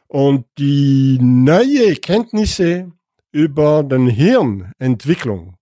[0.09, 2.93] Und die neue Kenntnisse
[3.33, 5.57] über den Hirnentwicklung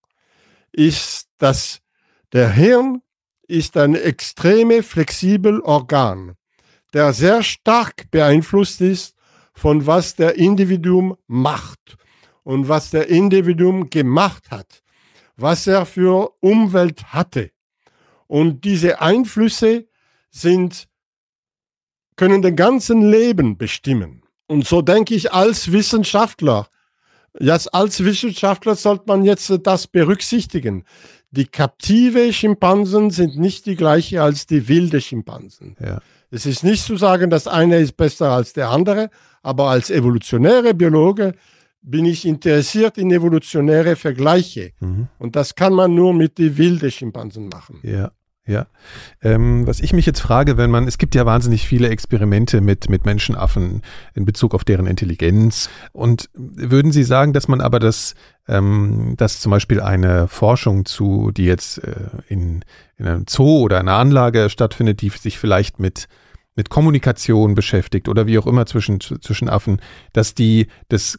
[0.72, 1.80] ist, dass
[2.32, 3.02] der Hirn
[3.46, 6.34] ist ein extreme flexibel Organ,
[6.92, 9.16] der sehr stark beeinflusst ist
[9.54, 11.96] von was der Individuum macht
[12.44, 14.82] und was der Individuum gemacht hat,
[15.36, 17.50] was er für Umwelt hatte.
[18.26, 19.88] Und diese Einflüsse
[20.30, 20.88] sind,
[22.16, 24.22] können den ganzen Leben bestimmen.
[24.46, 26.68] Und so denke ich als Wissenschaftler,
[27.38, 30.84] jetzt als Wissenschaftler sollte man jetzt das berücksichtigen.
[31.30, 35.76] Die kaptive Schimpansen sind nicht die gleiche als die wilde Schimpansen.
[35.78, 36.00] Ja.
[36.30, 39.10] Es ist nicht zu sagen, dass einer ist besser als der andere,
[39.42, 41.34] aber als evolutionäre Biologe
[41.82, 44.72] bin ich interessiert in evolutionäre Vergleiche.
[44.80, 45.08] Mhm.
[45.18, 47.80] Und das kann man nur mit den wilden Schimpansen machen.
[47.82, 48.10] Ja,
[48.46, 48.66] ja.
[49.22, 52.88] Ähm, was ich mich jetzt frage, wenn man, es gibt ja wahnsinnig viele Experimente mit,
[52.88, 53.82] mit Menschenaffen
[54.14, 55.68] in Bezug auf deren Intelligenz.
[55.92, 58.14] Und würden Sie sagen, dass man aber das,
[58.48, 61.94] ähm, dass zum Beispiel eine Forschung zu, die jetzt äh,
[62.28, 62.64] in,
[62.96, 66.08] in einem Zoo oder einer Anlage stattfindet, die sich vielleicht mit
[66.56, 69.80] mit Kommunikation beschäftigt oder wie auch immer zwischen, zwischen Affen,
[70.12, 71.18] dass die das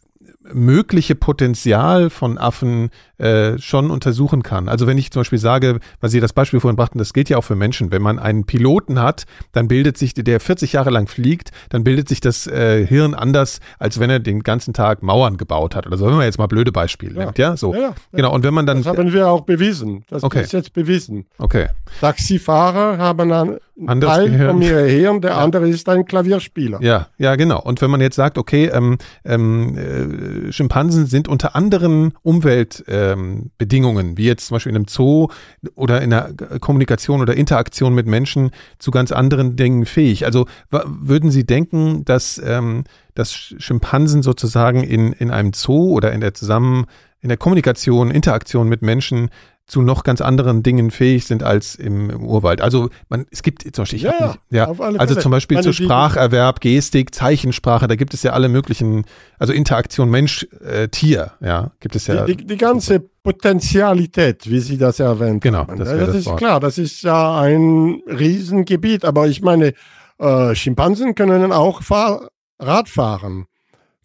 [0.54, 4.68] mögliche Potenzial von Affen äh, schon untersuchen kann.
[4.68, 7.38] Also wenn ich zum Beispiel sage, weil Sie das Beispiel vorhin brachten, das gilt ja
[7.38, 7.92] auch für Menschen.
[7.92, 12.10] Wenn man einen Piloten hat, dann bildet sich, der 40 Jahre lang fliegt, dann bildet
[12.10, 15.98] sich das äh, Hirn anders, als wenn er den ganzen Tag Mauern gebaut hat oder
[15.98, 16.06] so.
[16.08, 17.26] Wenn man jetzt mal blöde Beispiele Ja.
[17.26, 17.74] nimmt, ja, so.
[17.74, 17.94] Ja, ja.
[18.12, 20.04] Genau, und wenn man dann, Das haben wir auch bewiesen.
[20.10, 20.42] Das Okay.
[20.42, 21.26] ist jetzt bewiesen.
[21.38, 21.68] okay,
[22.00, 23.58] Taxifahrer haben einen
[23.88, 24.52] Anderes Teil Gehirn.
[24.52, 26.82] von ihrem Hirn, der andere ist ein Klavierspieler.
[26.84, 27.62] Ja, ja, genau.
[27.62, 34.18] Und wenn man jetzt sagt, okay, ähm, ähm, äh, Schimpansen sind unter anderen Umweltbedingungen, ähm,
[34.18, 35.28] wie jetzt zum Beispiel in einem Zoo
[35.76, 40.26] oder in einer Kommunikation oder Interaktion mit Menschen zu ganz anderen Dingen fähig.
[40.26, 46.22] Also würden Sie denken, dass, ähm, dass Schimpansen sozusagen in, in einem Zoo oder in
[46.22, 46.86] der Zusammen,
[47.20, 49.30] in der Kommunikation, Interaktion mit Menschen
[49.72, 52.60] zu noch ganz anderen Dingen fähig sind als im, im Urwald.
[52.60, 54.66] Also man, es gibt zum Beispiel, ich Ja, nicht, ja,
[54.98, 59.06] also zum Beispiel Meine, zu Spracherwerb, Gestik, Zeichensprache, da gibt es ja alle möglichen,
[59.40, 62.26] also Interaktion Mensch-Tier, ja, gibt es ja.
[62.26, 65.78] Die, die, die ganze Potentialität, wie Sie das erwähnt Genau, haben.
[65.78, 66.38] das das, wäre das ist Wort.
[66.38, 69.06] klar, das ist ja ein Riesengebiet.
[69.06, 69.74] Aber ich meine,
[70.20, 72.28] äh, Schimpansen können auch Fahr
[72.60, 73.46] Rad fahren,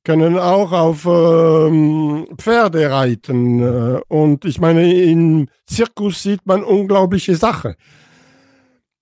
[0.06, 3.60] können auch auf ähm, Pferde reiten.
[3.60, 7.74] Äh, und ich meine, im Zirkus sieht man unglaubliche Sachen.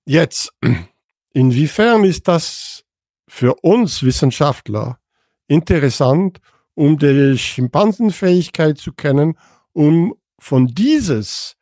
[0.07, 0.51] Jetzt,
[1.35, 2.85] inwiefern ist das
[3.29, 4.99] für uns Wissenschaftler
[5.47, 6.39] interessant,
[6.75, 9.37] um die Schimpansenfähigkeit zu kennen,
[9.75, 11.57] um von dieses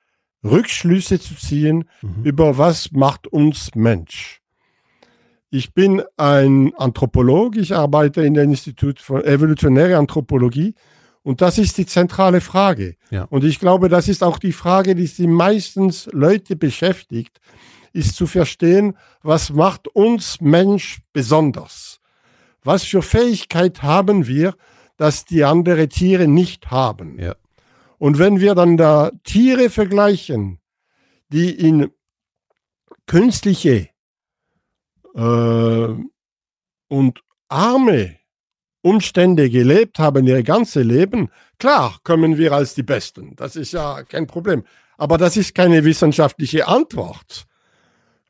[0.44, 2.24] Rückschlüsse zu ziehen Mhm.
[2.24, 4.41] über was macht uns Mensch.
[5.54, 10.74] Ich bin ein Anthropolog, ich arbeite in dem Institut für evolutionäre Anthropologie
[11.22, 12.96] und das ist die zentrale Frage.
[13.10, 13.24] Ja.
[13.24, 17.38] Und ich glaube, das ist auch die Frage, die die meistens Leute beschäftigt,
[17.92, 22.00] ist zu verstehen, was macht uns Mensch besonders?
[22.64, 24.54] Was für Fähigkeit haben wir,
[24.96, 27.18] dass die andere Tiere nicht haben?
[27.18, 27.36] Ja.
[27.98, 30.60] Und wenn wir dann da Tiere vergleichen,
[31.28, 31.90] die in
[33.06, 33.91] künstliche
[35.14, 35.94] äh,
[36.88, 38.16] und arme
[38.82, 43.36] Umstände gelebt haben, ihr ganzes Leben, klar kommen wir als die Besten.
[43.36, 44.64] Das ist ja kein Problem.
[44.98, 47.46] Aber das ist keine wissenschaftliche Antwort.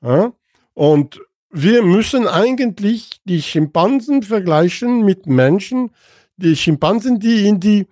[0.03, 0.33] Ja?
[0.75, 5.91] Und wir müssen eigentlich die Schimpansen vergleichen mit Menschen,
[6.37, 7.87] die Schimpansen, die in die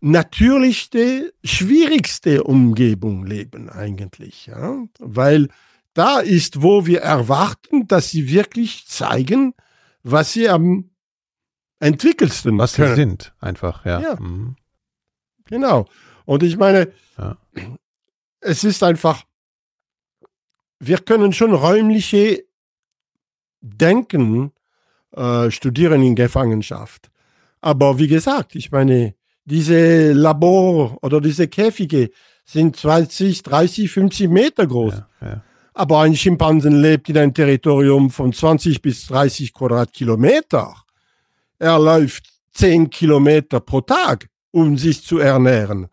[0.00, 4.46] natürlichste, schwierigste Umgebung leben eigentlich.
[4.46, 4.84] Ja?
[4.98, 5.48] Weil
[5.94, 9.54] da ist, wo wir erwarten, dass sie wirklich zeigen,
[10.02, 10.90] was sie am
[11.78, 12.94] entwickelsten was können.
[12.94, 14.00] sie sind, einfach, ja.
[14.00, 14.16] ja.
[14.20, 14.56] Mhm.
[15.46, 15.86] Genau.
[16.24, 17.36] Und ich meine, ja.
[18.40, 19.24] es ist einfach,
[20.78, 22.44] wir können schon räumliche
[23.60, 24.52] Denken
[25.12, 27.10] äh, studieren in Gefangenschaft.
[27.60, 29.14] Aber wie gesagt, ich meine,
[29.44, 32.10] diese Labor oder diese Käfige
[32.44, 34.94] sind 20, 30, 50 Meter groß.
[34.94, 35.42] Ja, ja.
[35.74, 40.74] Aber ein Schimpansen lebt in einem Territorium von 20 bis 30 Quadratkilometer.
[41.58, 45.88] Er läuft 10 Kilometer pro Tag, um sich zu ernähren.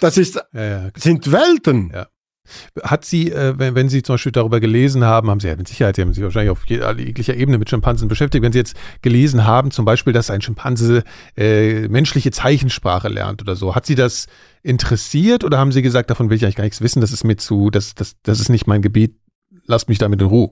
[0.00, 1.92] Das ist, ja, sind Welten.
[2.82, 5.68] Hat sie, äh, wenn, wenn, Sie zum Beispiel darüber gelesen haben, haben Sie ja mit
[5.68, 9.44] Sicherheit, Sie haben sich wahrscheinlich auf jeglicher Ebene mit Schimpansen beschäftigt, wenn Sie jetzt gelesen
[9.44, 11.04] haben, zum Beispiel, dass ein Schimpanse
[11.36, 14.26] äh, menschliche Zeichensprache lernt oder so, hat Sie das
[14.62, 17.36] interessiert oder haben Sie gesagt, davon will ich eigentlich gar nichts wissen, das ist mir
[17.36, 19.16] zu, das, das, das ist nicht mein Gebiet,
[19.66, 20.50] lasst mich damit in Ruhe?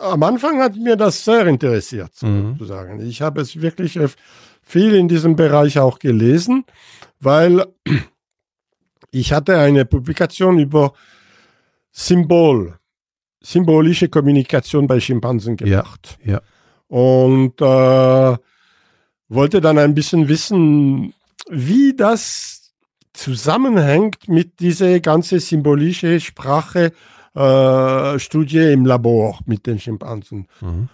[0.00, 2.56] Am Anfang hat mir das sehr interessiert, mhm.
[2.58, 3.00] sozusagen.
[3.00, 4.08] Ich habe es wirklich äh,
[4.60, 6.64] viel in diesem Bereich auch gelesen,
[7.20, 7.66] weil
[9.12, 10.94] ich hatte eine Publikation über
[11.92, 12.78] Symbol,
[13.40, 16.18] symbolische Kommunikation bei Schimpansen gemacht.
[16.24, 16.40] Ja, ja.
[16.88, 18.36] Und äh,
[19.28, 21.14] wollte dann ein bisschen wissen,
[21.48, 22.72] wie das
[23.12, 26.92] zusammenhängt mit dieser ganzen symbolische Sprache
[27.34, 30.48] äh, Studie im Labor mit den Schimpansen.
[30.60, 30.88] Mhm.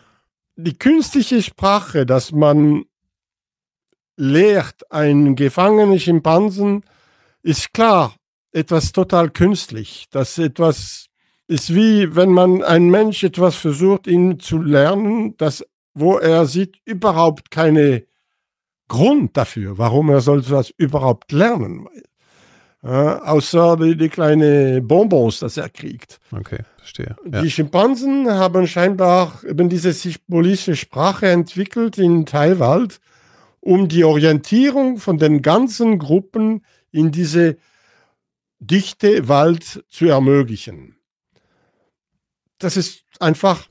[0.56, 2.84] Die künstliche Sprache, dass man
[4.16, 6.82] lehrt, einen gefangenen Schimpansen
[7.48, 8.14] ist klar
[8.52, 10.06] etwas total künstlich.
[10.10, 11.06] Das etwas
[11.46, 15.64] ist wie, wenn man ein Mensch etwas versucht, ihn zu lernen, das,
[15.94, 18.04] wo er sieht überhaupt keine
[18.86, 21.88] Grund dafür, warum er soll das überhaupt lernen.
[22.82, 26.20] Äh, außer die, die kleinen Bonbons, das er kriegt.
[26.30, 27.16] Okay, verstehe.
[27.32, 27.42] Ja.
[27.42, 33.00] Die Schimpansen haben scheinbar eben diese symbolische Sprache entwickelt in Teilwald,
[33.60, 37.56] um die Orientierung von den ganzen Gruppen in diese
[38.60, 40.96] dichte Wald zu ermöglichen.
[42.58, 43.68] Das ist einfach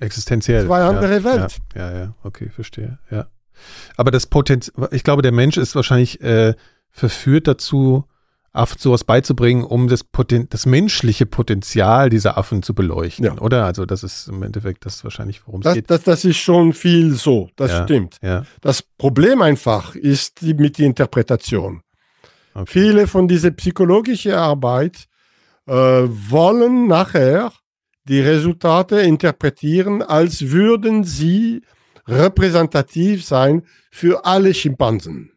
[0.00, 0.66] existenziell.
[0.66, 1.56] Zwei andere ja, Welt.
[1.74, 2.98] Ja, ja, ja, okay, verstehe.
[3.10, 3.28] Ja.
[3.96, 6.54] Aber das Potenzial, ich glaube, der Mensch ist wahrscheinlich äh,
[6.90, 8.04] verführt dazu,
[8.54, 13.38] Affen sowas beizubringen, um das, Poten das menschliche Potenzial dieser Affen zu beleuchten, ja.
[13.38, 13.64] oder?
[13.64, 15.90] Also das ist im Endeffekt das wahrscheinlich, worum es geht.
[15.90, 18.18] Das, das ist schon viel so, das ja, stimmt.
[18.22, 18.44] Ja.
[18.60, 21.82] Das Problem einfach ist die, mit der Interpretation.
[22.54, 22.70] Okay.
[22.70, 25.06] Viele von dieser psychologischen Arbeit
[25.66, 27.52] äh, wollen nachher
[28.04, 31.62] die Resultate interpretieren, als würden sie
[32.06, 35.32] repräsentativ sein für alle Schimpansen.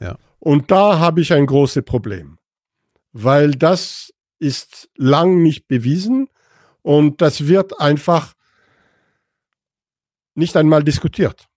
[0.00, 0.16] Ja.
[0.38, 2.38] Und da habe ich ein großes Problem,
[3.12, 6.28] weil das ist lang nicht bewiesen
[6.82, 8.34] und das wird einfach
[10.34, 11.48] nicht einmal diskutiert.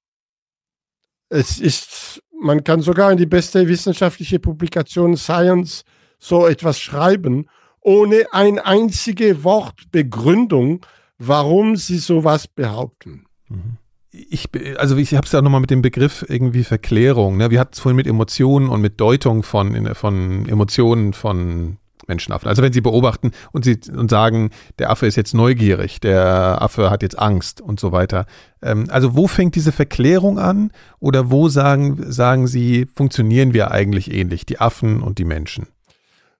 [1.29, 5.83] Es ist, man kann sogar in die beste wissenschaftliche Publikation Science
[6.17, 7.47] so etwas schreiben,
[7.81, 10.85] ohne ein einziges Wort Begründung,
[11.17, 13.25] warum sie sowas behaupten.
[13.47, 13.77] Mhm
[14.11, 17.37] ich, also ich habe es ja nochmal mit dem Begriff irgendwie Verklärung.
[17.37, 17.51] Ne?
[17.51, 21.77] Wir hatten es vorhin mit Emotionen und mit Deutung von, von Emotionen von
[22.09, 22.49] Menschenaffen.
[22.49, 24.49] Also wenn sie beobachten und sie und sagen,
[24.79, 28.25] der Affe ist jetzt neugierig, der Affe hat jetzt Angst und so weiter.
[28.61, 34.13] Ähm, also wo fängt diese Verklärung an oder wo sagen, sagen sie, funktionieren wir eigentlich
[34.13, 35.67] ähnlich, die Affen und die Menschen?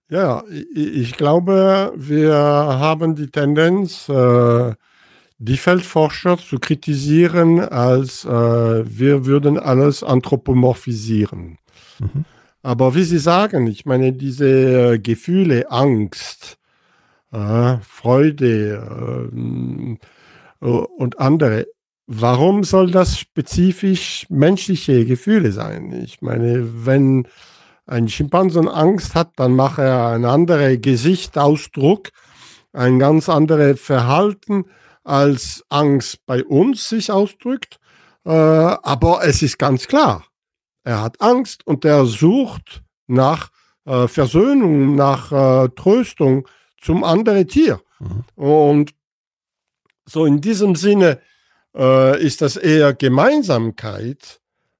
[0.10, 0.44] Ja,
[0.74, 4.74] ich glaube, wir haben die Tendenz, äh,
[5.38, 11.60] die Feldforscher zu kritisieren, als äh, wir würden alles anthropomorphisieren.
[12.00, 12.26] Mhm.
[12.62, 16.58] Aber wie Sie sagen, ich meine, diese äh, Gefühle, Angst,
[17.32, 21.68] äh, Freude äh, und andere.
[22.08, 25.92] Warum soll das spezifisch menschliche Gefühle sein?
[26.04, 27.28] Ich meine, wenn
[27.86, 32.10] ein Schimpansen Angst hat, dann macht er einen anderen Gesichtsausdruck,
[32.74, 34.66] ein ganz anderes Verhalten,
[35.04, 37.80] als Angst bei uns sich ausdrückt.
[38.26, 40.26] Äh, aber es ist ganz klar,
[40.84, 43.50] er hat Angst und er sucht nach
[43.86, 46.48] äh, Versöhnung, nach äh, Tröstung
[46.80, 47.82] zum anderen Tier.
[48.00, 48.24] Mhm.
[48.36, 48.94] Und
[50.06, 51.20] so in diesem Sinne
[51.76, 54.40] äh, ist das eher Gemeinsamkeit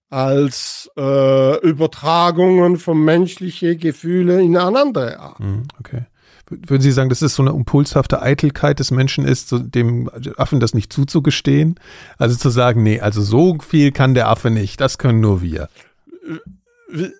[0.10, 5.40] als äh, Übertragungen von menschlichen Gefühlen in eine andere Art.
[5.40, 6.06] Mhm, okay.
[6.50, 10.60] Würden Sie sagen, dass es so eine impulshafte Eitelkeit des Menschen ist, so dem Affen
[10.60, 11.80] das nicht zuzugestehen?
[12.18, 15.70] Also zu sagen, nee, also so viel kann der Affe nicht, das können nur wir.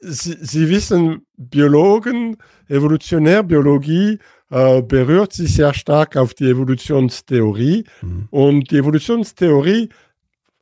[0.02, 2.38] Sie, Sie wissen, Biologen,
[2.68, 4.20] Evolutionärbiologie
[4.50, 7.86] äh, berührt sich sehr stark auf die Evolutionstheorie.
[8.02, 8.28] Mhm.
[8.32, 9.90] Und die Evolutionstheorie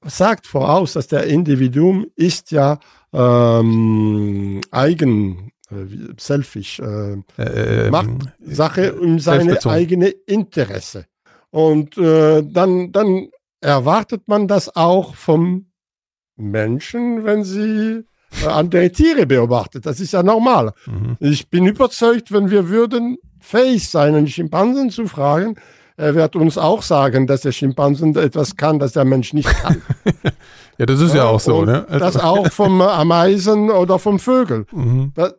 [0.06, 2.80] sagt voraus, dass der Individuum ist ja
[3.14, 5.86] ähm, eigen, äh,
[6.18, 8.10] selfish, äh, äh, macht
[8.42, 11.06] Sache um seine eigene Interesse.
[11.50, 13.30] Und äh, dann, dann
[13.62, 15.68] erwartet man das auch vom
[16.36, 18.04] Menschen, wenn sie äh,
[18.48, 19.86] andere Tiere beobachtet.
[19.86, 20.74] Das ist ja normal.
[20.86, 21.18] Mhm.
[21.20, 25.56] Ich bin überzeugt, wenn wir würden fähig sein, einen Schimpansen zu fragen,
[26.00, 29.82] er wird uns auch sagen, dass der Schimpansen etwas kann, das der Mensch nicht kann.
[30.78, 31.88] ja, das ist ja, auch so, ne?
[31.90, 34.68] Also das auch vom Ameisen oder vom Vögel.
[34.72, 35.12] Mhm.
[35.16, 35.34] Das,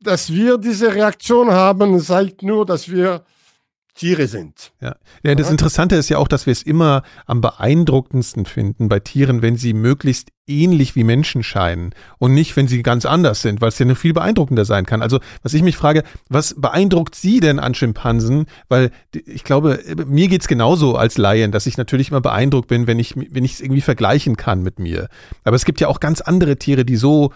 [0.00, 3.24] dass wir diese Reaktion haben, zeigt nur, dass wir
[3.98, 4.70] Tiere sind.
[4.80, 4.94] Ja.
[5.24, 9.42] ja, das Interessante ist ja auch, dass wir es immer am beeindruckendsten finden bei Tieren,
[9.42, 13.70] wenn sie möglichst ähnlich wie Menschen scheinen und nicht, wenn sie ganz anders sind, weil
[13.70, 15.02] es ja noch viel beeindruckender sein kann.
[15.02, 18.46] Also, was ich mich frage, was beeindruckt Sie denn an Schimpansen?
[18.68, 23.00] Weil ich glaube, mir geht's genauso als Laien, dass ich natürlich immer beeindruckt bin, wenn
[23.00, 25.08] ich wenn ich es irgendwie vergleichen kann mit mir.
[25.42, 27.32] Aber es gibt ja auch ganz andere Tiere, die so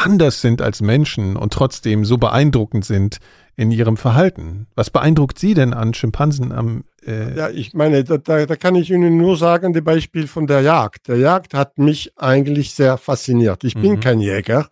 [0.00, 3.18] anders sind als Menschen und trotzdem so beeindruckend sind
[3.56, 4.66] in ihrem Verhalten.
[4.74, 8.90] Was beeindruckt Sie denn an Schimpansen am äh Ja, ich meine, da, da, kann ich
[8.90, 11.08] Ihnen nur sagen, das Beispiel von der Jagd.
[11.08, 13.64] Der Jagd hat mich eigentlich sehr fasziniert.
[13.64, 14.00] Ich bin mhm.
[14.00, 14.68] kein Jäger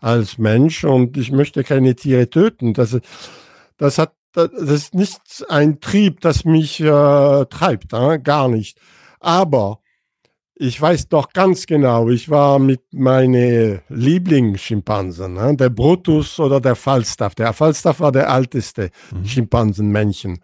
[0.00, 2.74] als Mensch und ich möchte keine Tiere töten.
[2.74, 2.98] Das,
[3.78, 8.78] das hat das ist nicht ein Trieb, das mich äh, treibt, äh, gar nicht.
[9.18, 9.80] Aber
[10.58, 15.54] ich weiß doch ganz genau, ich war mit meinen Lieblingsschimpansen, ne?
[15.54, 17.34] der Brutus oder der Falstaff.
[17.34, 19.26] Der Falstaff war der älteste mhm.
[19.26, 20.40] Schimpansenmännchen.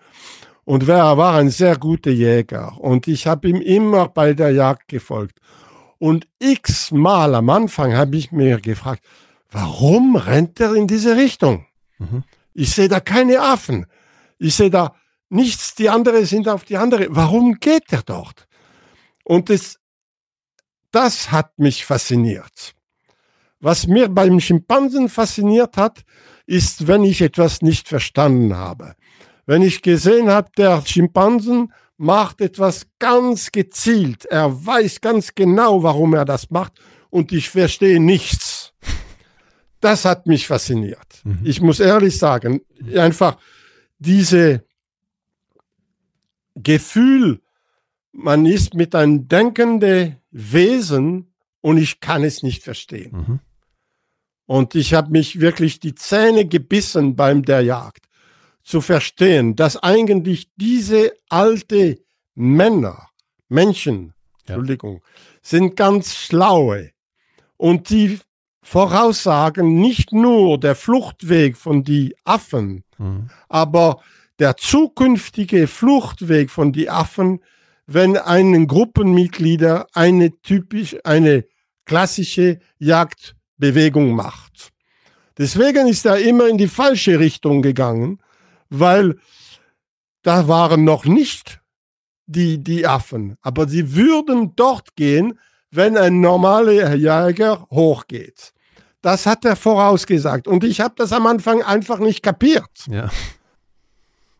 [0.65, 2.79] Und er war ein sehr guter Jäger.
[2.79, 5.39] Und ich habe ihm immer bei der Jagd gefolgt.
[5.99, 9.03] Und x-mal am Anfang habe ich mir gefragt,
[9.51, 11.67] warum rennt er in diese Richtung?
[11.99, 12.23] Mhm.
[12.53, 13.87] Ich sehe da keine Affen.
[14.39, 14.95] Ich sehe da
[15.31, 17.07] nichts, die anderen sind auf die andere.
[17.11, 18.47] Warum geht er dort?
[19.25, 19.79] Und das
[20.93, 22.75] das hat mich fasziniert.
[23.61, 26.05] Was mir beim Schimpansen fasziniert hat,
[26.47, 28.95] ist, wenn ich etwas nicht verstanden habe.
[29.47, 34.25] Wenn ich gesehen habe, der Schimpansen macht etwas ganz gezielt.
[34.27, 38.73] Er weiß ganz genau, warum er das macht und ich verstehe nichts.
[39.81, 41.21] Das hat mich fasziniert.
[41.25, 41.41] Mhm.
[41.45, 42.61] Ich muss ehrlich sagen,
[42.97, 43.37] einfach
[43.99, 44.65] diese
[46.55, 47.41] Gefühl,
[48.13, 53.13] man ist mit einem denkenden Wesen und ich kann es nicht verstehen.
[53.13, 53.41] Mhm.
[54.47, 58.07] Und ich habe mich wirklich die Zähne gebissen beim der Jagd
[58.63, 61.99] zu verstehen, dass eigentlich diese alte
[62.35, 63.09] Männer,
[63.49, 64.15] Menschen,
[64.47, 64.55] ja.
[64.55, 65.03] Entschuldigung,
[65.43, 66.91] sind ganz schlaue
[67.57, 68.19] und die
[68.63, 73.29] voraussagen nicht nur der Fluchtweg von die Affen, mhm.
[73.49, 74.01] aber
[74.39, 77.41] der zukünftige Fluchtweg von die Affen
[77.93, 81.45] wenn einen Gruppenmitglieder eine typisch, eine
[81.85, 84.73] klassische Jagdbewegung macht.
[85.39, 88.21] Deswegen ist er immer in die falsche Richtung gegangen,
[88.69, 89.17] weil
[90.23, 91.61] da waren noch nicht
[92.27, 95.39] die, die Affen, aber sie würden dort gehen,
[95.71, 98.53] wenn ein normaler Jäger hochgeht.
[99.01, 102.71] Das hat er vorausgesagt und ich habe das am Anfang einfach nicht kapiert.
[102.89, 103.11] Ja.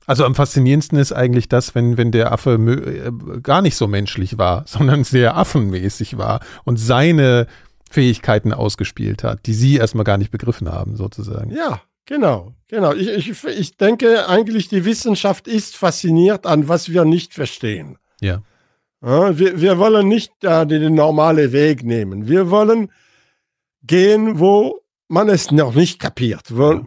[0.07, 4.39] Also am faszinierendsten ist eigentlich das, wenn, wenn der Affe äh, gar nicht so menschlich
[4.39, 7.47] war, sondern sehr affenmäßig war und seine
[7.91, 11.51] Fähigkeiten ausgespielt hat, die sie erstmal gar nicht begriffen haben, sozusagen.
[11.51, 12.95] Ja, genau, genau.
[12.95, 17.99] Ich, ich, ich denke eigentlich, die Wissenschaft ist fasziniert an, was wir nicht verstehen.
[18.21, 18.43] Ja.
[19.05, 22.29] ja wir, wir wollen nicht äh, den normalen Weg nehmen.
[22.29, 22.91] Wir wollen
[23.83, 26.45] gehen, wo man es noch nicht kapiert.
[26.49, 26.83] Wo, ja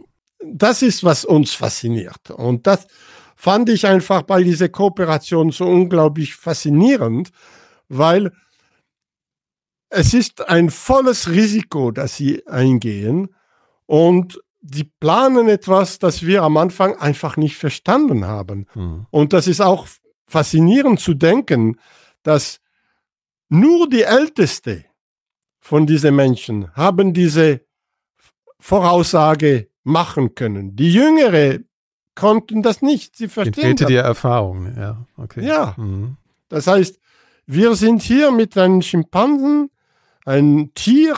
[0.53, 2.31] das ist, was uns fasziniert.
[2.31, 2.87] Und das
[3.35, 7.29] fand ich einfach bei dieser Kooperation so unglaublich faszinierend,
[7.89, 8.31] weil
[9.89, 13.33] es ist ein volles Risiko, das sie eingehen
[13.85, 18.65] und die planen etwas, das wir am Anfang einfach nicht verstanden haben.
[18.73, 19.05] Mhm.
[19.11, 19.87] Und das ist auch
[20.25, 21.79] faszinierend zu denken,
[22.23, 22.59] dass
[23.47, 24.85] nur die Älteste
[25.59, 27.61] von diesen Menschen haben diese
[28.59, 30.75] Voraussage machen können.
[30.75, 31.59] Die Jüngere
[32.15, 33.15] konnten das nicht.
[33.15, 33.89] Sie verstehen Fehlte das.
[33.89, 35.05] die Erfahrung, ja.
[35.15, 35.45] Okay.
[35.45, 35.75] Ja.
[35.77, 36.17] Mhm.
[36.49, 36.99] Das heißt,
[37.45, 39.69] wir sind hier mit einem Schimpansen,
[40.25, 41.15] ein Tier,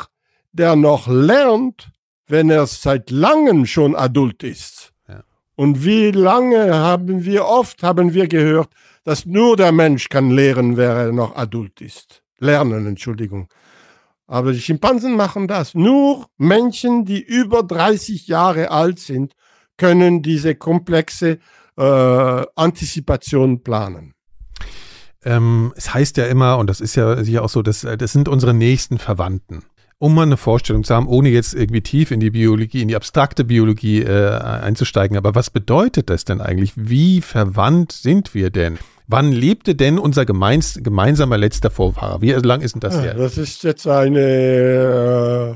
[0.52, 1.90] der noch lernt,
[2.28, 4.92] wenn er seit langem schon adult ist.
[5.08, 5.24] Ja.
[5.56, 8.70] Und wie lange haben wir, oft haben wir gehört,
[9.06, 12.22] dass nur der Mensch kann lehren, wer er noch adult ist.
[12.40, 13.48] Lernen, Entschuldigung.
[14.28, 15.74] Aber die Schimpansen machen das.
[15.74, 19.34] Nur Menschen, die über 30 Jahre alt sind,
[19.78, 21.40] können diese komplexe
[21.78, 24.14] äh, Antizipation planen.
[25.24, 28.12] Ähm, es heißt ja immer, und das ist ja sicher auch so, dass, äh, das
[28.12, 29.64] sind unsere nächsten Verwandten
[30.00, 32.96] um mal eine Vorstellung zu haben, ohne jetzt irgendwie tief in die Biologie, in die
[32.96, 35.18] abstrakte Biologie äh, einzusteigen.
[35.18, 36.74] Aber was bedeutet das denn eigentlich?
[36.76, 38.78] Wie verwandt sind wir denn?
[39.08, 42.22] Wann lebte denn unser gemeins, gemeinsamer letzter Vorfahre?
[42.22, 43.14] Wie lang ist denn das her?
[43.14, 45.56] Das ist jetzt eine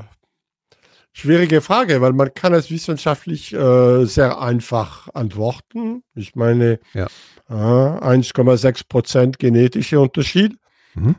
[1.12, 6.02] schwierige Frage, weil man kann es wissenschaftlich äh, sehr einfach antworten.
[6.14, 7.06] Ich meine, ja.
[7.50, 10.56] äh, 1,6 Prozent genetischer Unterschied.
[10.94, 11.16] Mhm.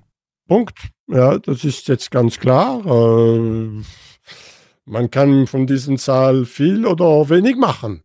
[0.48, 0.78] Punkt.
[1.08, 2.84] Ja, das ist jetzt ganz klar.
[2.86, 3.84] Äh,
[4.86, 8.03] man kann von diesen Zahl viel oder wenig machen.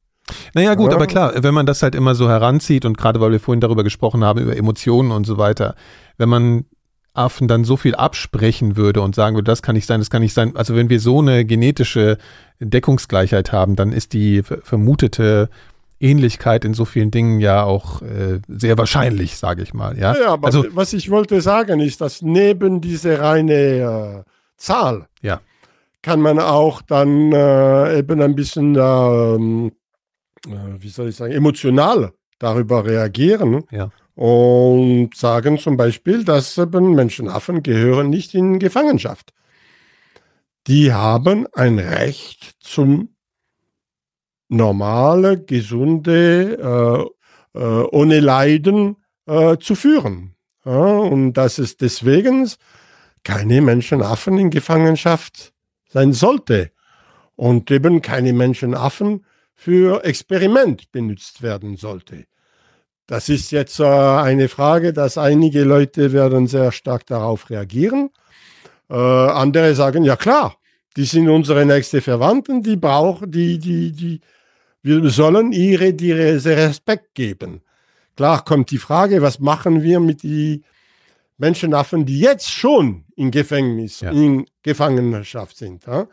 [0.55, 0.96] Naja, gut, ja.
[0.96, 3.84] aber klar, wenn man das halt immer so heranzieht und gerade weil wir vorhin darüber
[3.84, 5.74] gesprochen haben, über Emotionen und so weiter,
[6.16, 6.64] wenn man
[7.14, 10.22] Affen dann so viel absprechen würde und sagen würde, das kann nicht sein, das kann
[10.22, 10.55] nicht sein.
[10.56, 12.16] Also wenn wir so eine genetische
[12.60, 15.50] Deckungsgleichheit haben, dann ist die vermutete
[16.00, 19.98] Ähnlichkeit in so vielen Dingen ja auch äh, sehr wahrscheinlich, sage ich mal.
[19.98, 25.06] Ja, ja aber also, was ich wollte sagen ist, dass neben diese reine äh, Zahl
[25.22, 25.40] ja.
[26.02, 29.77] kann man auch dann äh, eben ein bisschen, ähm, äh,
[30.47, 33.65] wie soll ich sagen, emotional darüber reagieren.
[33.70, 33.90] Ja.
[34.15, 39.32] Und sagen zum Beispiel, dass eben Menschenaffen gehören nicht in Gefangenschaft.
[40.66, 43.10] Die haben ein Recht zum
[44.48, 47.09] normale, gesunde,
[47.55, 48.97] äh, äh, ohne Leiden
[49.27, 50.35] äh, zu führen.
[50.65, 52.51] Ja, und dass es deswegen
[53.23, 55.52] keine Menschenaffen in Gefangenschaft
[55.89, 56.73] sein sollte
[57.36, 59.24] und eben keine Menschenaffen
[59.59, 62.26] für Experiment benutzt werden sollte.
[63.09, 68.10] Das ist jetzt äh, eine Frage, dass einige Leute werden sehr stark darauf reagieren.
[68.89, 70.56] Äh, andere sagen, ja klar,
[70.97, 74.20] die sind unsere nächste Verwandten, die brauchen, die, die, die,
[74.82, 77.62] wir sollen ihre, diese Respekt geben.
[78.14, 80.64] Klar kommt die Frage, was machen wir mit den
[81.36, 84.12] Menschenaffen, die jetzt schon in Gefängnis, ja.
[84.12, 85.85] in Gefangenschaft sind.
[85.85, 86.06] Ja?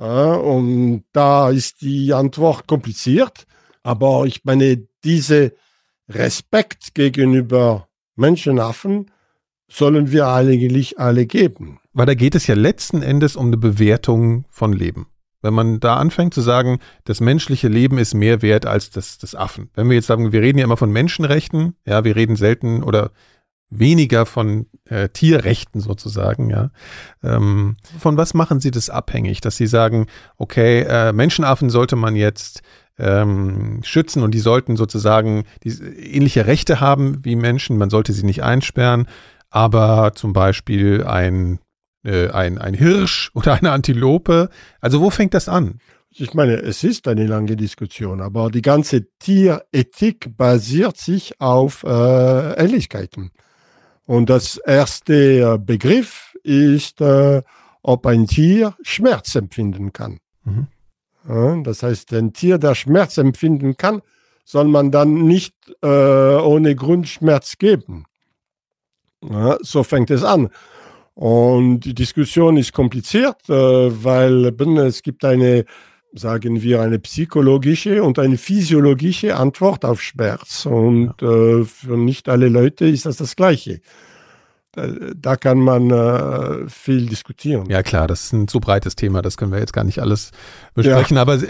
[0.00, 3.46] Und da ist die Antwort kompliziert.
[3.82, 5.52] Aber ich meine, diese
[6.08, 9.10] Respekt gegenüber Menschenaffen
[9.70, 11.80] sollen wir eigentlich alle geben.
[11.92, 15.06] Weil da geht es ja letzten Endes um eine Bewertung von Leben.
[15.42, 19.34] Wenn man da anfängt zu sagen, das menschliche Leben ist mehr wert als das des
[19.34, 19.70] Affen.
[19.74, 23.10] Wenn wir jetzt sagen, wir reden ja immer von Menschenrechten, ja, wir reden selten oder
[23.70, 26.70] weniger von äh, Tierrechten sozusagen, ja.
[27.22, 30.06] Ähm, von was machen Sie das abhängig, dass Sie sagen,
[30.36, 32.62] okay, äh, Menschenaffen sollte man jetzt
[32.98, 38.24] ähm, schützen und die sollten sozusagen die, ähnliche Rechte haben wie Menschen, man sollte sie
[38.26, 39.06] nicht einsperren,
[39.48, 41.60] aber zum Beispiel ein
[42.04, 44.48] äh, ein, ein Hirsch oder eine Antilope?
[44.80, 45.80] Also wo fängt das an?
[46.12, 52.52] Ich meine, es ist eine lange Diskussion, aber die ganze Tierethik basiert sich auf äh,
[52.54, 53.30] Ähnlichkeiten.
[54.06, 57.42] Und das erste äh, Begriff ist, äh,
[57.82, 60.18] ob ein Tier Schmerz empfinden kann.
[60.44, 60.66] Mhm.
[61.64, 64.00] Das heißt, ein Tier, der Schmerz empfinden kann,
[64.44, 68.04] soll man dann nicht äh, ohne Grund Schmerz geben.
[69.22, 70.48] Ja, so fängt es an.
[71.14, 74.46] Und die Diskussion ist kompliziert, äh, weil
[74.78, 75.66] es gibt eine,
[76.12, 80.66] sagen wir, eine psychologische und eine physiologische Antwort auf Schmerz.
[80.66, 81.60] Und ja.
[81.60, 83.80] Äh, für nicht alle Leute ist das das Gleiche.
[84.72, 87.68] Da kann man äh, viel diskutieren.
[87.68, 90.30] Ja klar, das ist ein zu breites Thema, das können wir jetzt gar nicht alles
[90.74, 91.16] besprechen.
[91.16, 91.22] Ja.
[91.22, 91.40] Aber,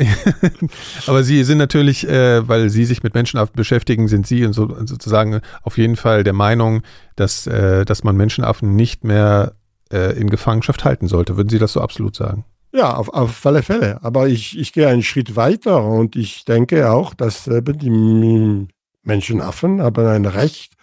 [1.06, 5.42] aber Sie sind natürlich, äh, weil Sie sich mit Menschen beschäftigen, sind Sie so, sozusagen
[5.62, 6.80] auf jeden Fall der Meinung,
[7.14, 9.52] dass, äh, dass man Menschenaffen nicht mehr
[9.92, 11.36] äh, in Gefangenschaft halten sollte.
[11.36, 12.46] Würden Sie das so absolut sagen?
[12.72, 14.02] Ja, auf, auf alle Fälle.
[14.02, 18.68] Aber ich, ich gehe einen Schritt weiter und ich denke auch, dass äh, die
[19.02, 20.74] Menschenaffen haben ein Recht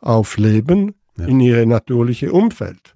[0.00, 1.26] auf Leben ja.
[1.26, 2.94] in ihre natürliche Umfeld.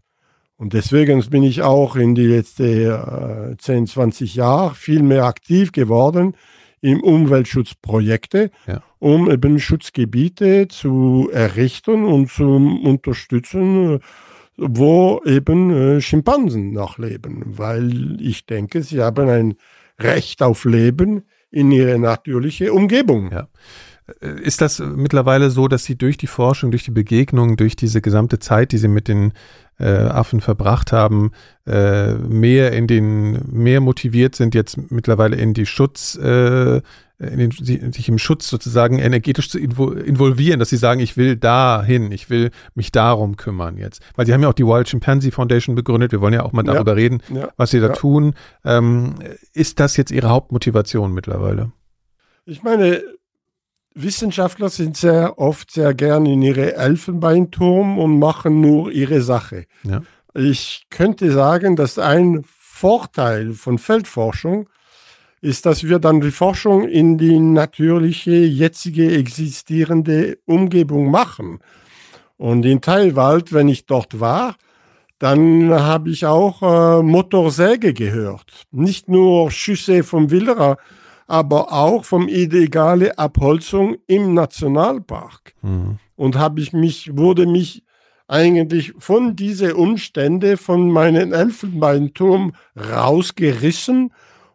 [0.56, 5.72] Und deswegen bin ich auch in die letzten äh, 10, 20 Jahre viel mehr aktiv
[5.72, 6.36] geworden
[6.80, 8.82] im Umweltschutzprojekte, ja.
[8.98, 14.00] um eben Schutzgebiete zu errichten und zu unterstützen,
[14.56, 19.54] wo eben äh, Schimpansen noch leben, weil ich denke, sie haben ein
[19.98, 23.30] Recht auf Leben in ihre natürliche Umgebung.
[23.30, 23.48] Ja.
[24.20, 28.00] Äh, ist das mittlerweile so, dass Sie durch die Forschung, durch die Begegnung, durch diese
[28.00, 29.32] gesamte Zeit, die Sie mit den
[29.78, 31.32] äh, Affen verbracht haben,
[31.66, 36.80] äh, mehr in den, mehr motiviert sind, jetzt mittlerweile in die Schutz, äh,
[37.22, 42.10] in den, sich im Schutz sozusagen energetisch zu involvieren, dass sie sagen, ich will dahin,
[42.10, 44.02] ich will mich darum kümmern jetzt.
[44.16, 46.62] Weil sie haben ja auch die Wild Chimpanzee Foundation begründet, wir wollen ja auch mal
[46.62, 47.92] darüber ja, reden, ja, was sie da ja.
[47.92, 48.34] tun.
[48.64, 49.14] Ähm,
[49.52, 51.72] ist das jetzt ihre Hauptmotivation mittlerweile?
[52.44, 53.02] Ich meine,
[53.94, 59.66] Wissenschaftler sind sehr oft sehr gern in ihre Elfenbeinturm und machen nur ihre Sache.
[60.34, 64.68] Ich könnte sagen, dass ein Vorteil von Feldforschung
[65.42, 71.58] ist, dass wir dann die Forschung in die natürliche, jetzige existierende Umgebung machen.
[72.38, 74.54] Und in Teilwald, wenn ich dort war,
[75.18, 78.66] dann habe ich auch äh, Motorsäge gehört.
[78.70, 80.78] Nicht nur Schüsse vom Wilderer,
[81.26, 85.54] aber auch vom illegale Abholzung im Nationalpark.
[85.62, 85.98] Mhm.
[86.14, 87.84] Und habe ich mich, wurde mich
[88.28, 94.12] eigentlich von diese Umstände von meinem Elfenbeinturm rausgerissen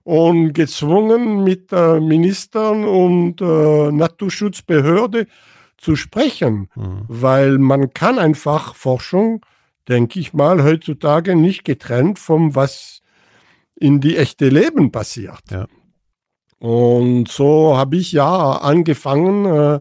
[0.08, 5.28] und gezwungen, mit äh, Ministern und äh, Naturschutzbehörde
[5.76, 7.02] zu sprechen, mhm.
[7.10, 9.46] weil man kann einfach Forschung,
[9.90, 13.02] denke ich mal, heutzutage nicht getrennt vom was
[13.76, 15.42] in die echte Leben passiert.
[15.52, 15.68] Ja.
[16.58, 19.80] Und so habe ich ja angefangen, äh,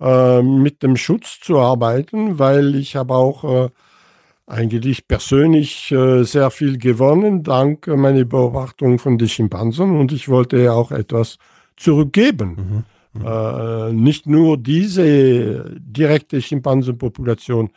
[0.00, 3.68] äh, mit dem Schutz zu arbeiten, weil ich habe auch äh,
[4.46, 9.98] eigentlich persönlich äh, sehr viel gewonnen, dank meiner Beobachtung von den Schimpansen.
[9.98, 11.38] Und ich wollte ja auch etwas
[11.76, 12.84] zurückgeben.
[13.14, 13.20] Mhm.
[13.20, 13.26] Mhm.
[13.26, 17.70] Äh, nicht nur diese direkte Schimpansenpopulation,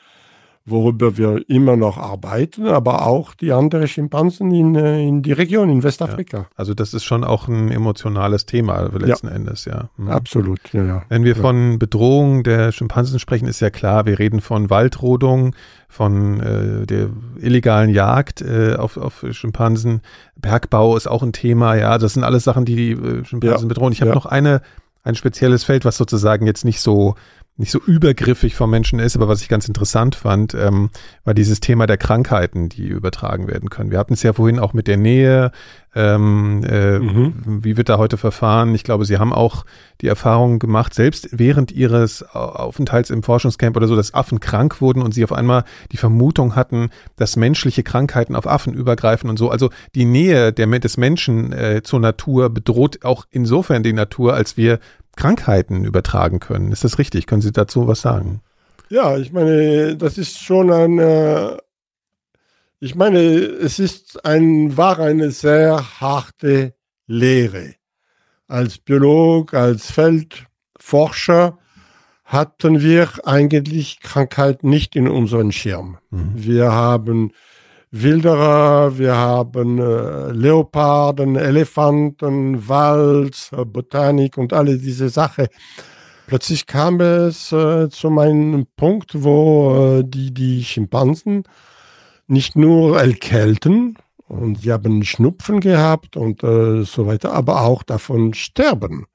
[0.65, 5.69] worüber wir immer noch arbeiten, aber auch die anderen Schimpansen in, äh, in die Region,
[5.69, 6.37] in Westafrika.
[6.37, 9.33] Ja, also das ist schon auch ein emotionales Thema letzten ja.
[9.33, 9.89] Endes, ja.
[9.97, 10.09] Mhm.
[10.09, 11.03] Absolut, ja.
[11.09, 15.55] Wenn wir von Bedrohung der Schimpansen sprechen, ist ja klar, wir reden von Waldrodung,
[15.89, 20.01] von äh, der illegalen Jagd äh, auf, auf Schimpansen.
[20.37, 21.97] Bergbau ist auch ein Thema, ja.
[21.97, 23.91] Das sind alles Sachen, die die äh, Schimpansen bedrohen.
[23.91, 24.61] Ich habe noch eine
[25.03, 27.15] ein spezielles Feld, was sozusagen jetzt nicht so
[27.59, 30.89] nicht so übergriffig vom Menschen ist, aber was ich ganz interessant fand, ähm,
[31.25, 33.91] war dieses Thema der Krankheiten, die übertragen werden können.
[33.91, 35.51] Wir hatten es ja vorhin auch mit der Nähe,
[35.95, 37.63] ähm, äh, mhm.
[37.63, 38.75] wie wird da heute verfahren?
[38.75, 39.65] Ich glaube, Sie haben auch
[40.01, 45.01] die Erfahrung gemacht, selbst während Ihres Aufenthalts im Forschungscamp oder so, dass Affen krank wurden
[45.01, 49.49] und Sie auf einmal die Vermutung hatten, dass menschliche Krankheiten auf Affen übergreifen und so.
[49.49, 54.57] Also die Nähe der, des Menschen äh, zur Natur bedroht auch insofern die Natur, als
[54.57, 54.79] wir
[55.19, 56.71] Krankheiten übertragen können.
[56.71, 57.27] Ist das richtig?
[57.27, 58.41] Können Sie dazu was sagen?
[58.89, 61.59] Ja, ich meine, das ist schon eine,
[62.79, 66.73] ich meine, es ist ein, war eine sehr harte
[67.05, 67.75] Lehre.
[68.47, 71.59] Als Biolog, als Feldforscher
[72.23, 75.97] hatten wir eigentlich Krankheit nicht in unseren Schirm.
[76.11, 76.31] Mhm.
[76.35, 77.33] Wir haben
[77.91, 85.47] Wilderer, wir haben äh, Leoparden, Elefanten, Wald, äh, Botanik und alle diese Sachen.
[86.27, 91.43] Plötzlich kam es äh, zu einem Punkt, wo äh, die, die Schimpansen
[92.27, 93.97] nicht nur erkälten
[94.27, 99.07] und sie haben Schnupfen gehabt und äh, so weiter, aber auch davon sterben.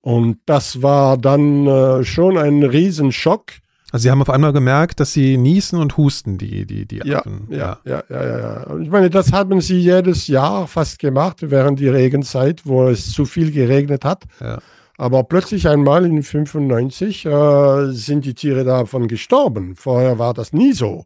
[0.00, 3.52] Und das war dann äh, schon ein Riesenschock
[3.92, 7.18] also Sie haben auf einmal gemerkt, dass Sie niesen und husten, die, die, die ja,
[7.18, 7.46] Affen.
[7.50, 8.64] Ja, ja, ja, ja, ja.
[8.80, 13.26] Ich meine, das haben Sie jedes Jahr fast gemacht während die Regenzeit, wo es zu
[13.26, 14.24] viel geregnet hat.
[14.40, 14.60] Ja.
[14.96, 19.76] Aber plötzlich einmal in 95 äh, sind die Tiere davon gestorben.
[19.76, 21.04] Vorher war das nie so.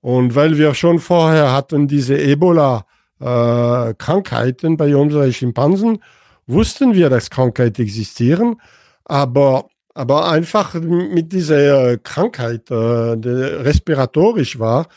[0.00, 6.00] Und weil wir schon vorher hatten diese Ebola-Krankheiten äh, bei unseren Schimpansen,
[6.48, 8.56] wussten wir, dass Krankheiten existieren.
[9.04, 14.88] Aber aber einfach mit dieser Krankheit, äh, die respiratorisch war,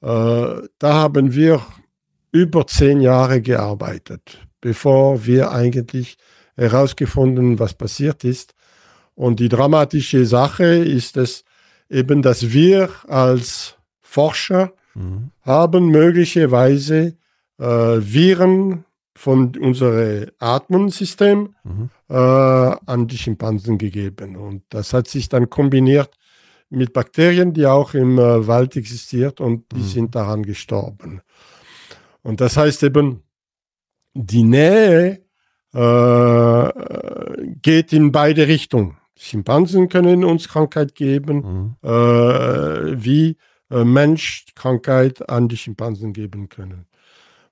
[0.00, 1.60] äh, da haben wir
[2.30, 6.16] über zehn Jahre gearbeitet, bevor wir eigentlich
[6.56, 8.54] herausgefunden, was passiert ist.
[9.14, 11.44] Und die dramatische Sache ist es
[11.90, 15.30] eben, dass wir als Forscher mhm.
[15.42, 17.16] haben möglicherweise
[17.58, 18.84] äh, Viren
[19.16, 21.90] von unserem Atmungssystem mhm.
[22.08, 24.36] äh, an die Schimpansen gegeben.
[24.36, 26.10] Und das hat sich dann kombiniert
[26.70, 29.82] mit Bakterien, die auch im äh, Wald existiert und die mhm.
[29.82, 31.20] sind daran gestorben.
[32.22, 33.22] Und das heißt eben,
[34.14, 35.20] die Nähe
[35.72, 36.72] äh,
[37.62, 38.96] geht in beide Richtungen.
[39.16, 41.88] Schimpansen können uns Krankheit geben, mhm.
[41.88, 43.36] äh, wie
[43.70, 46.86] äh, Mensch Krankheit an die Schimpansen geben können.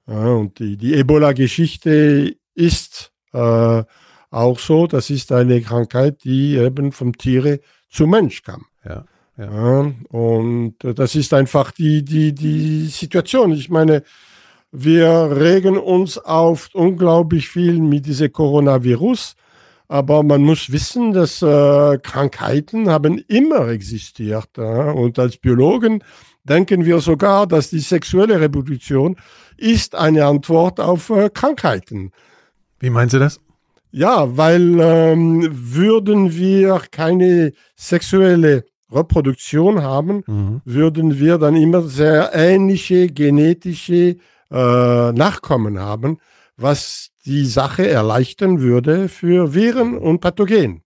[0.07, 3.83] Ja, und die, die Ebola-Geschichte ist äh,
[4.31, 7.61] auch so, das ist eine Krankheit, die eben vom Tiere
[7.91, 8.66] zu Mensch kam.
[8.85, 9.05] Ja,
[9.39, 9.93] ja.
[10.09, 13.53] und das ist einfach die, die, die Situation.
[13.53, 14.03] Ich meine,
[14.73, 19.37] wir regen uns auf unglaublich viel mit diesem Coronavirus.
[19.89, 24.49] Aber man muss wissen, dass äh, Krankheiten haben immer existiert.
[24.57, 24.91] Ja?
[24.93, 26.03] Und als Biologen
[26.45, 29.16] denken wir sogar, dass die sexuelle Reproduktion
[29.62, 32.10] ist eine Antwort auf äh, Krankheiten.
[32.80, 33.40] Wie meinen Sie das?
[33.93, 40.62] Ja, weil ähm, würden wir keine sexuelle Reproduktion haben, mhm.
[40.64, 44.16] würden wir dann immer sehr ähnliche genetische
[44.51, 46.18] äh, Nachkommen haben,
[46.56, 50.82] was die Sache erleichtern würde für Viren und Pathogen.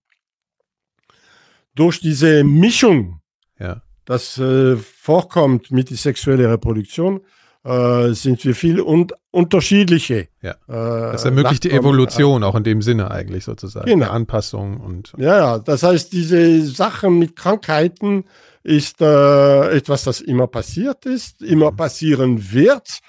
[1.75, 3.21] Durch diese Mischung,
[3.59, 3.81] ja.
[4.05, 7.21] das äh, vorkommt mit der sexuellen Reproduktion,
[7.67, 10.29] äh, sind wir viel un unterschiedliche.
[10.41, 10.51] Ja.
[10.67, 13.85] Äh, das ermöglicht die Evolution auch in dem Sinne eigentlich sozusagen.
[13.85, 14.09] Genau.
[14.09, 15.13] Anpassung und.
[15.17, 15.59] Ja, ja.
[15.59, 18.23] Das heißt, diese Sachen mit Krankheiten
[18.63, 21.75] ist äh, etwas, das immer passiert ist, immer mhm.
[21.75, 22.99] passieren wird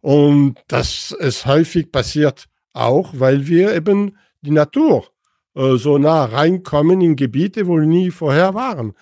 [0.00, 5.04] und dass es häufig passiert auch, weil wir eben die Natur
[5.54, 8.94] äh, so nah reinkommen in Gebiete, wo wir nie vorher waren.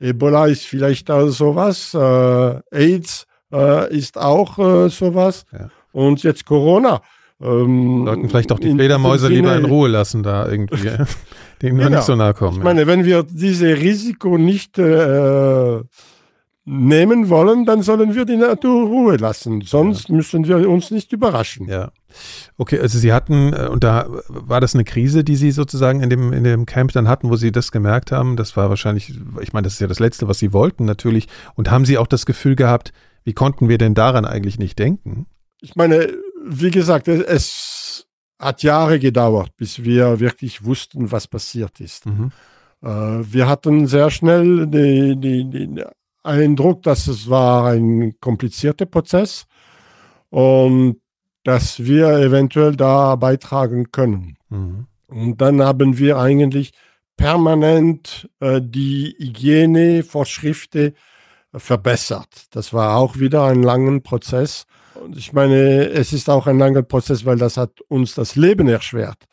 [0.00, 5.68] Ebola ist vielleicht auch sowas, äh, AIDS äh, ist auch äh, sowas ja.
[5.92, 7.02] und jetzt Corona.
[7.42, 10.90] Ähm, Sollten vielleicht auch die Fledermäuse lieber in Ruhe lassen, da irgendwie,
[11.62, 11.90] denen genau.
[11.90, 12.58] nicht so nahe kommen.
[12.58, 15.80] Ich meine, wenn wir diese Risiko nicht äh,
[16.66, 19.62] nehmen wollen, dann sollen wir die Natur Ruhe lassen.
[19.62, 20.14] Sonst ja.
[20.14, 21.66] müssen wir uns nicht überraschen.
[21.66, 21.92] Ja.
[22.58, 26.10] Okay, also Sie hatten, äh, und da war das eine Krise, die Sie sozusagen in
[26.10, 28.36] dem, in dem Camp dann hatten, wo Sie das gemerkt haben.
[28.36, 31.26] Das war wahrscheinlich, ich meine, das ist ja das Letzte, was Sie wollten natürlich.
[31.54, 32.92] Und haben Sie auch das Gefühl gehabt,
[33.30, 35.26] wie konnten wir denn daran eigentlich nicht denken?
[35.60, 36.12] Ich meine,
[36.44, 38.08] wie gesagt, es
[38.40, 42.06] hat Jahre gedauert, bis wir wirklich wussten, was passiert ist.
[42.06, 42.32] Mhm.
[42.82, 45.84] Äh, wir hatten sehr schnell die, die, die
[46.24, 49.46] Eindruck, dass es war ein komplizierter Prozess
[50.30, 50.96] und
[51.44, 54.38] dass wir eventuell da beitragen können.
[54.48, 54.86] Mhm.
[55.06, 56.72] Und dann haben wir eigentlich
[57.16, 60.94] permanent äh, die Hygienevorschriften
[61.54, 62.46] verbessert.
[62.50, 64.66] Das war auch wieder ein langer Prozess.
[64.94, 68.68] Und ich meine, es ist auch ein langer Prozess, weil das hat uns das Leben
[68.68, 69.24] erschwert.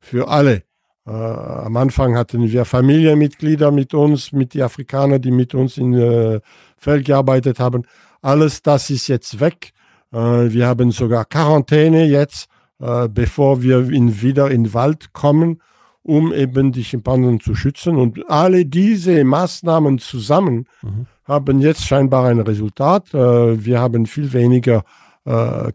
[0.00, 0.62] Für alle.
[1.06, 5.94] Äh, am Anfang hatten wir Familienmitglieder mit uns, mit den Afrikanern, die mit uns in
[5.94, 6.40] äh,
[6.76, 7.84] Feld gearbeitet haben.
[8.22, 9.72] Alles das ist jetzt weg.
[10.12, 12.48] Äh, wir haben sogar Quarantäne jetzt,
[12.80, 15.60] äh, bevor wir in, wieder in den Wald kommen,
[16.02, 17.96] um eben die Schimpansen zu schützen.
[17.96, 21.06] Und alle diese Maßnahmen zusammen mhm.
[21.26, 23.12] Haben jetzt scheinbar ein Resultat.
[23.14, 24.84] Äh, wir haben viel weniger
[25.24, 25.72] äh,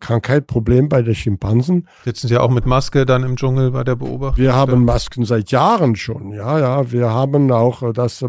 [0.87, 1.87] bei den Schimpansen.
[2.05, 4.41] Sitzen Sie auch mit Maske dann im Dschungel bei der Beobachtung?
[4.41, 6.91] Wir haben Masken seit Jahren schon, ja, ja.
[6.91, 8.25] Wir haben auch äh, das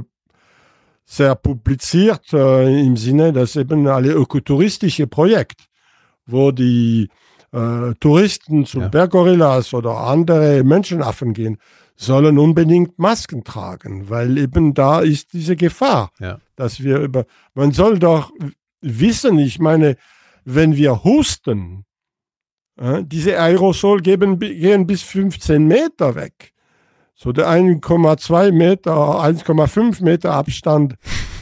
[1.04, 5.66] sehr publiziert äh, im Sinne, dass eben alle ökotouristische Projekt,
[6.26, 7.08] wo die
[7.52, 8.88] äh, Touristen zu ja.
[8.88, 11.58] Berggorillas oder andere Menschenaffen gehen,
[11.96, 16.38] sollen unbedingt Masken tragen, weil eben da ist diese Gefahr, ja.
[16.62, 18.30] Dass wir über, man soll doch
[18.80, 19.96] wissen, ich meine,
[20.44, 21.84] wenn wir husten,
[22.78, 26.52] äh, diese Aerosol geben, gehen bis 15 Meter weg.
[27.14, 30.94] So der 1,2 Meter, 1,5 Meter Abstand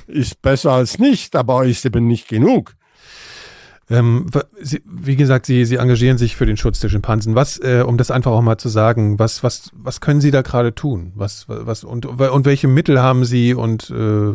[0.07, 2.75] ist besser als nicht, aber ist eben nicht genug.
[3.91, 4.27] Ähm,
[4.61, 7.35] Sie, wie gesagt, Sie, Sie engagieren sich für den Schutz der Schimpansen.
[7.35, 10.43] Was, äh, um das einfach auch mal zu sagen, was, was, was können Sie da
[10.43, 11.13] gerade tun?
[11.17, 14.33] Was, was, und, und welche Mittel haben Sie und äh,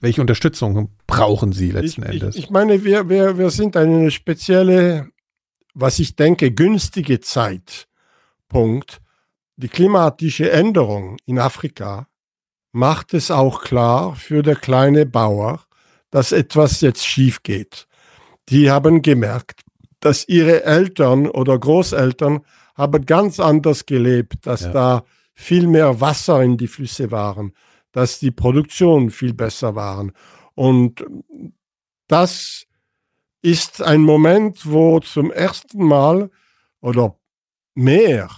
[0.00, 2.34] welche Unterstützung brauchen Sie letzten ich, Endes?
[2.34, 5.10] Ich, ich meine, wir, wir, wir sind eine spezielle,
[5.74, 9.00] was ich denke, günstige Zeitpunkt.
[9.56, 12.08] Die klimatische Änderung in Afrika
[12.72, 15.60] macht es auch klar für der kleine Bauer,
[16.10, 17.86] dass etwas jetzt schief geht
[18.50, 19.62] die haben gemerkt,
[20.00, 22.40] dass ihre Eltern oder Großeltern
[22.74, 24.72] haben ganz anders gelebt, dass ja.
[24.72, 25.04] da
[25.34, 27.52] viel mehr Wasser in die Flüsse waren,
[27.92, 30.12] dass die Produktion viel besser waren.
[30.54, 31.04] Und
[32.08, 32.66] das
[33.42, 36.30] ist ein Moment, wo zum ersten Mal
[36.80, 37.16] oder
[37.74, 38.28] mehr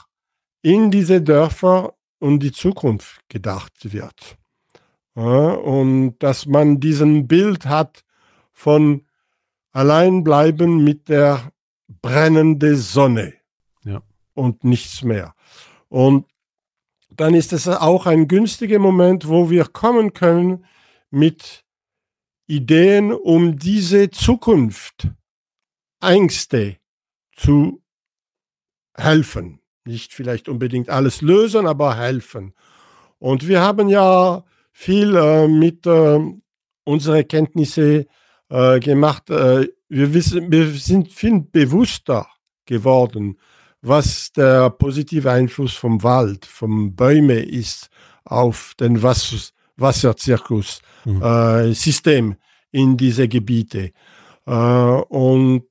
[0.63, 4.37] in diese Dörfer und die Zukunft gedacht wird.
[5.15, 8.05] Ja, und dass man diesen Bild hat
[8.53, 9.05] von
[9.73, 11.53] Alleinbleiben mit der
[12.01, 13.35] brennenden Sonne
[13.85, 14.03] ja.
[14.35, 15.35] und nichts mehr.
[15.89, 16.27] Und
[17.11, 20.65] dann ist es auch ein günstiger Moment, wo wir kommen können
[21.11, 21.65] mit
[22.47, 25.09] Ideen, um diese Zukunft,
[26.01, 26.79] Ängste
[27.37, 27.83] zu
[28.95, 29.61] helfen.
[29.85, 32.55] Nicht vielleicht unbedingt alles lösen, aber helfen.
[33.19, 36.19] Und wir haben ja viel äh, mit äh,
[36.85, 38.07] unseren Kenntnissen
[38.53, 39.31] äh, gemacht.
[39.31, 42.27] Äh, wir, wissen, wir sind viel bewusster
[42.67, 43.39] geworden,
[43.81, 47.89] was der positive Einfluss vom Wald, vom Bäume ist
[48.25, 52.33] auf den Was Wasserzirkus-System mhm.
[52.33, 52.37] äh,
[52.71, 53.93] in diese Gebiete.
[54.45, 55.67] Und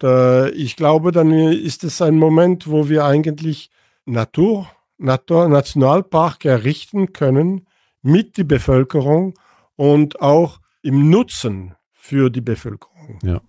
[0.54, 3.70] ich glaube, dann ist es ein Moment, wo wir eigentlich
[4.06, 7.68] Natur, Natur Nationalpark errichten können
[8.02, 9.34] mit der Bevölkerung
[9.76, 11.76] und auch im Nutzen
[12.12, 13.20] für die Bevölkerung.
[13.24, 13.40] Ja.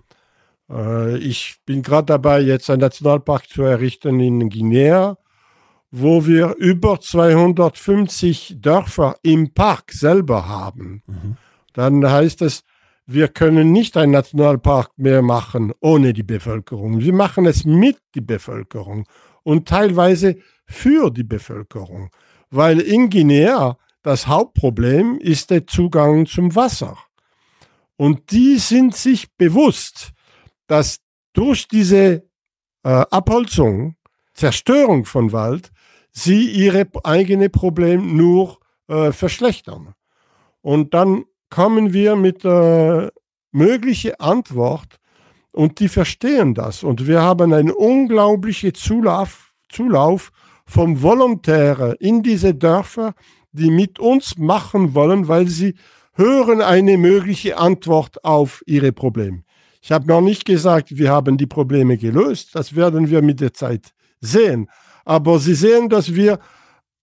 [0.70, 5.18] Äh, ich bin gerade dabei, jetzt einen Nationalpark zu errichten in Guinea,
[5.90, 11.02] wo wir über 250 Dörfer im Park selber haben.
[11.08, 11.36] Mhm.
[11.72, 12.62] Dann heißt es,
[13.04, 17.00] wir können nicht einen Nationalpark mehr machen ohne die Bevölkerung.
[17.00, 19.08] Wir machen es mit der Bevölkerung
[19.42, 20.36] und teilweise
[20.66, 22.10] für die Bevölkerung.
[22.48, 26.96] Weil in Guinea das Hauptproblem ist der Zugang zum Wasser.
[28.02, 30.10] Und die sind sich bewusst,
[30.66, 30.98] dass
[31.34, 32.28] durch diese
[32.82, 33.94] äh, Abholzung,
[34.34, 35.70] Zerstörung von Wald,
[36.10, 38.58] sie ihre eigene Problem nur
[38.88, 39.94] äh, verschlechtern.
[40.62, 43.08] Und dann kommen wir mit äh,
[43.52, 44.98] mögliche Antwort
[45.52, 46.82] und die verstehen das.
[46.82, 50.32] Und wir haben einen unglaublichen Zulauf, Zulauf
[50.66, 53.14] vom Volontäre in diese Dörfer,
[53.52, 55.76] die mit uns machen wollen, weil sie
[56.14, 59.44] hören eine mögliche Antwort auf ihre Probleme.
[59.80, 62.50] Ich habe noch nicht gesagt, wir haben die Probleme gelöst.
[62.54, 64.68] Das werden wir mit der Zeit sehen.
[65.04, 66.38] Aber Sie sehen, dass wir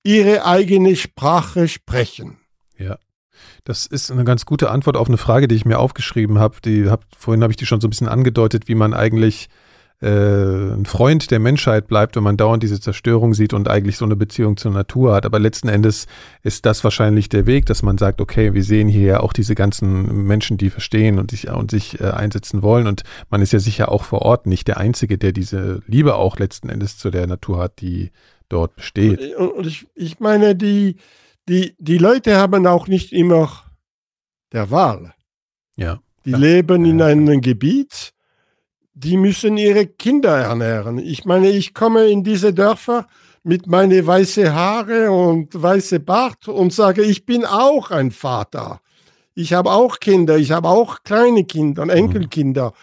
[0.04, 2.38] Ihre eigene Sprache sprechen.
[2.78, 2.98] Ja.
[3.66, 6.58] Das ist eine ganz gute Antwort auf eine Frage, die ich mir aufgeschrieben habe.
[6.90, 9.50] Hab, vorhin habe ich die schon so ein bisschen angedeutet, wie man eigentlich
[10.02, 14.06] äh, ein Freund der Menschheit bleibt, wenn man dauernd diese Zerstörung sieht und eigentlich so
[14.06, 15.26] eine Beziehung zur Natur hat.
[15.26, 16.08] Aber letzten Endes
[16.42, 19.56] ist das wahrscheinlich der Weg, dass man sagt, okay, wir sehen hier ja auch diese
[19.56, 22.88] ganzen Menschen, die verstehen und sich, und sich äh, einsetzen wollen.
[22.88, 26.40] Und man ist ja sicher auch vor Ort nicht der Einzige, der diese Liebe auch
[26.40, 28.12] letzten Endes zu der Natur hat, die
[28.48, 29.36] dort besteht.
[29.36, 30.96] Und ich, ich meine, die,
[31.50, 33.50] die, die Leute haben auch nicht immer
[34.54, 35.14] der Wahl.
[35.76, 36.00] Ja.
[36.26, 36.38] Die ja.
[36.38, 38.14] leben in einem Gebiet,
[38.94, 40.98] die müssen ihre Kinder ernähren.
[40.98, 43.08] Ich meine, ich komme in diese Dörfer
[43.44, 48.82] mit meine weiße Haare und weiße Bart und sage, ich bin auch ein Vater.
[49.34, 52.74] Ich habe auch Kinder, ich habe auch kleine Kinder und Enkelkinder.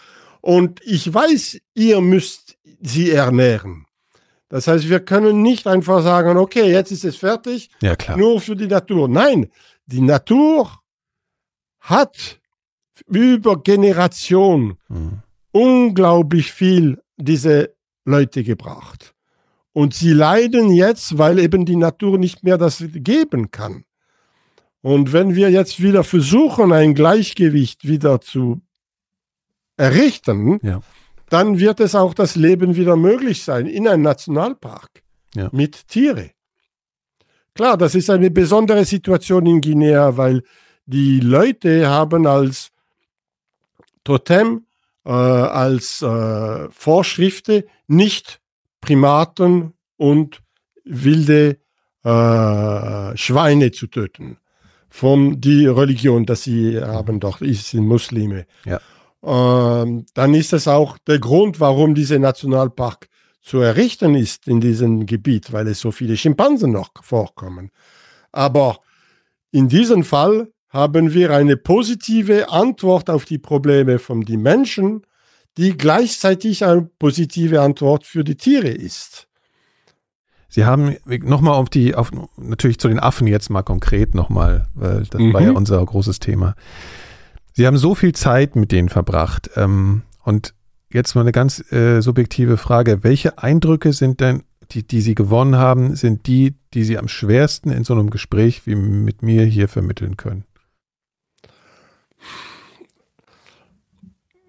[0.41, 3.85] Und ich weiß, ihr müsst sie ernähren.
[4.49, 8.57] Das heißt, wir können nicht einfach sagen, okay, jetzt ist es fertig, ja, nur für
[8.57, 9.09] die Natur.
[9.09, 9.51] Nein,
[9.87, 10.71] die Natur
[11.81, 12.39] hat
[13.07, 15.23] über Generationen mhm
[15.57, 17.75] unglaublich viel diese
[18.05, 19.15] Leute gebracht.
[19.73, 23.85] Und sie leiden jetzt, weil eben die Natur nicht mehr das geben kann.
[24.83, 28.61] Und wenn wir jetzt wieder versuchen, ein Gleichgewicht wieder zu
[29.77, 30.81] errichten, ja.
[31.31, 35.03] dann wird es auch das Leben wieder möglich sein in einem Nationalpark
[35.35, 35.49] ja.
[35.53, 36.31] mit Tiere.
[37.55, 40.43] Klar, das ist eine besondere Situation in Guinea, weil
[40.85, 42.71] die Leute haben als
[44.05, 44.66] Totem
[45.07, 48.41] äh, als äh, Vorschriften nicht
[48.81, 50.43] Primaten und
[50.85, 51.59] wilde
[52.05, 54.39] äh, Schweine zu töten.
[54.89, 58.47] Von die Religion, dass sie haben doch, ist sind Muslime.
[58.65, 58.81] Ja.
[59.23, 63.09] Ähm, dann ist es auch der Grund, warum dieser Nationalpark
[63.43, 67.71] zu errichten ist in diesem Gebiet, weil es so viele Schimpansen noch vorkommen.
[68.33, 68.81] Aber
[69.53, 75.03] in diesem Fall haben wir eine positive Antwort auf die Probleme von den Menschen,
[75.57, 79.27] die gleichzeitig eine positive Antwort für die Tiere ist.
[80.49, 85.05] Sie haben nochmal auf die, auf, natürlich zu den Affen jetzt mal konkret nochmal, weil
[85.05, 85.33] das mhm.
[85.33, 86.55] war ja unser großes Thema.
[87.55, 89.51] Sie haben so viel Zeit mit denen verbracht.
[89.57, 90.53] Ähm, und
[90.93, 93.03] jetzt mal eine ganz äh, subjektive Frage.
[93.03, 94.43] Welche Eindrücke sind denn,
[94.73, 98.67] die, die Sie gewonnen haben, sind die, die Sie am schwersten in so einem Gespräch
[98.67, 100.46] wie mit mir hier vermitteln können?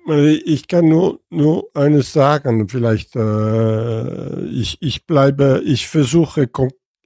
[0.10, 6.50] Ich kann nur, nur eines sagen, vielleicht, äh, ich, ich bleibe, ich versuche,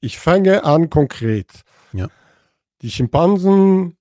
[0.01, 1.47] ich fange an konkret.
[1.93, 2.07] Ja.
[2.83, 3.97] Die Schimpansen,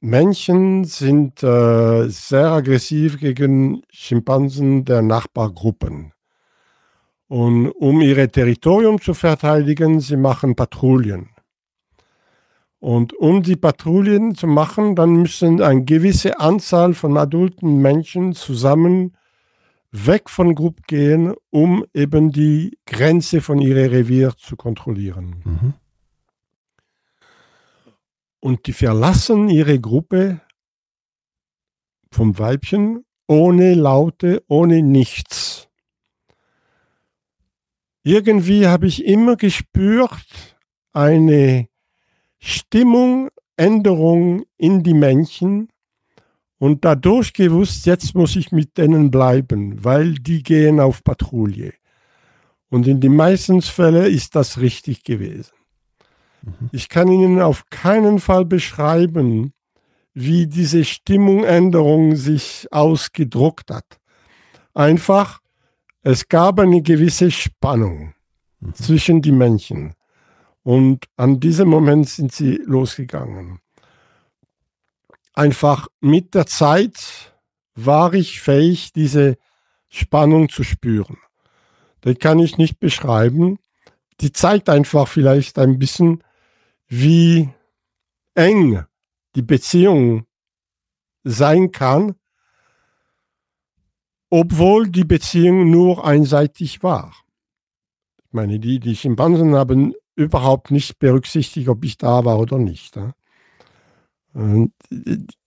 [0.00, 6.12] Männchen sind äh, sehr aggressiv gegen Schimpansen der Nachbargruppen.
[7.28, 11.30] Und um ihr Territorium zu verteidigen, sie machen Patrouillen.
[12.86, 19.16] Und um die Patrouillen zu machen, dann müssen eine gewisse Anzahl von adulten Menschen zusammen
[19.90, 25.42] weg von Gruppe gehen, um eben die Grenze von ihrem Revier zu kontrollieren.
[25.44, 25.74] Mhm.
[28.38, 30.40] Und die verlassen ihre Gruppe
[32.12, 35.68] vom Weibchen ohne Laute, ohne nichts.
[38.04, 40.56] Irgendwie habe ich immer gespürt,
[40.92, 41.66] eine
[42.46, 45.68] Stimmung, Änderung in die Männchen
[46.58, 51.74] und dadurch gewusst, jetzt muss ich mit denen bleiben, weil die gehen auf Patrouille.
[52.70, 55.54] Und in den meisten Fällen ist das richtig gewesen.
[56.42, 56.70] Mhm.
[56.70, 59.52] Ich kann Ihnen auf keinen Fall beschreiben,
[60.14, 63.98] wie diese Stimmungänderung sich ausgedruckt hat.
[64.72, 65.40] Einfach,
[66.02, 68.14] es gab eine gewisse Spannung
[68.60, 68.74] mhm.
[68.74, 69.95] zwischen die Männchen.
[70.66, 73.60] Und an diesem Moment sind sie losgegangen.
[75.32, 77.32] Einfach mit der Zeit
[77.76, 79.36] war ich fähig, diese
[79.88, 81.18] Spannung zu spüren.
[82.00, 83.60] Das kann ich nicht beschreiben.
[84.20, 86.24] Die zeigt einfach vielleicht ein bisschen,
[86.88, 87.48] wie
[88.34, 88.84] eng
[89.36, 90.26] die Beziehung
[91.22, 92.16] sein kann,
[94.30, 97.14] obwohl die Beziehung nur einseitig war.
[98.24, 102.98] Ich meine, die, die Schimpansen haben überhaupt nicht berücksichtigt, ob ich da war oder nicht.
[104.32, 104.72] Und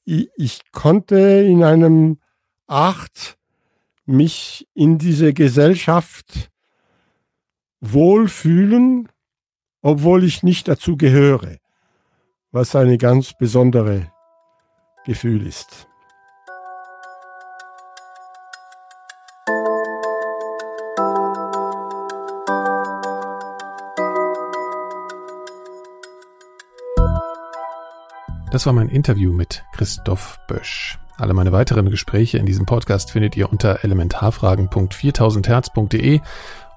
[0.05, 2.19] ich konnte in einem
[2.67, 3.37] Art
[4.05, 6.49] mich in diese Gesellschaft
[7.81, 9.09] wohlfühlen,
[9.81, 11.57] obwohl ich nicht dazu gehöre,
[12.51, 14.11] was eine ganz besondere
[15.05, 15.88] Gefühl ist.
[28.51, 30.97] Das war mein Interview mit Christoph Bösch.
[31.17, 36.19] Alle meine weiteren Gespräche in diesem Podcast findet ihr unter elementarfragen.4000herz.de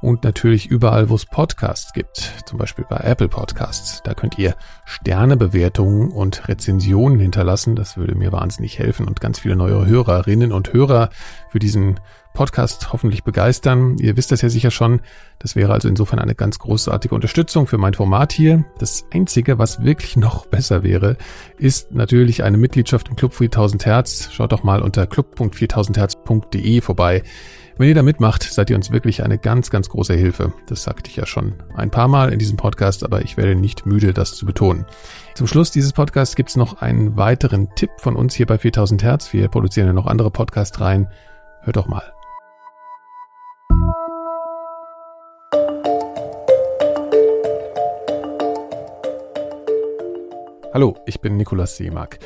[0.03, 4.03] und natürlich überall, wo es Podcasts gibt, zum Beispiel bei Apple Podcasts.
[4.05, 4.55] Da könnt ihr
[4.85, 7.75] Sternebewertungen und Rezensionen hinterlassen.
[7.75, 11.09] Das würde mir wahnsinnig helfen und ganz viele neue Hörerinnen und Hörer
[11.49, 12.01] für diesen
[12.35, 13.97] Podcast hoffentlich begeistern.
[13.99, 15.01] Ihr wisst das ja sicher schon.
[15.39, 18.65] Das wäre also insofern eine ganz großartige Unterstützung für mein Format hier.
[18.79, 21.17] Das Einzige, was wirklich noch besser wäre,
[21.59, 24.29] ist natürlich eine Mitgliedschaft im Club 4000 Hertz.
[24.33, 27.23] Schaut doch mal unter club.4000herz.de vorbei.
[27.79, 30.53] Wenn ihr da mitmacht, seid ihr uns wirklich eine ganz, ganz große Hilfe.
[30.67, 33.87] Das sagte ich ja schon ein paar Mal in diesem Podcast, aber ich werde nicht
[33.87, 34.85] müde, das zu betonen.
[35.35, 39.33] Zum Schluss dieses Podcasts gibt's noch einen weiteren Tipp von uns hier bei 4000 Hertz.
[39.33, 41.09] Wir produzieren ja noch andere Podcasts rein.
[41.63, 42.13] Hört doch mal.
[50.75, 52.19] Hallo, ich bin Nikolaus Seemark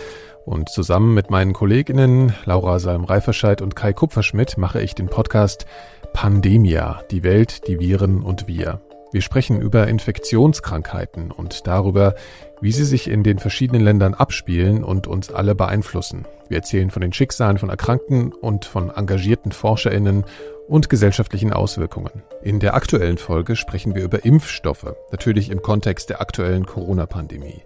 [0.45, 5.67] und zusammen mit meinen Kolleginnen Laura Salm-Reiferscheid und Kai Kupferschmidt mache ich den Podcast
[6.13, 8.81] Pandemia, die Welt, die Viren und wir.
[9.11, 12.15] Wir sprechen über Infektionskrankheiten und darüber,
[12.61, 16.25] wie sie sich in den verschiedenen Ländern abspielen und uns alle beeinflussen.
[16.49, 20.25] Wir erzählen von den Schicksalen von Erkrankten und von engagierten Forscherinnen
[20.69, 22.23] und gesellschaftlichen Auswirkungen.
[22.43, 27.63] In der aktuellen Folge sprechen wir über Impfstoffe, natürlich im Kontext der aktuellen Corona-Pandemie.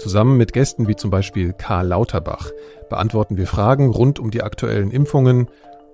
[0.00, 2.50] Zusammen mit Gästen wie zum Beispiel Karl Lauterbach
[2.88, 5.48] beantworten wir Fragen rund um die aktuellen Impfungen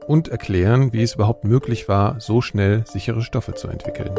[0.06, 4.14] und erklären, wie es überhaupt möglich war, so schnell sichere Stoffe zu entwickeln.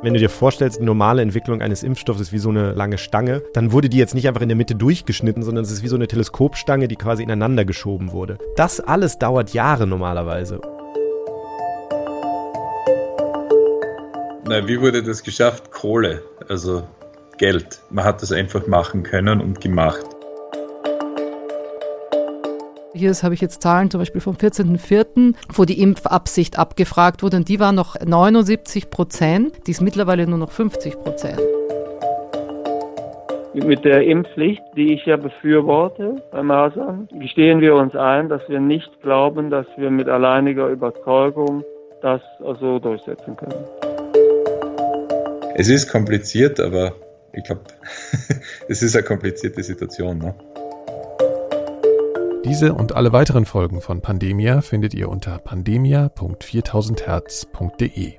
[0.00, 3.42] Wenn du dir vorstellst, die normale Entwicklung eines Impfstoffs ist wie so eine lange Stange,
[3.52, 5.96] dann wurde die jetzt nicht einfach in der Mitte durchgeschnitten, sondern es ist wie so
[5.96, 8.38] eine Teleskopstange, die quasi ineinander geschoben wurde.
[8.56, 10.62] Das alles dauert Jahre normalerweise.
[14.46, 15.70] Na, wie wurde das geschafft?
[15.70, 16.22] Kohle.
[16.48, 16.84] Also
[17.38, 17.80] Geld.
[17.90, 20.04] Man hat das einfach machen können und gemacht.
[22.98, 27.48] Hier habe ich jetzt Zahlen zum Beispiel vom 14.04., wo die Impfabsicht abgefragt wurde und
[27.48, 31.40] die war noch 79 Prozent, die ist mittlerweile nur noch 50 Prozent.
[33.54, 38.60] Mit der Impfpflicht, die ich ja befürworte bei Masern, gestehen wir uns ein, dass wir
[38.60, 41.64] nicht glauben, dass wir mit alleiniger Überzeugung
[42.02, 43.64] das also durchsetzen können.
[45.54, 46.92] Es ist kompliziert, aber
[47.32, 47.62] ich glaube,
[48.68, 50.18] es ist eine komplizierte Situation.
[50.18, 50.34] Ne?
[52.44, 58.14] Diese und alle weiteren Folgen von Pandemia findet ihr unter pandemia.4000herz.de.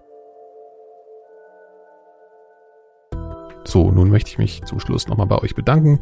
[3.64, 6.00] So, nun möchte ich mich zum Schluss nochmal bei euch bedanken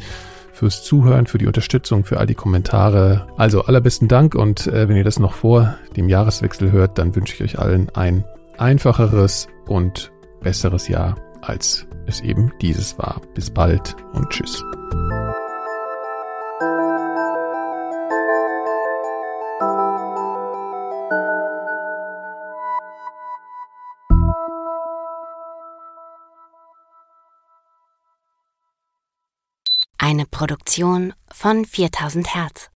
[0.54, 3.28] fürs Zuhören, für die Unterstützung, für all die Kommentare.
[3.38, 7.36] Also allerbesten Dank und äh, wenn ihr das noch vor dem Jahreswechsel hört, dann wünsche
[7.36, 8.26] ich euch allen ein
[8.58, 10.12] einfacheres und
[10.42, 13.22] besseres Jahr, als es eben dieses war.
[13.34, 14.64] Bis bald und tschüss.
[30.00, 32.70] Eine Produktion von 4000 Hertz.